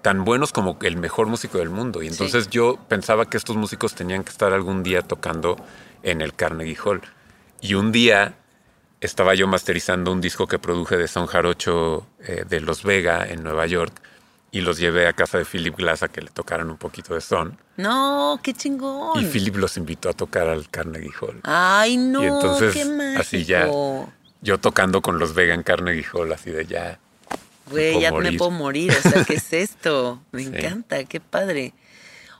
tan 0.02 0.24
buenos 0.24 0.54
como 0.54 0.78
el 0.84 0.96
mejor 0.96 1.28
músico 1.28 1.58
del 1.58 1.70
mundo. 1.70 2.04
Y 2.04 2.08
entonces 2.08 2.50
yo 2.50 2.78
pensaba 2.88 3.26
que 3.26 3.38
estos 3.38 3.56
músicos 3.56 3.96
tenían 3.96 4.24
que 4.24 4.30
estar 4.30 4.54
algún 4.54 4.84
día 4.84 5.02
tocando 5.02 5.58
en 6.04 6.22
el 6.22 6.36
Carnegie 6.36 6.78
Hall. 6.84 7.02
Y 7.62 7.74
un 7.74 7.92
día 7.92 8.36
estaba 9.02 9.34
yo 9.34 9.48
masterizando 9.48 10.12
un 10.12 10.22
disco 10.22 10.48
que 10.48 10.60
produje 10.60 10.98
de 10.98 11.08
son 11.08 11.26
jarocho 11.26 12.06
eh, 12.20 12.46
de 12.48 12.62
Los 12.62 12.84
Vega 12.84 13.28
en 13.28 13.44
Nueva 13.44 13.66
York 13.66 13.94
y 14.52 14.62
los 14.62 14.78
llevé 14.78 15.08
a 15.08 15.14
casa 15.14 15.40
de 15.40 15.46
Philip 15.46 15.76
Glass 15.76 16.04
a 16.04 16.10
que 16.10 16.22
le 16.22 16.30
tocaran 16.30 16.70
un 16.70 16.78
poquito 16.78 17.16
de 17.16 17.22
son. 17.22 17.58
No, 17.78 18.40
qué 18.44 18.54
chingón. 18.54 19.20
Y 19.20 19.26
Philip 19.26 19.56
los 19.56 19.78
invitó 19.78 20.10
a 20.10 20.14
tocar 20.14 20.48
al 20.48 20.70
Carnegie 20.70 21.12
Hall. 21.20 21.40
Ay, 21.44 21.98
no, 21.98 22.22
y 22.22 22.28
entonces, 22.28 22.72
qué 22.72 22.86
mágico. 22.86 23.20
así 23.20 23.46
ya, 23.46 23.68
yo 24.44 24.60
tocando 24.60 25.02
con 25.02 25.18
los 25.20 25.34
Vega 25.34 25.54
en 25.56 25.64
Carnegie 25.64 26.06
Hall, 26.14 26.32
así 26.32 26.52
de 26.52 26.66
ya. 26.66 27.00
Güey, 27.72 28.00
ya 28.02 28.12
me 28.12 28.18
morir. 28.24 28.38
puedo 28.38 28.52
morir. 28.52 28.92
O 28.92 29.10
sea, 29.10 29.24
¿qué 29.24 29.36
es 29.36 29.52
esto? 29.54 30.22
Me 30.32 30.42
Sí. 30.44 30.50
encanta, 30.50 31.04
qué 31.06 31.20
padre. 31.20 31.74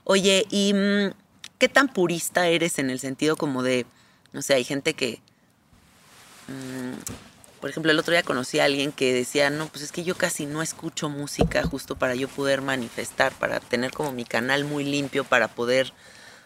Oye, 0.04 0.46
¿y 0.50 0.72
mm, 0.74 1.12
qué 1.58 1.68
tan 1.68 1.88
purista 1.88 2.46
eres 2.46 2.78
en 2.78 2.90
el 2.90 3.00
sentido 3.00 3.36
como 3.36 3.62
de, 3.62 3.86
no 4.32 4.42
sé, 4.42 4.54
hay 4.54 4.64
gente 4.64 4.92
que, 4.94 5.20
mm, 6.48 6.92
por 7.60 7.70
ejemplo, 7.70 7.90
el 7.90 7.98
otro 7.98 8.12
día 8.12 8.22
conocí 8.22 8.58
a 8.60 8.64
alguien 8.64 8.92
que 8.92 9.14
decía, 9.14 9.48
no, 9.48 9.68
pues 9.68 9.82
es 9.82 9.90
que 9.92 10.04
yo 10.04 10.14
casi 10.16 10.44
no 10.44 10.60
escucho 10.60 11.08
música 11.08 11.62
justo 11.64 11.96
para 11.96 12.14
yo 12.14 12.28
poder 12.28 12.60
manifestar, 12.60 13.32
para 13.32 13.60
tener 13.60 13.92
como 13.92 14.12
mi 14.12 14.24
canal 14.26 14.64
muy 14.64 14.84
limpio, 14.84 15.24
para 15.24 15.48
poder 15.48 15.94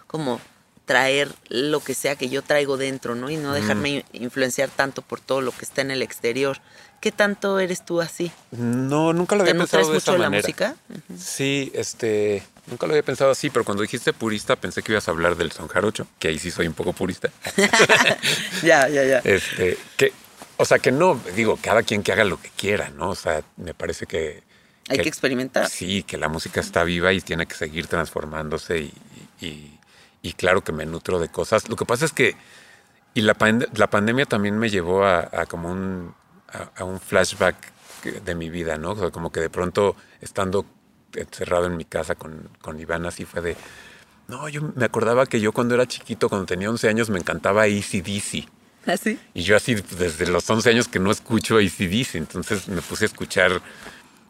como 0.07 0.41
traer 0.89 1.29
lo 1.51 1.79
que 1.81 1.95
sea 1.95 2.17
que 2.17 2.29
yo 2.29 2.43
traigo 2.43 2.77
dentro, 2.79 3.15
¿no? 3.15 3.31
Y 3.31 3.37
no 3.37 3.53
dejarme 3.53 4.05
influenciar 4.13 4.71
tanto 4.71 5.03
por 5.03 5.21
todo 5.21 5.41
lo 5.43 5.53
que 5.53 5.65
está 5.65 5.83
en 5.83 5.93
el 5.93 6.03
exterior. 6.03 6.59
¿Qué 7.01 7.13
tanto 7.13 7.61
eres 7.61 7.85
tú 7.85 8.01
así? 8.01 8.33
No, 8.51 9.13
nunca 9.13 9.37
lo 9.37 9.45
¿Te 9.45 9.51
había 9.51 9.61
pensado 9.61 9.87
de 9.87 9.95
mucho 9.95 10.13
de 10.13 10.19
la 10.19 10.25
manera. 10.31 10.43
música? 10.43 10.75
Sí, 11.17 11.71
este, 11.75 12.43
nunca 12.67 12.87
lo 12.87 12.95
había 12.95 13.05
pensado 13.05 13.31
así, 13.31 13.51
pero 13.51 13.65
cuando 13.65 13.83
dijiste 13.83 14.13
purista 14.13 14.57
pensé 14.57 14.83
que 14.83 14.93
ibas 14.93 15.07
a 15.07 15.13
hablar 15.13 15.37
del 15.37 15.53
son 15.53 15.69
jarocho, 15.69 16.09
que 16.19 16.29
ahí 16.29 16.39
sí 16.41 16.51
soy 16.51 16.67
un 16.67 16.75
poco 16.75 16.93
purista. 16.95 17.31
ya, 18.65 18.89
ya, 18.89 19.05
ya. 19.05 19.19
Este, 19.19 19.79
que, 19.97 20.13
o 20.57 20.65
sea, 20.65 20.79
que 20.81 20.91
no, 20.91 21.21
digo, 21.37 21.59
cada 21.63 21.83
quien 21.83 22.03
que 22.03 22.11
haga 22.13 22.25
lo 22.25 22.41
que 22.41 22.51
quiera, 22.57 22.89
¿no? 22.91 23.11
O 23.11 23.15
sea, 23.15 23.43
me 23.59 23.75
parece 23.75 24.07
que... 24.07 24.43
Hay 24.89 24.99
que 24.99 25.09
experimentar. 25.09 25.69
Sí, 25.69 26.03
que 26.03 26.17
la 26.17 26.29
música 26.29 26.61
está 26.61 26.83
viva 26.83 27.13
y 27.13 27.21
tiene 27.21 27.45
que 27.47 27.55
seguir 27.55 27.87
transformándose 27.87 28.79
y, 28.79 28.93
y- 29.41 29.78
y 30.23 30.33
claro 30.33 30.63
que 30.63 30.73
me 30.73 30.87
nutro 30.87 31.19
de 31.19 31.29
cosas. 31.29 31.69
Lo 31.69 31.77
que 31.77 31.85
pasa 31.85 32.05
es 32.05 32.13
que, 32.13 32.37
y 33.15 33.23
la, 33.23 33.37
la 33.75 33.91
pandemia 33.91 34.27
también 34.27 34.59
me 34.59 34.71
llevó 34.71 35.05
a, 35.05 35.29
a 35.33 35.47
como 35.47 35.71
un, 35.71 36.15
a, 36.49 36.81
a 36.81 36.85
un 36.85 37.01
flashback 37.01 37.57
de 38.25 38.35
mi 38.35 38.51
vida, 38.51 38.79
¿no? 38.79 38.93
O 38.93 38.97
sea, 38.97 39.11
como 39.11 39.31
que 39.33 39.41
de 39.41 39.51
pronto 39.51 39.97
estando 40.21 40.65
encerrado 41.15 41.67
en 41.67 41.77
mi 41.77 41.85
casa 41.85 42.15
con, 42.15 42.49
con 42.61 42.79
Iván 42.79 43.07
así 43.07 43.25
fue 43.25 43.41
de... 43.41 43.57
No, 44.29 44.49
yo 44.49 44.61
me 44.75 44.85
acordaba 44.85 45.27
que 45.27 45.41
yo 45.41 45.53
cuando 45.53 45.75
era 45.75 45.87
chiquito, 45.87 46.29
cuando 46.29 46.47
tenía 46.47 46.69
11 46.69 46.89
años, 46.89 47.09
me 47.09 47.19
encantaba 47.19 47.63
ACDC. 47.63 48.47
¿Así? 48.87 49.19
Y 49.35 49.43
yo 49.43 49.57
así 49.57 49.75
desde 49.75 50.27
los 50.27 50.49
11 50.49 50.71
años 50.71 50.89
que 50.89 50.99
no 50.99 51.11
escucho 51.11 51.57
ACDC, 51.57 52.17
entonces 52.17 52.69
me 52.69 52.83
puse 52.83 53.05
a 53.05 53.07
escuchar 53.07 53.63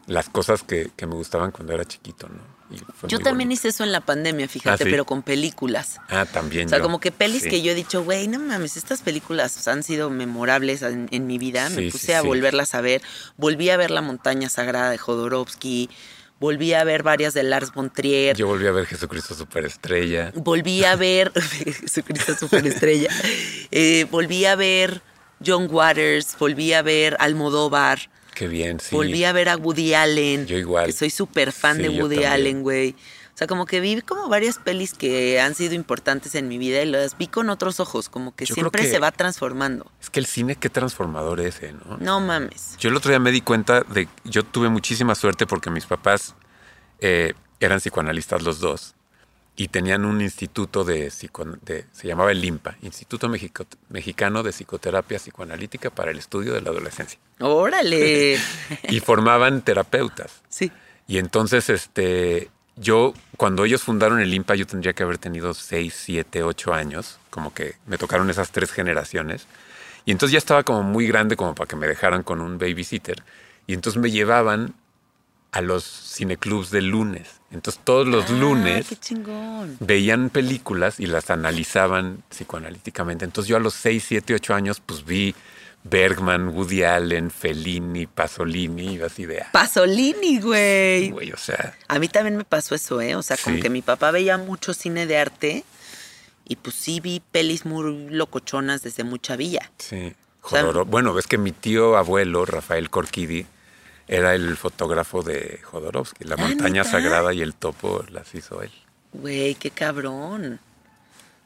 las 0.07 0.29
cosas 0.29 0.63
que, 0.63 0.91
que 0.95 1.05
me 1.05 1.15
gustaban 1.15 1.51
cuando 1.51 1.73
era 1.73 1.85
chiquito, 1.85 2.27
¿no? 2.29 2.58
Yo 3.07 3.17
también 3.19 3.47
bonito. 3.49 3.53
hice 3.53 3.67
eso 3.69 3.83
en 3.83 3.91
la 3.91 4.01
pandemia, 4.01 4.47
fíjate, 4.47 4.83
Ah, 4.83 4.85
¿sí? 4.85 4.91
pero 4.91 5.05
con 5.05 5.23
películas. 5.23 5.99
Ah, 6.09 6.25
también 6.25 6.67
O 6.67 6.69
sea, 6.69 6.77
yo. 6.77 6.83
como 6.83 6.99
que 6.99 7.11
pelis 7.11 7.43
Sí. 7.43 7.49
que 7.49 7.61
yo 7.61 7.71
he 7.71 7.75
dicho, 7.75 8.03
güey, 8.03 8.27
no 8.27 8.39
mames, 8.39 8.77
estas 8.77 9.01
películas 9.01 9.67
han 9.67 9.81
sido 9.83 10.09
memorables 10.09 10.81
en, 10.83 11.07
en 11.11 11.25
mi 11.27 11.37
vida. 11.37 11.69
Me 11.69 11.89
puse 11.91 12.15
a 12.15 12.21
volverlas 12.21 12.75
a 12.75 12.81
ver. 12.81 13.01
Volví 13.37 13.69
a 13.69 13.77
ver 13.77 13.89
La 13.91 14.01
Montaña 14.01 14.49
Sagrada 14.49 14.91
de 14.91 14.97
Jodorowsky. 14.97 15.89
Volví 16.39 16.73
a 16.73 16.83
ver 16.85 17.03
varias 17.03 17.33
de 17.33 17.43
Lars 17.43 17.73
von 17.73 17.89
Trier. 17.89 18.37
Yo 18.37 18.47
volví 18.47 18.65
a 18.65 18.71
ver 18.71 18.85
Jesucristo 18.85 19.35
Superestrella. 19.35 20.31
Volví 20.35 20.85
a 20.85 20.95
ver. 20.95 21.31
Jesucristo 21.81 22.35
Superestrella. 22.35 23.09
Eh, 23.71 24.07
volví 24.09 24.45
a 24.45 24.55
ver 24.55 25.01
John 25.45 25.67
Waters, 25.69 26.35
volví 26.39 26.73
a 26.73 26.81
ver 26.81 27.15
Almodóvar, 27.19 28.09
Qué 28.39 28.47
bien, 28.47 28.79
sí. 28.79 28.95
volví 28.95 29.25
a 29.25 29.33
ver 29.33 29.49
a 29.49 29.57
Woody 29.57 29.93
Allen. 29.95 30.45
Yo 30.47 30.55
igual. 30.57 30.85
Que 30.85 30.93
soy 30.93 31.09
súper 31.09 31.51
fan 31.51 31.75
Sí, 31.75 31.83
de 31.83 31.89
Woody. 31.89 32.23
Allen, 32.23 32.63
güey. 32.63 32.91
O 33.35 33.37
sea, 33.39 33.47
como 33.47 33.65
que 33.65 33.81
vi 33.81 33.99
como 34.01 34.29
varias 34.29 34.59
pelis 34.59 34.93
que 34.93 35.41
han 35.41 35.55
sido 35.55 35.73
importantes 35.73 36.35
en 36.35 36.47
mi 36.47 36.57
vida 36.57 36.81
y 36.81 36.85
las 36.85 37.17
vi 37.17 37.27
con 37.27 37.49
otros 37.49 37.81
ojos, 37.81 38.07
como 38.07 38.33
que 38.33 38.45
Yo 38.45 38.55
siempre 38.55 38.83
que- 38.83 38.89
se 38.89 38.99
va 38.99 39.11
transformando. 39.11 39.91
Es 40.01 40.09
que 40.09 40.21
el 40.21 40.25
cine, 40.25 40.55
qué 40.55 40.69
transformador 40.69 41.41
es, 41.41 41.61
¿eh? 41.63 41.73
¿no? 41.85 41.97
No 41.97 42.21
mames. 42.21 42.77
Yo 42.79 42.89
el 42.89 42.95
otro 42.95 43.09
día 43.11 43.19
me 43.19 43.31
di 43.33 43.41
cuenta 43.41 43.81
de 43.81 44.07
yo 44.23 44.43
tuve 44.43 44.69
muchísima 44.69 45.15
suerte 45.15 45.45
porque 45.45 45.69
mis 45.69 45.85
papás 45.85 46.33
eh, 47.01 47.33
eran 47.59 47.79
psicoanalistas 47.81 48.41
los 48.43 48.61
dos 48.61 48.95
y 49.55 49.67
tenían 49.67 50.05
un 50.05 50.21
instituto 50.21 50.83
de, 50.85 51.11
de- 51.63 51.85
se 51.91 52.07
llamaba 52.07 52.31
el 52.31 52.43
IMPA, 52.45 52.77
Instituto 52.81 53.27
Mexico- 53.27 53.65
Mexicano 53.89 54.41
de 54.43 54.51
Psicoterapia 54.51 55.17
Psicoanalítica 55.19 55.89
para 55.89 56.11
el 56.11 56.17
Estudio 56.19 56.53
de 56.53 56.61
la 56.61 56.69
Adolescencia. 56.69 57.19
Órale. 57.39 58.37
Y 58.89 58.99
formaban 59.01 59.61
terapeutas. 59.61 60.41
sí. 60.49 60.71
Y 61.07 61.17
entonces, 61.17 61.71
este, 61.71 62.51
yo, 62.75 63.15
cuando 63.35 63.65
ellos 63.65 63.81
fundaron 63.81 64.19
el 64.21 64.31
IMPA, 64.31 64.53
yo 64.53 64.67
tendría 64.67 64.93
que 64.93 65.01
haber 65.01 65.17
tenido 65.17 65.55
6, 65.55 65.91
7, 66.05 66.43
8 66.43 66.71
años, 66.73 67.17
como 67.31 67.51
que 67.51 67.73
me 67.87 67.97
tocaron 67.97 68.29
esas 68.29 68.51
tres 68.51 68.71
generaciones. 68.71 69.47
Y 70.05 70.11
entonces 70.11 70.33
ya 70.33 70.37
estaba 70.37 70.61
como 70.63 70.83
muy 70.83 71.07
grande 71.07 71.35
como 71.35 71.55
para 71.55 71.67
que 71.67 71.75
me 71.75 71.87
dejaran 71.87 72.21
con 72.21 72.41
un 72.41 72.59
babysitter. 72.59 73.23
Y 73.65 73.73
entonces 73.73 73.99
me 73.99 74.11
llevaban 74.11 74.75
a 75.51 75.61
los 75.61 75.83
cineclubs 75.83 76.69
de 76.69 76.83
lunes. 76.83 77.38
Entonces 77.51 77.81
todos 77.83 78.07
los 78.07 78.25
Ah, 78.29 78.33
lunes 78.33 78.87
veían 79.79 80.29
películas 80.29 80.99
y 80.99 81.07
las 81.07 81.29
analizaban 81.31 82.21
psicoanalíticamente. 82.29 83.25
Entonces 83.25 83.49
yo 83.49 83.57
a 83.57 83.59
los 83.59 83.73
6, 83.73 84.03
7, 84.07 84.35
8 84.35 84.53
años 84.53 84.81
pues 84.85 85.03
vi 85.05 85.33
Bergman, 85.83 86.49
Woody 86.49 86.83
Allen, 86.83 87.31
Fellini, 87.31 88.05
Pasolini, 88.05 88.95
y 88.97 89.01
así 89.01 89.25
de... 89.25 89.41
ah, 89.41 89.47
Pasolini, 89.51 90.39
güey. 90.41 91.09
güey, 91.09 91.31
o 91.31 91.37
sea... 91.37 91.75
A 91.87 91.97
mí 91.99 92.07
también 92.09 92.35
me 92.37 92.43
pasó 92.43 92.75
eso, 92.75 92.99
¿eh? 93.01 93.15
O 93.15 93.23
sea, 93.23 93.37
como 93.43 93.55
Sí. 93.55 93.61
que 93.61 93.69
mi 93.69 93.81
papá 93.81 94.11
veía 94.11 94.37
mucho 94.37 94.73
cine 94.73 95.07
de 95.07 95.17
arte 95.17 95.63
y 96.45 96.57
pues 96.57 96.75
sí 96.75 96.99
vi 96.99 97.21
pelis 97.31 97.65
muy 97.65 98.09
locochonas 98.09 98.83
desde 98.83 99.03
muy 99.03 99.19
chavilla. 99.19 99.71
Sí. 99.77 100.13
O 100.41 100.49
sea, 100.49 100.63
Jodorov- 100.63 100.85
bueno, 100.87 101.13
ves 101.13 101.27
que 101.27 101.37
mi 101.37 101.51
tío 101.53 101.95
abuelo, 101.97 102.45
Rafael 102.45 102.89
Corquidi, 102.89 103.45
era 104.09 104.33
el 104.35 104.57
fotógrafo 104.57 105.21
de 105.23 105.61
Jodorowsky. 105.63 106.25
La 106.25 106.35
Ah, 106.35 106.41
montaña 106.47 106.81
¿neta? 106.83 106.91
sagrada 106.91 107.31
y 107.33 107.41
el 107.41 107.53
topo 107.55 108.03
las 108.09 108.33
hizo 108.35 108.61
él. 108.61 108.71
Güey, 109.13 109.55
qué 109.55 109.71
cabrón. 109.71 110.59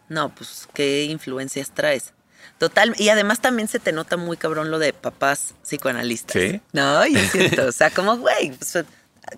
No, 0.10 0.34
pues 0.34 0.68
qué 0.74 1.04
influencias 1.04 1.72
traes. 1.72 2.14
Total, 2.58 2.94
y 2.98 3.10
además 3.10 3.42
también 3.42 3.68
se 3.68 3.80
te 3.80 3.92
nota 3.92 4.16
muy 4.18 4.38
cabrón 4.38 4.72
lo 4.72 4.80
de 4.80 4.94
papás 4.94 5.54
psicoanalistas. 5.64 6.42
¿Sí? 6.42 6.62
No, 6.72 7.06
yo 7.06 7.20
siento, 7.20 7.68
o 7.68 7.72
sea, 7.72 7.90
como, 7.90 8.18
güey, 8.18 8.52
pues, 8.52 8.78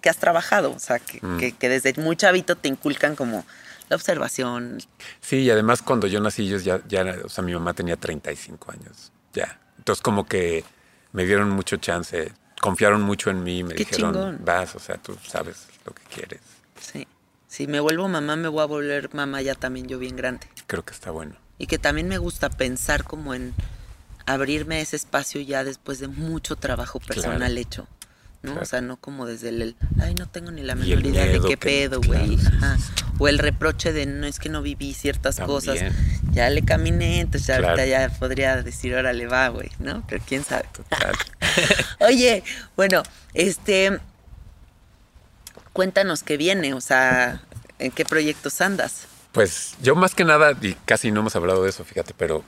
que 0.01 0.09
has 0.09 0.17
trabajado, 0.17 0.71
o 0.71 0.79
sea, 0.79 0.99
que, 0.99 1.19
Mm. 1.25 1.37
que- 1.37 1.51
que 1.53 1.69
desde 1.69 1.93
muy 1.99 2.15
chavito 2.15 2.55
te 2.55 2.67
inculcan 2.67 3.15
como 3.15 3.45
la 3.89 3.95
observación. 3.95 4.79
Sí, 5.21 5.37
y 5.37 5.49
además 5.51 5.81
cuando 5.81 6.07
yo 6.07 6.19
nací, 6.19 6.43
ellos 6.47 6.63
ya, 6.63 6.81
ya, 6.87 7.03
o 7.23 7.29
sea, 7.29 7.43
mi 7.43 7.53
mamá 7.53 7.73
tenía 7.73 7.95
35 7.95 8.71
años, 8.71 9.11
ya. 9.33 9.59
Entonces 9.77 10.01
como 10.01 10.25
que 10.27 10.63
me 11.11 11.25
dieron 11.25 11.49
mucho 11.51 11.77
chance, 11.77 12.31
confiaron 12.65 13.01
mucho 13.03 13.29
en 13.29 13.43
mí, 13.43 13.63
me 13.63 13.75
Qué 13.75 13.85
dijeron, 13.85 14.13
chingón. 14.13 14.39
vas, 14.43 14.75
o 14.75 14.79
sea, 14.79 14.97
tú 14.97 15.15
sabes 15.23 15.67
lo 15.85 15.93
que 15.93 16.01
quieres. 16.13 16.41
Sí. 16.81 17.07
Si 17.47 17.67
me 17.67 17.79
vuelvo 17.79 18.07
mamá, 18.07 18.35
me 18.35 18.47
voy 18.47 18.61
a 18.61 18.65
volver 18.65 19.13
mamá 19.13 19.41
ya 19.41 19.53
también 19.55 19.87
yo 19.87 19.99
bien 19.99 20.15
grande. 20.15 20.47
Creo 20.67 20.83
que 20.83 20.93
está 20.93 21.11
bueno. 21.11 21.35
Y 21.59 21.67
que 21.67 21.77
también 21.77 22.07
me 22.07 22.17
gusta 22.17 22.49
pensar 22.49 23.03
como 23.03 23.33
en 23.35 23.53
abrirme 24.25 24.81
ese 24.81 24.95
espacio 24.95 25.39
ya 25.41 25.63
después 25.63 25.99
de 25.99 26.07
mucho 26.07 26.55
trabajo 26.55 26.99
personal 26.99 27.37
Claro. 27.37 27.55
hecho. 27.57 27.87
¿No? 28.45 28.51
Claro. 28.51 28.61
O 28.63 28.65
sea, 28.65 28.81
no 28.81 28.97
como 28.97 29.25
desde 29.25 29.49
el, 29.49 29.61
el, 29.61 29.75
ay, 30.01 30.15
no 30.15 30.27
tengo 30.27 30.51
ni 30.51 30.61
la 30.63 30.75
menor 30.75 31.05
idea 31.05 31.25
de 31.25 31.41
qué 31.41 31.57
pedo, 31.57 31.99
claro, 32.01 32.25
güey. 32.25 32.37
sí, 32.37 32.47
O 33.19 33.27
el 33.27 33.39
reproche 33.39 33.91
de, 33.91 34.05
no, 34.05 34.25
es 34.27 34.39
que 34.39 34.49
no 34.49 34.61
viví 34.61 34.93
ciertas 34.93 35.39
cosas. 35.39 35.79
Ya 36.31 36.49
le 36.49 36.63
caminé, 36.63 37.19
entonces 37.21 37.47
ya 37.47 37.57
Claro. 37.57 37.69
ahorita 37.79 37.85
ya 37.87 38.09
podría 38.17 38.61
decir, 38.61 38.93
órale, 38.95 39.27
va, 39.27 39.47
güey, 39.49 39.69
¿no? 39.79 40.05
Pero 40.07 40.23
quién 40.27 40.43
sabe. 40.43 40.65
Oye, 41.99 42.43
bueno, 42.75 43.03
este, 43.33 43.99
cuéntanos 45.73 46.23
qué 46.23 46.37
viene, 46.37 46.73
o 46.73 46.81
sea, 46.81 47.41
¿en 47.79 47.91
qué 47.91 48.05
proyectos 48.05 48.61
andas? 48.61 49.07
Pues 49.31 49.75
yo 49.81 49.95
más 49.95 50.15
que 50.15 50.23
nada, 50.23 50.53
y 50.61 50.73
casi 50.85 51.11
no 51.11 51.19
hemos 51.21 51.35
hablado 51.35 51.63
de 51.63 51.69
eso, 51.69 51.83
fíjate, 51.83 52.13
pero 52.17 52.43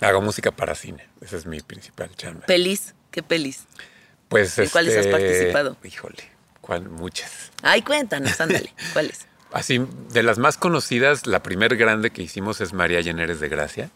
hago 0.00 0.20
música 0.20 0.50
para 0.50 0.74
cine. 0.74 1.06
Esa 1.20 1.36
es 1.36 1.46
mi 1.46 1.60
principal 1.60 2.10
chamba. 2.16 2.46
¿Pelis? 2.46 2.94
¿Qué 3.12 3.22
pelis? 3.22 3.60
Pues, 4.32 4.58
¿En 4.58 4.70
cuáles 4.70 4.94
has 4.94 5.04
este, 5.04 5.12
participado? 5.12 5.76
Híjole, 5.84 6.24
¿cuál? 6.62 6.88
Muchas. 6.88 7.50
Ay, 7.60 7.82
cuéntanos, 7.82 8.40
ándale, 8.40 8.72
¿cuáles? 8.94 9.26
Así, 9.52 9.86
de 10.10 10.22
las 10.22 10.38
más 10.38 10.56
conocidas, 10.56 11.26
la 11.26 11.42
primer 11.42 11.76
grande 11.76 12.08
que 12.08 12.22
hicimos 12.22 12.62
es 12.62 12.72
María 12.72 13.02
Lleneres 13.02 13.40
de 13.40 13.50
Gracia. 13.50 13.90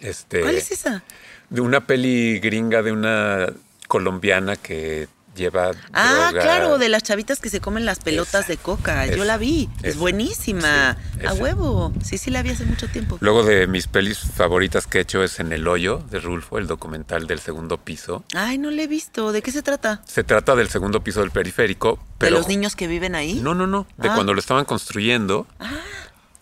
este, 0.00 0.40
¿Cuál 0.40 0.56
es 0.56 0.72
esa? 0.72 1.04
De 1.48 1.60
una 1.60 1.86
peli 1.86 2.40
gringa 2.40 2.82
de 2.82 2.90
una 2.90 3.52
colombiana 3.86 4.56
que 4.56 5.06
lleva 5.36 5.70
Ah, 5.92 6.28
droga. 6.30 6.42
claro, 6.44 6.78
de 6.78 6.88
las 6.88 7.02
chavitas 7.02 7.40
que 7.40 7.48
se 7.50 7.60
comen 7.60 7.84
las 7.84 7.98
pelotas 8.00 8.48
de 8.48 8.56
coca. 8.56 9.06
Yo 9.06 9.24
la 9.24 9.36
vi. 9.38 9.68
Es 9.82 9.96
buenísima. 9.96 10.96
Sí, 11.18 11.26
A 11.26 11.32
huevo. 11.34 11.92
Sí, 12.04 12.18
sí, 12.18 12.30
la 12.30 12.42
vi 12.42 12.50
hace 12.50 12.64
mucho 12.64 12.88
tiempo. 12.88 13.16
Luego 13.20 13.42
de 13.42 13.66
mis 13.66 13.86
pelis 13.86 14.18
favoritas 14.18 14.86
que 14.86 14.98
he 14.98 15.00
hecho 15.02 15.22
es 15.22 15.40
En 15.40 15.52
el 15.52 15.66
hoyo 15.68 15.98
de 16.10 16.20
Rulfo, 16.20 16.58
el 16.58 16.66
documental 16.66 17.26
del 17.26 17.40
segundo 17.40 17.78
piso. 17.78 18.24
Ay, 18.34 18.58
no 18.58 18.70
la 18.70 18.82
he 18.82 18.86
visto. 18.86 19.32
¿De 19.32 19.42
qué 19.42 19.52
se 19.52 19.62
trata? 19.62 20.02
Se 20.06 20.24
trata 20.24 20.54
del 20.56 20.68
segundo 20.68 21.02
piso 21.02 21.20
del 21.20 21.30
periférico, 21.30 21.98
pero 22.18 22.34
¿De 22.34 22.38
los 22.40 22.48
niños 22.48 22.76
que 22.76 22.86
viven 22.86 23.14
ahí? 23.14 23.34
No, 23.40 23.54
no, 23.54 23.66
no. 23.66 23.86
De 23.96 24.08
Ah. 24.08 24.14
cuando 24.14 24.34
lo 24.34 24.40
estaban 24.40 24.64
construyendo. 24.64 25.46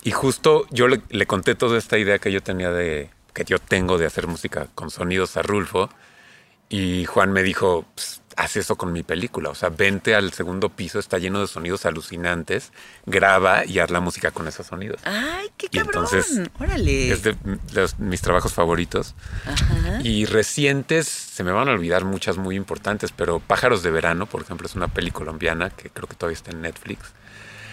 Y 0.03 0.11
justo 0.11 0.65
yo 0.71 0.87
le, 0.87 1.01
le 1.09 1.25
conté 1.27 1.55
toda 1.55 1.77
esta 1.77 1.97
idea 1.97 2.19
que 2.19 2.31
yo 2.31 2.41
tenía 2.41 2.71
de. 2.71 3.09
que 3.33 3.43
yo 3.45 3.59
tengo 3.59 3.97
de 3.97 4.05
hacer 4.05 4.27
música 4.27 4.67
con 4.75 4.89
sonidos 4.89 5.37
a 5.37 5.41
Rulfo. 5.41 5.89
Y 6.69 7.05
Juan 7.05 7.31
me 7.31 7.41
dijo: 7.43 7.85
"Pues, 7.95 8.21
haz 8.35 8.55
eso 8.55 8.75
con 8.77 8.91
mi 8.93 9.03
película. 9.03 9.49
O 9.49 9.55
sea, 9.55 9.69
vente 9.69 10.15
al 10.15 10.31
segundo 10.33 10.69
piso, 10.69 10.99
está 10.99 11.17
lleno 11.17 11.41
de 11.41 11.47
sonidos 11.47 11.85
alucinantes, 11.85 12.71
graba 13.05 13.65
y 13.65 13.79
haz 13.79 13.89
la 13.91 13.99
música 13.99 14.31
con 14.31 14.47
esos 14.47 14.67
sonidos. 14.67 14.99
Ay, 15.03 15.49
qué 15.57 15.67
Y 15.71 15.77
cabrón. 15.77 16.05
entonces, 16.05 16.41
Órale. 16.59 17.11
Es 17.11 17.23
de 17.23 17.35
los- 17.73 17.99
mis 17.99 18.21
trabajos 18.21 18.53
favoritos. 18.53 19.15
Ajá. 19.45 19.99
Y 20.03 20.25
recientes, 20.25 21.07
se 21.07 21.43
me 21.43 21.51
van 21.51 21.67
a 21.69 21.71
olvidar 21.71 22.05
muchas 22.05 22.37
muy 22.37 22.55
importantes, 22.55 23.11
pero 23.11 23.39
Pájaros 23.39 23.83
de 23.83 23.91
Verano, 23.91 24.25
por 24.25 24.41
ejemplo, 24.41 24.67
es 24.67 24.75
una 24.75 24.87
peli 24.87 25.11
colombiana 25.11 25.69
que 25.69 25.89
creo 25.89 26.07
que 26.07 26.15
todavía 26.15 26.37
está 26.37 26.51
en 26.51 26.61
Netflix. 26.61 26.99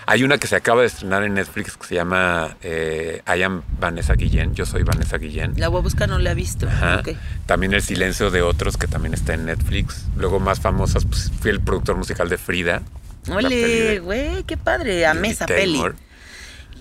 Hay 0.08 0.22
una 0.22 0.38
que 0.38 0.46
se 0.46 0.54
acaba 0.54 0.82
de 0.82 0.86
estrenar 0.86 1.24
en 1.24 1.34
Netflix 1.34 1.76
que 1.76 1.84
se 1.84 1.96
llama 1.96 2.56
eh, 2.62 3.22
I 3.26 3.42
am 3.42 3.62
Vanessa 3.80 4.14
Guillén, 4.14 4.54
yo 4.54 4.64
soy 4.64 4.84
Vanessa 4.84 5.18
Guillén. 5.18 5.54
La 5.56 5.66
voy 5.66 5.80
a 5.80 5.82
buscar, 5.82 6.08
no 6.08 6.18
la 6.20 6.30
he 6.30 6.34
visto. 6.34 6.68
Ajá. 6.68 7.02
También 7.46 7.74
El 7.74 7.82
Silencio 7.82 8.30
de 8.30 8.40
Otros, 8.40 8.76
que 8.76 8.86
también 8.86 9.14
está 9.14 9.34
en 9.34 9.46
Netflix. 9.46 10.04
Luego 10.16 10.38
más 10.38 10.60
famosas, 10.60 11.04
pues 11.04 11.32
fui 11.40 11.50
el 11.50 11.60
productor 11.60 11.96
musical 11.96 12.28
de 12.28 12.38
Frida. 12.38 12.82
Ole, 13.28 13.98
güey, 13.98 14.44
qué 14.44 14.56
padre. 14.56 15.06
Amé 15.06 15.30
esa 15.30 15.46
peli. 15.46 15.82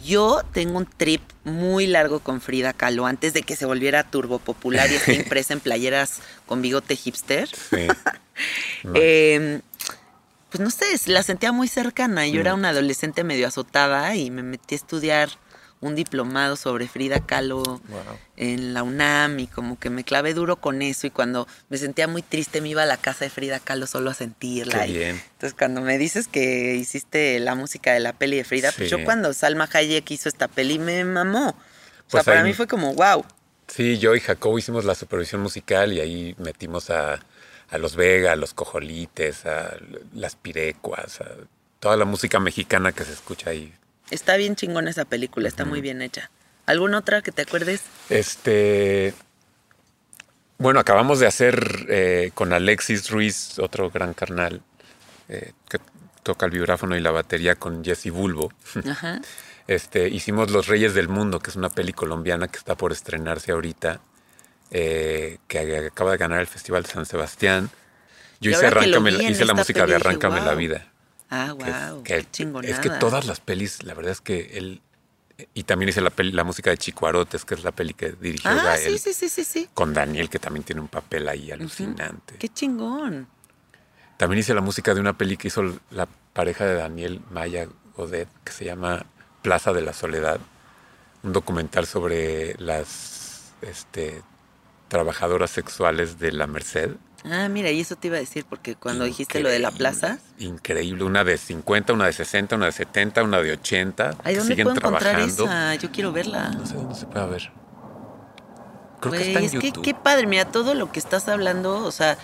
Yo 0.05 0.43
tengo 0.53 0.77
un 0.77 0.85
trip 0.85 1.21
muy 1.43 1.87
largo 1.87 2.19
con 2.19 2.41
Frida 2.41 2.73
Kahlo 2.73 3.07
antes 3.07 3.33
de 3.33 3.41
que 3.41 3.55
se 3.55 3.65
volviera 3.65 4.03
turbo 4.03 4.37
popular 4.37 4.87
y 4.91 4.95
esté 4.95 5.13
impresa 5.15 5.53
en 5.53 5.61
playeras 5.61 6.21
con 6.45 6.61
bigote 6.61 6.95
hipster. 6.95 7.49
Sí. 7.49 7.87
Eh, 8.93 9.61
pues 10.57 10.59
no 10.59 10.69
sé, 10.69 10.85
la 11.11 11.23
sentía 11.23 11.51
muy 11.51 11.67
cercana. 11.67 12.25
Yo 12.27 12.35
Mm. 12.35 12.39
era 12.41 12.53
una 12.53 12.69
adolescente 12.69 13.23
medio 13.23 13.47
azotada 13.47 14.15
y 14.15 14.31
me 14.31 14.43
metí 14.43 14.75
a 14.75 14.77
estudiar 14.77 15.29
un 15.81 15.93
diplomado 15.95 16.55
sobre 16.55 16.87
Frida 16.87 17.19
Kahlo 17.19 17.61
Wow. 17.61 17.81
en 18.37 18.73
la 18.73 18.81
UNAM 18.81 19.39
y 19.39 19.47
como 19.47 19.77
que 19.77 19.89
me 19.89 20.03
clavé 20.03 20.33
duro 20.33 20.55
con 20.55 20.81
eso 20.81 21.05
y 21.05 21.09
cuando 21.11 21.47
me 21.69 21.77
sentía 21.77 22.07
muy 22.07 22.21
triste 22.21 22.61
me 22.61 22.69
iba 22.69 22.83
a 22.83 22.85
la 22.85 22.97
casa 22.97 23.25
de 23.25 23.29
Frida 23.29 23.59
Kahlo 23.59 23.85
solo 23.85 24.09
a 24.09 24.13
sentirla. 24.13 24.85
Qué 24.85 24.91
y- 24.91 24.93
bien. 24.97 25.21
entonces 25.33 25.53
cuando 25.57 25.81
me 25.81 25.97
dices 25.97 26.27
que 26.27 26.75
hiciste 26.75 27.37
la 27.39 27.53
música 27.55 27.91
de 27.93 27.99
la 27.99 28.13
peli 28.13 28.37
de 28.37 28.45
Frida, 28.45 28.71
pues 28.75 28.89
yo 28.89 29.03
cuando 29.03 29.33
Salma 29.33 29.69
Hayek 29.71 30.09
hizo 30.11 30.29
esta 30.29 30.47
peli 30.47 30.79
me 30.79 31.03
mamó. 31.03 31.49
O 31.49 31.51
sea, 31.51 32.07
Pues 32.09 32.23
para 32.23 32.39
ahí- 32.39 32.45
mí 32.47 32.53
fue 32.53 32.67
como, 32.67 32.93
wow. 32.95 33.25
Sí, 33.67 33.97
yo 33.99 34.15
y 34.15 34.19
Jacobo 34.21 34.57
hicimos 34.57 34.85
la 34.85 34.95
supervisión 34.95 35.41
musical 35.41 35.91
y 35.91 35.99
ahí 35.99 36.35
metimos 36.39 36.89
a, 36.89 37.19
a 37.69 37.77
los 37.77 37.95
Vega, 37.95 38.33
a 38.33 38.35
los 38.35 38.53
Cojolites, 38.53 39.45
a 39.45 39.77
las 40.13 40.35
Pirecuas, 40.35 41.21
a 41.21 41.25
toda 41.79 41.97
la 41.97 42.05
música 42.05 42.39
mexicana 42.39 42.91
que 42.91 43.03
se 43.03 43.13
escucha 43.13 43.51
ahí. 43.51 43.73
Está 44.11 44.37
bien 44.37 44.55
chingona 44.55 44.89
esa 44.89 45.05
película, 45.05 45.47
está 45.47 45.65
muy 45.65 45.81
bien 45.81 46.01
hecha. 46.01 46.29
¿Alguna 46.65 46.99
otra 46.99 47.21
que 47.21 47.31
te 47.31 47.43
acuerdes? 47.43 47.81
Este. 48.09 49.13
Bueno, 50.57 50.79
acabamos 50.79 51.19
de 51.19 51.27
hacer 51.27 51.85
eh, 51.89 52.31
con 52.33 52.53
Alexis 52.53 53.09
Ruiz, 53.09 53.59
otro 53.59 53.89
gran 53.89 54.13
carnal, 54.13 54.61
eh, 55.27 55.51
que 55.69 55.79
toca 56.23 56.45
el 56.45 56.51
vibráfono 56.53 56.95
y 56.95 57.01
la 57.01 57.11
batería 57.11 57.55
con 57.55 57.83
Jesse 57.83 58.09
Bulbo. 58.09 58.51
Ajá. 58.89 59.21
Este, 59.67 60.07
hicimos 60.09 60.51
Los 60.51 60.67
Reyes 60.67 60.93
del 60.93 61.07
Mundo, 61.07 61.39
que 61.39 61.49
es 61.49 61.55
una 61.55 61.69
peli 61.69 61.91
colombiana 61.91 62.47
que 62.47 62.57
está 62.57 62.75
por 62.75 62.91
estrenarse 62.91 63.51
ahorita. 63.51 63.99
Eh, 64.71 65.37
que 65.47 65.77
acaba 65.87 66.11
de 66.11 66.17
ganar 66.17 66.39
el 66.39 66.47
Festival 66.47 66.83
de 66.83 66.89
San 66.89 67.05
Sebastián. 67.05 67.69
Yo 68.41 68.51
hice, 68.51 68.61
que 68.61 68.67
Arráncame- 68.67 69.19
en 69.21 69.31
hice 69.31 69.45
la 69.45 69.53
música 69.53 69.81
de 69.81 69.85
dije, 69.87 69.95
Arráncame 69.97 70.41
la 70.41 70.53
vida. 70.55 70.91
Ah, 71.29 71.53
que 71.57 71.69
es- 71.69 71.89
wow, 71.91 72.03
que- 72.03 72.13
qué 72.17 72.31
chingonada. 72.31 72.73
Es 72.73 72.79
que 72.79 72.89
todas 72.89 73.25
las 73.25 73.39
pelis, 73.39 73.83
la 73.83 73.93
verdad 73.93 74.11
es 74.11 74.21
que 74.21 74.57
él... 74.57 74.81
Y 75.53 75.63
también 75.63 75.89
hice 75.89 75.99
la, 75.99 76.11
peli- 76.11 76.31
la 76.31 76.45
música 76.45 76.69
de 76.69 76.77
Chicuarotes, 76.77 77.43
que 77.43 77.55
es 77.55 77.63
la 77.65 77.73
peli 77.73 77.93
que 77.93 78.11
dirigió 78.13 78.49
Ah, 78.51 78.55
Gael. 78.63 78.97
sí, 78.97 78.97
sí, 78.97 79.13
sí, 79.13 79.27
sí, 79.29 79.43
sí. 79.43 79.69
Con 79.73 79.93
Daniel, 79.93 80.29
que 80.29 80.39
también 80.39 80.63
tiene 80.63 80.79
un 80.81 80.87
papel 80.87 81.27
ahí 81.27 81.51
alucinante. 81.51 82.35
Qué 82.37 82.47
chingón. 82.47 83.27
También 84.15 84.39
hice 84.39 84.53
la 84.53 84.61
música 84.61 84.93
de 84.93 85.01
una 85.01 85.17
peli 85.17 85.35
que 85.35 85.49
hizo 85.49 85.61
la 85.91 86.07
pareja 86.31 86.65
de 86.65 86.75
Daniel 86.75 87.19
Maya 87.31 87.67
Godet, 87.97 88.29
que 88.45 88.53
se 88.53 88.63
llama 88.63 89.05
Plaza 89.41 89.73
de 89.73 89.81
la 89.81 89.91
Soledad. 89.91 90.39
Un 91.23 91.33
documental 91.33 91.85
sobre 91.85 92.55
las 92.57 93.51
este, 93.61 94.21
trabajadoras 94.95 95.51
sexuales 95.51 96.19
de 96.19 96.31
la 96.31 96.47
Merced. 96.47 96.91
Ah, 97.25 97.49
mira, 97.49 97.69
y 97.69 97.81
eso 97.81 97.97
te 97.97 98.07
iba 98.07 98.15
a 98.15 98.21
decir, 98.21 98.45
porque 98.47 98.75
cuando 98.75 99.03
dijiste 99.03 99.41
lo 99.41 99.49
de 99.49 99.59
la 99.59 99.71
plaza, 99.71 100.19
Increíble. 100.39 101.03
Una 101.03 101.25
de 101.25 101.37
50, 101.37 101.91
una 101.91 102.05
de 102.05 102.13
60, 102.13 102.55
una 102.55 102.67
de 102.67 102.71
70, 102.71 103.23
una 103.23 103.41
de 103.41 103.51
80. 103.51 104.15
¿ay, 104.23 104.35
dónde 104.35 104.53
siguen 104.53 104.63
puedo 104.67 104.77
encontrar 104.77 105.15
trabajando. 105.15 105.43
esa? 105.43 105.75
Yo 105.75 105.91
quiero 105.91 106.13
verla. 106.13 106.49
No 106.51 106.65
sé 106.65 106.75
dónde 106.75 106.95
se 106.95 107.07
puede 107.07 107.27
ver. 107.27 107.51
Creo 109.01 109.11
que 109.11 109.27
está 109.27 109.39
en 109.39 109.45
es 109.45 109.51
que 109.51 109.73
qué 109.73 109.93
padre, 109.93 110.27
mira, 110.27 110.45
todo 110.45 110.75
lo 110.75 110.89
que 110.93 110.99
estás 110.99 111.27
hablando, 111.27 111.83
o 111.83 111.91
sea, 111.91 112.17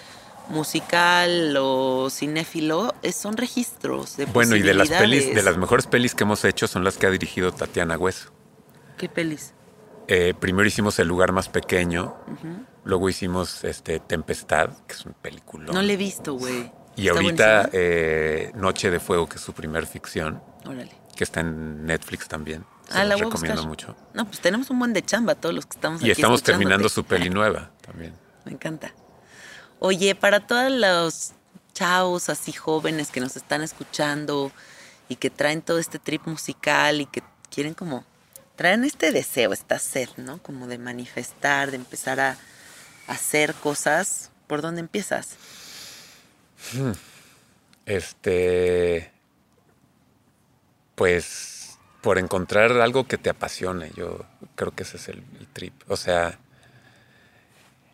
musical 0.48 1.58
o 1.60 2.10
cinéfilo, 2.10 2.96
son 3.14 3.36
registros 3.36 4.16
de 4.16 4.26
Bueno, 4.28 4.56
y 4.56 4.62
de 4.62 4.74
las 4.74 4.88
pelis, 4.90 5.36
de 5.36 5.44
las 5.44 5.58
mejores 5.58 5.88
pelis 5.88 6.16
que 6.16 6.24
hemos 6.24 6.46
hecho 6.46 6.68
son 6.68 6.86
las 6.86 6.98
que 6.98 7.08
ha 7.08 7.10
dirigido 7.10 7.52
Tatiana 7.52 7.98
Hueso. 7.98 8.32
¿Qué 8.98 9.10
pelis? 9.10 9.54
Eh, 10.08 10.34
primero 10.40 10.68
hicimos 10.68 11.00
El 11.00 11.08
lugar 11.08 11.32
más 11.32 11.50
pequeño, 11.50 12.16
luego 12.84 13.10
hicimos 13.10 13.64
este 13.64 14.00
Tempestad, 14.00 14.70
que 14.88 14.94
es 14.94 15.06
un 15.06 15.14
película. 15.14 15.72
No 15.72 15.82
le 15.82 15.94
he 15.94 15.98
visto, 15.98 16.34
güey. 16.34 16.72
y 16.96 17.08
¿Está 17.08 17.20
ahorita 17.20 17.70
eh, 17.74 18.52
Noche 18.56 18.90
de 18.92 19.00
Fuego, 19.00 19.28
que 19.30 19.36
es 19.36 19.42
su 19.42 19.54
primer 19.54 19.86
ficción, 19.88 20.42
Órale. 20.66 20.92
que 21.16 21.24
está 21.24 21.40
en 21.42 21.86
Netflix 21.86 22.28
también. 22.28 22.66
Se 22.90 22.98
Ah, 22.98 23.04
la 23.06 23.16
voy 23.16 23.24
recomiendo 23.26 23.66
mucho. 23.66 23.96
No, 24.14 24.26
pues 24.26 24.42
tenemos 24.42 24.70
un 24.70 24.80
buen 24.80 24.92
de 24.92 25.02
chamba 25.02 25.36
todos 25.36 25.56
los 25.56 25.66
que 25.66 25.76
estamos 25.78 26.02
Y 26.02 26.06
aquí 26.06 26.12
estamos 26.12 26.40
escuchándote. 26.40 26.60
terminando 26.64 26.90
su 26.90 27.04
peli 27.06 27.30
nueva 27.30 27.72
también. 27.82 28.14
Me 28.44 28.52
encanta. 28.52 28.94
Oye, 29.80 30.14
para 30.16 30.46
todos 30.46 30.70
los 30.72 31.32
chavos 31.74 32.28
así 32.30 32.52
jóvenes 32.52 33.12
que 33.12 33.22
nos 33.22 33.38
están 33.38 33.62
escuchando 33.62 34.52
y 35.08 35.16
que 35.16 35.30
traen 35.30 35.62
todo 35.62 35.80
este 35.80 36.00
trip 36.00 36.28
musical 36.28 37.00
y 37.00 37.06
que 37.06 37.24
quieren 37.50 37.74
como 37.74 38.04
traen 38.62 38.84
este 38.86 39.12
deseo, 39.12 39.54
esta 39.54 39.80
sed, 39.80 40.08
¿no? 40.18 40.38
Como 40.38 40.68
de 40.68 40.78
manifestar, 40.78 41.72
de 41.72 41.78
empezar 41.78 42.20
a 42.20 42.38
hacer 43.08 43.56
cosas. 43.56 44.30
¿Por 44.46 44.62
dónde 44.62 44.82
empiezas? 44.82 45.30
Este. 47.88 49.10
Pues 50.94 51.80
por 52.02 52.20
encontrar 52.20 52.72
algo 52.82 53.08
que 53.08 53.18
te 53.18 53.32
apasione. 53.32 53.90
Yo 53.96 54.26
creo 54.56 54.76
que 54.76 54.84
ese 54.84 54.98
es 54.98 55.08
el, 55.08 55.24
el 55.40 55.48
trip. 55.48 55.74
O 55.88 55.98
sea, 55.98 56.38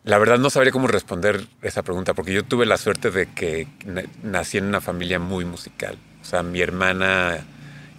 la 0.04 0.18
verdad 0.18 0.36
no 0.38 0.50
sabría 0.50 0.72
cómo 0.72 0.86
responder 0.86 1.46
esa 1.62 1.82
pregunta, 1.82 2.12
porque 2.12 2.34
yo 2.34 2.44
tuve 2.44 2.66
la 2.66 2.76
suerte 2.76 3.10
de 3.10 3.32
que 3.32 3.68
na- 3.86 4.04
nací 4.22 4.58
en 4.58 4.66
una 4.66 4.82
familia 4.82 5.18
muy 5.18 5.46
musical. 5.46 5.96
O 6.20 6.26
sea, 6.26 6.42
mi 6.42 6.60
hermana 6.60 7.38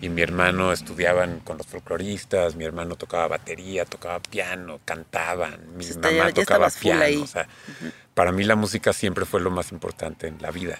y 0.01 0.09
mi 0.09 0.21
hermano 0.21 0.71
estudiaban 0.71 1.39
con 1.41 1.57
los 1.57 1.67
folcloristas, 1.67 2.55
mi 2.55 2.63
hermano 2.65 2.95
tocaba 2.95 3.27
batería, 3.27 3.85
tocaba 3.85 4.19
piano, 4.19 4.79
cantaban, 4.85 5.75
mi 5.75 5.85
está- 5.85 6.09
mamá 6.11 6.25
ya- 6.25 6.27
ya 6.29 6.33
tocaba 6.33 6.69
piano. 6.69 7.23
O 7.23 7.27
sea, 7.27 7.47
para 8.13 8.31
mí 8.31 8.43
la 8.43 8.55
música 8.55 8.93
siempre 8.93 9.25
fue 9.25 9.41
lo 9.41 9.51
más 9.51 9.71
importante 9.71 10.27
en 10.27 10.41
la 10.41 10.51
vida. 10.51 10.79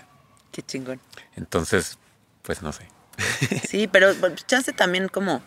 Qué 0.52 0.62
chingón. 0.62 1.00
Entonces, 1.36 1.98
pues 2.42 2.62
no 2.62 2.72
sé. 2.72 2.88
Sí, 3.68 3.88
pero 3.88 4.16
bueno, 4.16 4.36
chance 4.48 4.72
también 4.74 5.10
como 5.10 5.42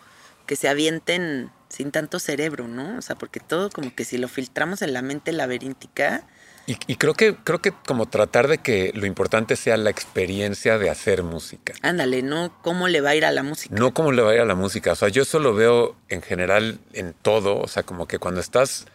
que 0.45 0.55
se 0.55 0.69
avienten 0.69 1.49
sin 1.69 1.91
tanto 1.91 2.19
cerebro, 2.19 2.67
¿no? 2.67 2.97
O 2.97 3.01
sea, 3.01 3.15
porque 3.15 3.39
todo 3.39 3.69
como 3.71 3.95
que 3.95 4.05
si 4.05 4.17
lo 4.17 4.27
filtramos 4.27 4.81
en 4.83 4.93
la 4.93 5.01
mente 5.01 5.31
laberíntica, 5.31 6.23
Y, 6.65 6.77
y 6.87 6.95
creo 6.95 7.13
que 7.13 7.35
creo 7.35 7.61
que 7.61 7.73
como 7.85 8.05
tratar 8.07 8.47
de 8.47 8.59
que 8.59 8.91
lo 8.95 9.05
importante 9.05 9.57
sea 9.57 9.75
la 9.75 9.89
experiencia 9.89 10.77
de 10.77 10.89
hacer 10.89 11.21
música. 11.23 11.73
ándale, 11.81 12.21
¿no? 12.23 12.53
¿Cómo 12.61 12.87
le 12.87 13.01
va 13.01 13.09
a 13.09 13.15
ir 13.15 13.25
a 13.25 13.31
la 13.31 13.43
música? 13.43 13.75
No 13.77 13.93
cómo 13.93 14.11
le 14.13 14.21
va 14.21 14.31
a 14.31 14.35
ir 14.35 14.39
a 14.39 14.45
la 14.45 14.55
música. 14.55 14.93
O 14.93 14.95
sea, 14.95 15.09
yo 15.09 15.23
eso 15.23 15.39
lo 15.39 15.53
veo 15.53 15.95
en 16.07 16.21
general 16.21 16.79
en 16.93 17.13
todo. 17.21 17.57
O 17.59 17.67
sea, 17.67 17.83
como 17.83 18.07
que 18.07 18.17
cuando 18.17 18.39
estás 18.39 18.85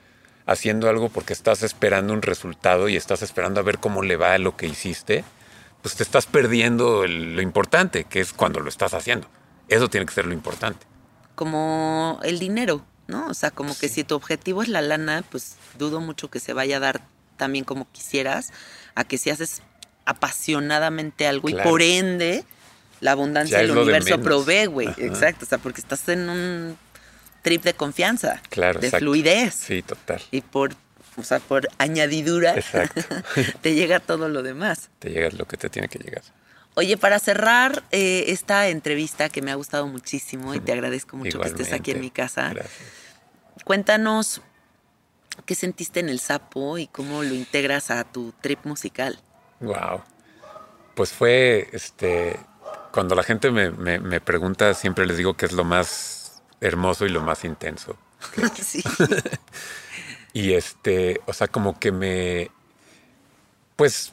haciendo 0.46 0.88
algo 0.88 1.10
porque 1.10 1.34
estás 1.34 1.62
esperando 1.62 2.14
un 2.14 2.22
resultado 2.22 2.88
y 2.88 2.96
estás 2.96 3.20
esperando 3.20 3.60
a 3.60 3.62
ver 3.64 3.78
cómo 3.78 4.02
le 4.02 4.16
va 4.16 4.32
a 4.32 4.38
lo 4.38 4.56
que 4.56 4.66
hiciste, 4.66 5.22
pues 5.82 5.94
te 5.94 6.02
estás 6.02 6.24
perdiendo 6.24 7.04
el- 7.04 7.36
lo 7.36 7.42
importante, 7.42 8.04
que 8.04 8.20
es 8.20 8.32
cuando 8.32 8.60
lo 8.60 8.70
estás 8.70 8.94
haciendo. 8.94 9.28
Eso 9.68 9.90
tiene 9.90 10.06
que 10.06 10.14
ser 10.14 10.24
lo 10.26 10.32
importante. 10.32 10.86
como 11.34 12.18
el 12.24 12.38
dinero, 12.40 12.84
¿no? 13.06 13.28
O 13.28 13.34
sea, 13.34 13.50
como 13.52 13.76
que 13.78 13.88
si 13.88 14.02
tu 14.04 14.14
objetivo 14.16 14.62
es 14.62 14.68
la 14.68 14.80
lana, 14.82 15.22
pues 15.30 15.56
dudo 15.78 16.00
mucho 16.00 16.30
que 16.30 16.40
se 16.40 16.52
vaya 16.52 16.78
a 16.78 16.80
dar 16.80 17.00
también 17.38 17.64
como 17.64 17.90
quisieras, 17.92 18.52
a 18.94 19.04
que 19.04 19.16
si 19.16 19.30
haces 19.30 19.62
apasionadamente 20.04 21.26
algo 21.26 21.48
Claro. 21.48 21.66
y 21.68 21.70
por 21.70 21.80
ende 21.82 22.44
la 23.00 23.12
abundancia 23.12 23.58
del 23.58 23.68
de 23.68 23.80
universo 23.80 24.10
menos. 24.18 24.24
provee, 24.26 24.66
güey. 24.66 24.88
Exacto, 24.98 25.44
o 25.44 25.48
sea, 25.48 25.58
porque 25.58 25.80
estás 25.80 26.06
en 26.08 26.28
un 26.28 26.76
trip 27.42 27.62
de 27.62 27.72
confianza, 27.74 28.42
Claro, 28.50 28.80
de 28.80 28.88
exacto. 28.88 29.04
fluidez 29.04 29.54
Sí, 29.54 29.82
total. 29.82 30.20
y 30.32 30.40
por, 30.40 30.74
o 31.16 31.22
sea, 31.22 31.38
por 31.38 31.68
añadidura 31.78 32.54
Exacto. 32.56 33.00
te 33.62 33.74
llega 33.74 34.00
todo 34.00 34.28
lo 34.28 34.42
demás. 34.42 34.90
Te 34.98 35.10
llega 35.10 35.30
lo 35.30 35.46
que 35.46 35.56
te 35.56 35.70
tiene 35.70 35.88
que 35.88 35.98
llegar. 35.98 36.22
Oye, 36.74 36.96
para 36.96 37.18
cerrar 37.18 37.82
eh, 37.90 38.24
esta 38.28 38.68
entrevista 38.68 39.28
que 39.28 39.42
me 39.42 39.50
ha 39.50 39.54
gustado 39.56 39.86
muchísimo 39.86 40.54
y 40.54 40.60
te 40.60 40.72
agradezco 40.72 41.16
mucho 41.16 41.40
que 41.40 41.48
estés 41.48 41.72
aquí 41.72 41.90
en 41.92 42.00
mi 42.00 42.10
casa, 42.10 42.50
Gracias. 42.54 42.72
cuéntanos 43.64 44.40
qué 45.46 45.54
sentiste 45.54 46.00
en 46.00 46.08
el 46.08 46.20
sapo 46.20 46.78
y 46.78 46.86
cómo 46.86 47.22
lo 47.22 47.34
integras 47.34 47.90
a 47.90 48.04
tu 48.04 48.32
trip 48.40 48.64
musical. 48.64 49.18
Wow. 49.60 50.02
Pues 50.94 51.12
fue, 51.12 51.68
este, 51.72 52.38
cuando 52.92 53.14
la 53.14 53.22
gente 53.22 53.50
me, 53.50 53.70
me- 53.70 54.00
me 54.00 54.20
pregunta, 54.20 54.74
siempre 54.74 55.06
les 55.06 55.16
digo 55.16 55.36
que 55.36 55.46
es 55.46 55.52
lo 55.52 55.64
más 55.64 56.42
hermoso 56.60 57.06
y 57.06 57.10
lo 57.10 57.20
más 57.22 57.44
intenso. 57.44 57.96
sí. 58.54 58.82
Y 60.34 60.52
este, 60.52 61.20
o 61.26 61.32
sea, 61.32 61.48
como 61.48 61.78
que 61.80 61.90
me, 61.90 62.50
pues, 63.76 64.12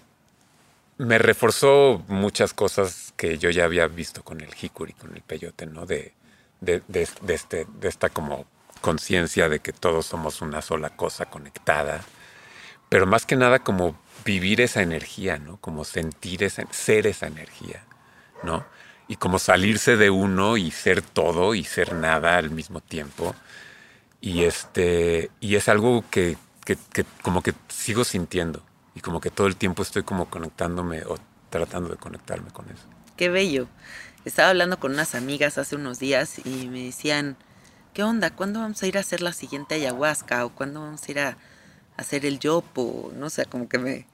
me 0.98 1.18
reforzó 1.18 2.04
muchas 2.08 2.54
cosas 2.54 3.14
que 3.18 3.38
yo 3.38 3.50
ya 3.50 3.66
había 3.66 3.88
visto 3.88 4.24
con 4.24 4.40
el 4.42 4.50
hikuri, 4.60 4.94
con 4.94 5.14
el 5.16 5.22
peyote, 5.22 5.66
¿no? 5.66 5.86
De, 5.86 6.14
de, 6.62 6.82
de- 6.88 7.10
de 7.22 7.34
este, 7.34 7.68
de 7.80 7.90
esta 7.90 8.10
como 8.10 8.46
conciencia 8.82 9.50
de 9.50 9.60
que 9.60 9.74
todos 9.74 10.06
somos 10.06 10.42
una 10.42 10.62
sola 10.62 10.90
cosa 10.92 11.26
conectada. 11.26 12.02
Pero 12.90 13.08
más 13.08 13.26
que 13.26 13.36
nada 13.36 13.60
como 13.60 13.96
vivir 14.24 14.62
esa 14.62 14.82
energía, 14.82 15.38
¿no? 15.38 15.58
Como 15.58 15.84
sentir 15.84 16.44
esa, 16.44 16.64
ser 16.72 17.08
esa 17.08 17.28
energía, 17.28 17.84
¿no? 18.44 18.66
Y 19.08 19.18
como 19.18 19.40
salirse 19.40 19.98
de 19.98 20.10
uno 20.10 20.58
y 20.58 20.72
ser 20.72 21.02
todo 21.02 21.54
y 21.56 21.64
ser 21.64 21.94
nada 21.94 22.38
al 22.38 22.50
mismo 22.50 22.82
tiempo. 22.82 23.36
Y 24.22 24.44
este, 24.44 25.30
y 25.40 25.56
es 25.56 25.70
algo 25.70 26.04
que, 26.10 26.38
que- 26.64 26.78
que 26.94 27.06
como 27.22 27.42
que 27.44 27.54
sigo 27.68 28.04
sintiendo. 28.04 28.64
Y 28.96 29.02
como 29.02 29.20
que 29.20 29.30
todo 29.30 29.48
el 29.48 29.56
tiempo 29.58 29.84
estoy 29.84 30.04
como 30.04 30.30
conectándome 30.30 31.04
o 31.04 31.18
tratando 31.50 31.90
de 31.90 31.98
conectarme 31.98 32.50
con 32.52 32.66
eso. 32.70 32.84
Qué 33.18 33.30
bello. 33.30 33.68
Estaba 34.24 34.50
hablando 34.50 34.80
con 34.80 34.94
unas 34.94 35.14
amigas 35.16 35.58
hace 35.58 35.76
unos 35.76 36.00
días 36.00 36.40
y 36.46 36.68
me 36.68 36.84
decían, 36.84 37.38
¿qué 37.96 38.04
onda? 38.04 38.30
¿Cuándo 38.30 38.60
vamos 38.60 38.84
a 38.84 38.88
ir 38.88 38.98
a 38.98 39.02
hacer 39.02 39.22
la 39.22 39.34
siguiente 39.34 39.74
ayahuasca? 39.76 40.46
¿O 40.46 40.50
cuándo 40.50 40.82
vamos 40.82 41.02
a 41.08 41.12
ir 41.12 41.20
a 41.20 41.38
hacer 41.98 42.26
el 42.26 42.40
yopo? 42.40 43.12
No 43.16 43.30
sé, 43.32 43.46
como 43.46 43.68
que 43.68 43.80
me, 43.80 44.06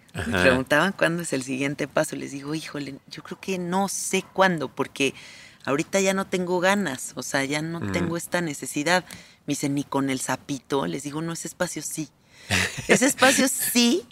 preguntaban 0.42 0.94
cuándo 0.94 1.24
es 1.24 1.34
el 1.34 1.44
siguiente 1.44 1.88
paso. 1.88 2.16
Les 2.16 2.32
digo, 2.32 2.54
híjole, 2.56 2.96
yo 3.10 3.24
creo 3.24 3.40
que 3.42 3.58
no 3.58 3.88
sé 3.90 4.24
cuándo, 4.34 4.70
porque 4.70 5.14
ahorita 5.66 6.00
ya 6.00 6.14
no 6.14 6.26
tengo 6.28 6.60
ganas, 6.60 7.14
o 7.16 7.24
sea, 7.24 7.44
ya 7.44 7.62
no 7.62 7.80
Mm. 7.82 7.92
tengo 7.92 8.18
esta 8.18 8.40
necesidad. 8.40 9.04
Me 9.48 9.54
dicen, 9.54 9.74
ni 9.76 9.84
con 9.84 10.10
el 10.12 10.20
sapito. 10.20 10.86
Les 10.86 11.04
digo, 11.04 11.22
no, 11.24 11.34
ese 11.34 11.48
espacio 11.48 11.82
sí. 11.82 12.08
Ese 12.88 13.06
espacio 13.08 13.48
sí, 13.48 14.06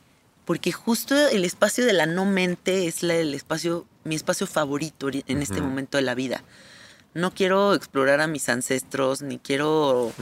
porque 0.45 0.71
justo 0.71 1.15
el 1.29 1.45
espacio 1.45 1.85
de 1.85 1.93
la 1.93 2.07
no 2.07 2.25
mente 2.25 2.87
es 2.87 3.03
la- 3.03 3.15
el 3.15 3.35
espacio, 3.35 3.85
mi 4.03 4.15
espacio 4.15 4.47
favorito 4.47 5.07
ori- 5.11 5.23
en 5.27 5.43
este 5.43 5.61
momento 5.61 5.97
de 5.97 6.03
la 6.03 6.15
vida. 6.15 6.43
No 7.19 7.33
quiero 7.33 7.73
explorar 7.73 8.21
a 8.21 8.27
mis 8.27 8.47
ancestros, 8.49 9.21
ni 9.21 9.39
quiero 9.39 10.13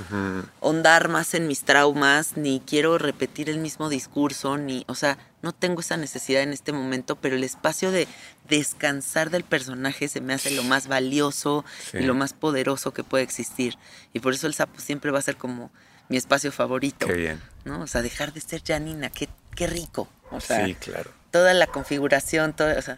ahondar 0.62 1.10
más 1.10 1.34
en 1.34 1.48
mis 1.48 1.62
traumas, 1.64 2.38
ni 2.38 2.60
quiero 2.60 2.98
repetir 2.98 3.50
el 3.50 3.60
mismo 3.60 3.90
discurso, 3.90 4.58
ni, 4.58 4.84
o 4.88 4.96
sea, 4.96 5.18
no 5.42 5.54
tengo 5.54 5.82
esa 5.82 5.96
necesidad 5.98 6.42
en 6.42 6.54
este 6.54 6.72
momento, 6.74 7.16
pero 7.16 7.36
el 7.36 7.44
espacio 7.44 7.92
de 7.92 8.08
descansar 8.50 9.30
del 9.30 9.44
personaje 9.44 10.08
se 10.08 10.22
me 10.22 10.34
hace 10.34 10.52
lo 10.52 10.64
más 10.64 10.88
valioso 10.88 11.64
Sí. 11.92 11.98
y 12.00 12.04
lo 12.04 12.16
más 12.16 12.34
poderoso 12.34 12.94
que 12.94 13.04
puede 13.04 13.24
existir. 13.24 13.78
Y 14.14 14.20
por 14.20 14.34
eso 14.34 14.48
el 14.48 14.54
sapo 14.54 14.80
siempre 14.80 15.12
va 15.12 15.20
a 15.20 15.22
ser 15.22 15.38
como 15.38 15.72
mi 16.10 16.18
espacio 16.18 16.52
favorito. 16.52 17.06
Qué 17.06 17.14
bien. 17.14 17.42
¿no? 17.66 17.82
O 17.82 17.88
sea, 17.88 18.02
dejar 18.02 18.34
de 18.34 18.42
ser 18.42 18.64
Janina, 18.66 19.10
qué, 19.10 19.30
qué 19.56 19.68
rico. 19.68 20.08
O 20.32 20.40
sea, 20.40 20.66
sí, 20.66 20.74
claro. 20.76 21.12
Toda 21.32 21.54
la 21.54 21.68
configuración, 21.68 22.54
toda, 22.54 22.78
o 22.78 22.82
sea, 22.82 22.98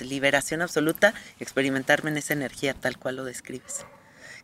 liberación 0.00 0.62
absoluta, 0.62 1.14
experimentarme 1.40 2.10
en 2.10 2.16
esa 2.16 2.32
energía 2.34 2.74
tal 2.74 2.98
cual 2.98 3.16
lo 3.16 3.24
describes. 3.24 3.86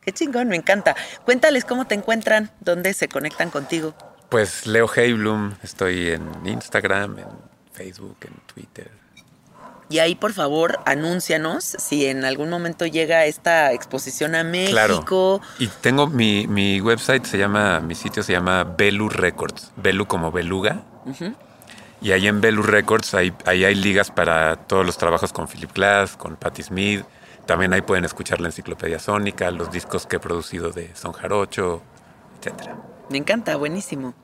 Qué 0.01 0.13
chingón, 0.13 0.49
me 0.49 0.57
encanta. 0.57 0.97
Cuéntales 1.25 1.65
cómo 1.65 1.87
te 1.87 1.95
encuentran, 1.95 2.51
dónde 2.61 2.93
se 2.93 3.09
conectan 3.09 3.51
contigo. 3.51 3.95
Pues 4.29 4.67
Leo 4.67 4.91
Heiblum, 4.93 5.55
estoy 5.63 6.11
en 6.11 6.29
Instagram, 6.45 7.19
en 7.19 7.29
Facebook, 7.73 8.17
en 8.23 8.35
Twitter. 8.53 8.91
Y 9.89 9.99
ahí, 9.99 10.15
por 10.15 10.33
favor, 10.33 10.81
anúncianos 10.87 11.65
si 11.65 12.07
en 12.07 12.25
algún 12.25 12.49
momento 12.49 12.87
llega 12.87 13.27
esta 13.27 13.73
exposición 13.73 14.35
a 14.35 14.43
México. 14.43 14.73
Claro. 14.73 15.41
Y 15.59 15.67
tengo 15.67 16.07
mi, 16.07 16.47
mi 16.47 16.81
website, 16.81 17.27
se 17.27 17.37
llama, 17.37 17.81
mi 17.81 17.95
sitio 17.95 18.23
se 18.23 18.33
llama 18.33 18.65
Belu 18.65 19.11
Records. 19.11 19.71
Belu 19.77 20.07
como 20.07 20.33
beluga. 20.33 20.83
Ujú. 21.05 21.35
Y 22.03 22.11
ahí 22.13 22.27
en 22.27 22.41
Belu 22.41 22.63
Records, 22.63 23.15
ahí, 23.15 23.33
ahí 23.47 23.65
hay 23.65 23.75
ligas 23.77 24.11
para 24.11 24.57
todos 24.57 24.85
los 24.85 24.99
trabajos 24.99 25.33
con 25.33 25.47
Philip 25.47 25.73
Glass, 25.73 26.17
con 26.17 26.37
Patti 26.37 26.63
Smith. 26.63 27.05
También 27.47 27.73
ahí 27.73 27.83
pueden 27.83 28.05
escuchar 28.05 28.41
la 28.41 28.49
enciclopedia 28.49 28.99
sónica, 28.99 29.51
los 29.51 29.71
discos 29.71 30.07
que 30.07 30.17
he 30.17 30.19
producido 30.21 30.71
de 30.71 30.95
Son 30.97 31.13
Jarocho, 31.13 31.83
etcétera. 32.39 32.77
Me 33.09 33.19
encanta, 33.19 33.55
buenísimo. 33.57 34.15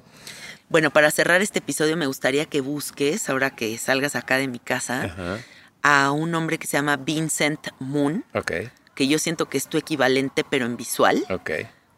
Bueno, 0.69 0.91
para 0.91 1.11
cerrar 1.11 1.41
este 1.41 1.61
episodio 1.61 1.97
me 1.97 2.07
gustaría 2.07 2.47
que 2.47 2.61
busques, 2.61 3.29
ahora 3.31 3.51
que 3.51 3.77
salgas 3.79 4.17
acá 4.17 4.37
de 4.39 4.49
mi 4.49 4.59
casa, 4.59 5.05
Ajá. 5.05 5.39
a 5.83 6.11
un 6.11 6.35
hombre 6.35 6.59
que 6.59 6.67
se 6.67 6.77
llama 6.77 6.97
Vincent 6.97 7.69
Moon, 7.79 8.25
Ok, 8.35 8.53
que 8.95 9.07
yo 9.09 9.19
siento 9.19 9.49
que 9.49 9.57
es 9.57 9.69
tu 9.69 9.79
equivalente 9.79 10.45
pero 10.49 10.67
en 10.67 10.77
visual. 10.77 11.25
ok. 11.31 11.51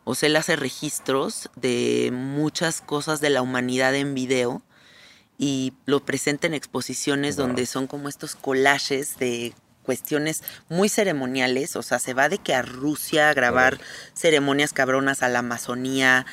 O 0.04 0.14
sea, 0.14 0.28
él 0.28 0.36
hace 0.36 0.56
registros 0.56 1.50
de 1.56 2.10
muchas 2.12 2.80
cosas 2.80 3.20
de 3.20 3.30
la 3.30 3.42
humanidad 3.42 3.94
en 3.94 4.14
video 4.14 4.62
y 5.40 5.72
lo 5.86 6.04
presenta 6.04 6.46
en 6.46 6.52
exposiciones 6.54 7.36
Wow. 7.36 7.46
donde 7.46 7.64
son 7.64 7.86
como 7.86 8.10
estos 8.10 8.36
collages 8.36 9.16
de 9.18 9.54
cuestiones 9.82 10.42
muy 10.68 10.90
ceremoniales, 10.90 11.74
o 11.76 11.82
sea, 11.82 11.98
se 11.98 12.12
va 12.12 12.28
de 12.28 12.36
que 12.36 12.54
a 12.54 12.60
Rusia 12.60 13.30
a 13.30 13.34
grabar 13.34 13.80
ceremonias 14.12 14.74
cabronas 14.74 15.22
a 15.22 15.28
la 15.30 15.38
Amazonía, 15.38 16.26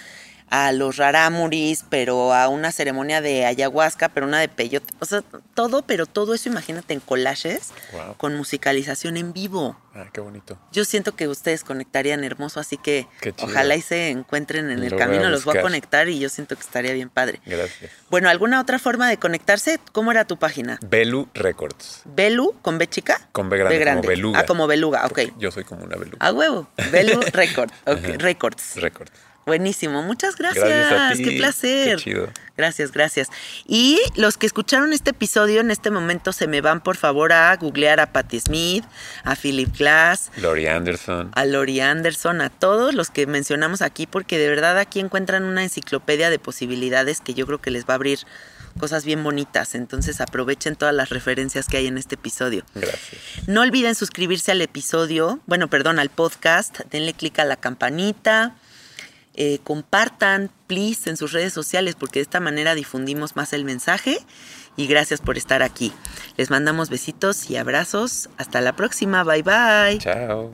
a 0.49 0.71
los 0.71 0.97
rarámuris, 0.97 1.83
pero 1.89 2.33
a 2.33 2.47
una 2.47 2.71
ceremonia 2.71 3.21
de 3.21 3.45
ayahuasca, 3.45 4.09
pero 4.09 4.25
una 4.25 4.39
de 4.39 4.47
peyote, 4.47 4.93
o 4.99 5.05
sea, 5.05 5.21
todo, 5.53 5.81
pero 5.81 6.05
todo 6.05 6.33
eso 6.33 6.47
imagínate 6.49 6.93
en 6.93 6.99
collages 7.01 7.71
Wow. 7.93 8.15
con 8.17 8.35
musicalización 8.35 9.17
en 9.17 9.33
vivo. 9.33 9.77
Ah, 9.93 10.05
qué 10.13 10.21
bonito. 10.21 10.57
Yo 10.71 10.85
siento 10.85 11.15
que 11.15 11.27
ustedes 11.27 11.63
conectarían 11.63 12.23
hermoso, 12.23 12.59
así 12.59 12.77
que 12.77 13.07
ojalá 13.41 13.75
y 13.75 13.81
se 13.81 14.09
encuentren 14.09 14.69
en 14.69 14.83
el 14.83 14.89
Lo 14.91 14.95
voy 14.95 15.01
a 15.01 15.05
camino, 15.05 15.29
los 15.29 15.43
voy 15.43 15.57
a 15.57 15.61
conectar 15.61 16.07
y 16.07 16.19
yo 16.19 16.29
siento 16.29 16.55
que 16.55 16.61
estaría 16.61 16.93
bien 16.93 17.09
padre. 17.09 17.41
Gracias. 17.45 17.91
Bueno, 18.09 18.29
¿alguna 18.29 18.61
otra 18.61 18.77
forma 18.79 19.09
de 19.09 19.17
conectarse? 19.17 19.79
¿Cómo 19.91 20.11
era 20.11 20.25
tu 20.25 20.37
página? 20.37 20.77
Belu 20.85 21.27
Records. 21.33 22.01
¿Belu 22.05 22.53
con 22.61 22.77
B 22.77 22.87
chica? 22.87 23.27
Con 23.31 23.49
B 23.49 23.57
grande, 23.57 23.85
como 23.85 24.01
beluga. 24.07 24.39
Ah, 24.39 24.45
como 24.45 24.67
beluga, 24.67 24.99
ok. 25.05 25.09
Porque 25.09 25.33
Yo 25.39 25.51
soy 25.51 25.63
como 25.63 25.83
una 25.83 25.95
beluga. 25.97 26.17
A 26.19 26.31
huevo. 26.31 26.67
Belu 26.91 27.19
Record, 27.33 27.71
ok, 27.85 27.97
Ajá. 27.97 28.13
Records. 28.19 28.75
Records. 28.75 29.11
Buenísimo, 29.47 30.03
muchas 30.03 30.35
gracias. 30.35 30.65
Gracias 30.65 31.11
a 31.11 31.13
ti. 31.13 31.23
Qué 31.23 31.37
placer. 31.37 31.95
Qué 31.95 32.03
chido. 32.03 32.29
Gracias, 32.57 32.91
gracias. 32.91 33.29
Y 33.65 33.97
los 34.17 34.35
que 34.37 34.45
escucharon 34.45 34.91
este 34.91 35.11
episodio 35.11 35.61
en 35.61 35.71
este 35.71 35.89
momento 35.89 36.33
se 36.33 36.47
me 36.47 36.59
van 36.59 36.81
por 36.81 36.97
favor 36.97 37.31
a 37.31 37.55
googlear 37.55 38.01
a 38.01 38.11
Patti 38.11 38.41
Smith, 38.41 38.83
a 39.23 39.37
Philip 39.37 39.73
Glass, 39.77 40.31
Lori 40.35 40.67
Anderson. 40.67 41.31
a 41.33 41.45
Lori 41.45 41.79
Anderson, 41.79 42.41
a 42.41 42.49
todos 42.49 42.93
los 42.93 43.09
que 43.09 43.25
mencionamos 43.25 43.81
aquí, 43.81 44.05
porque 44.05 44.37
de 44.37 44.49
verdad 44.49 44.77
aquí 44.77 44.99
encuentran 44.99 45.45
una 45.45 45.63
enciclopedia 45.63 46.29
de 46.29 46.39
posibilidades 46.39 47.21
que 47.21 47.33
yo 47.33 47.45
creo 47.45 47.61
que 47.61 47.71
les 47.71 47.85
va 47.85 47.93
a 47.93 47.95
abrir 47.95 48.19
cosas 48.77 49.05
bien 49.05 49.23
bonitas. 49.23 49.75
Entonces 49.75 50.19
aprovechen 50.19 50.75
todas 50.75 50.93
las 50.93 51.07
referencias 51.07 51.67
que 51.67 51.77
hay 51.77 51.87
en 51.87 51.97
este 51.97 52.15
episodio. 52.15 52.65
Gracias. 52.75 53.47
No 53.47 53.61
olviden 53.61 53.95
suscribirse 53.95 54.51
al 54.51 54.61
episodio, 54.61 55.39
bueno, 55.45 55.69
perdón, 55.69 55.99
al 55.99 56.09
podcast, 56.09 56.79
denle 56.91 57.13
clic 57.13 57.39
a 57.39 57.45
la 57.45 57.55
campanita, 57.55 58.55
eh, 59.37 59.59
compartan, 59.63 60.51
please, 60.67 61.09
en 61.09 61.15
sus 61.15 61.31
redes 61.31 61.53
sociales, 61.53 61.95
porque 61.95 62.19
de 62.19 62.23
esta 62.23 62.39
manera 62.39 62.75
difundimos 62.75 63.35
más 63.35 63.53
el 63.53 63.63
mensaje. 63.63 64.17
Y 64.75 64.87
gracias 64.87 65.21
por 65.21 65.37
estar 65.37 65.63
aquí. 65.63 65.93
Les 66.37 66.49
mandamos 66.49 66.89
besitos 66.89 67.49
y 67.49 67.55
abrazos. 67.55 68.29
Hasta 68.37 68.61
la 68.61 68.75
próxima. 68.75 69.23
Bye 69.23 69.43
bye. 69.43 69.97
Chao. 69.99 70.51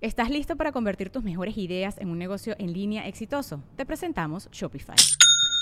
¿Estás 0.00 0.30
listo 0.30 0.56
para 0.56 0.72
convertir 0.72 1.10
tus 1.10 1.22
mejores 1.22 1.58
ideas 1.58 1.98
en 1.98 2.08
un 2.08 2.18
negocio 2.18 2.56
en 2.58 2.72
línea 2.72 3.06
exitoso? 3.06 3.62
Te 3.76 3.84
presentamos 3.84 4.48
Shopify. 4.50 4.96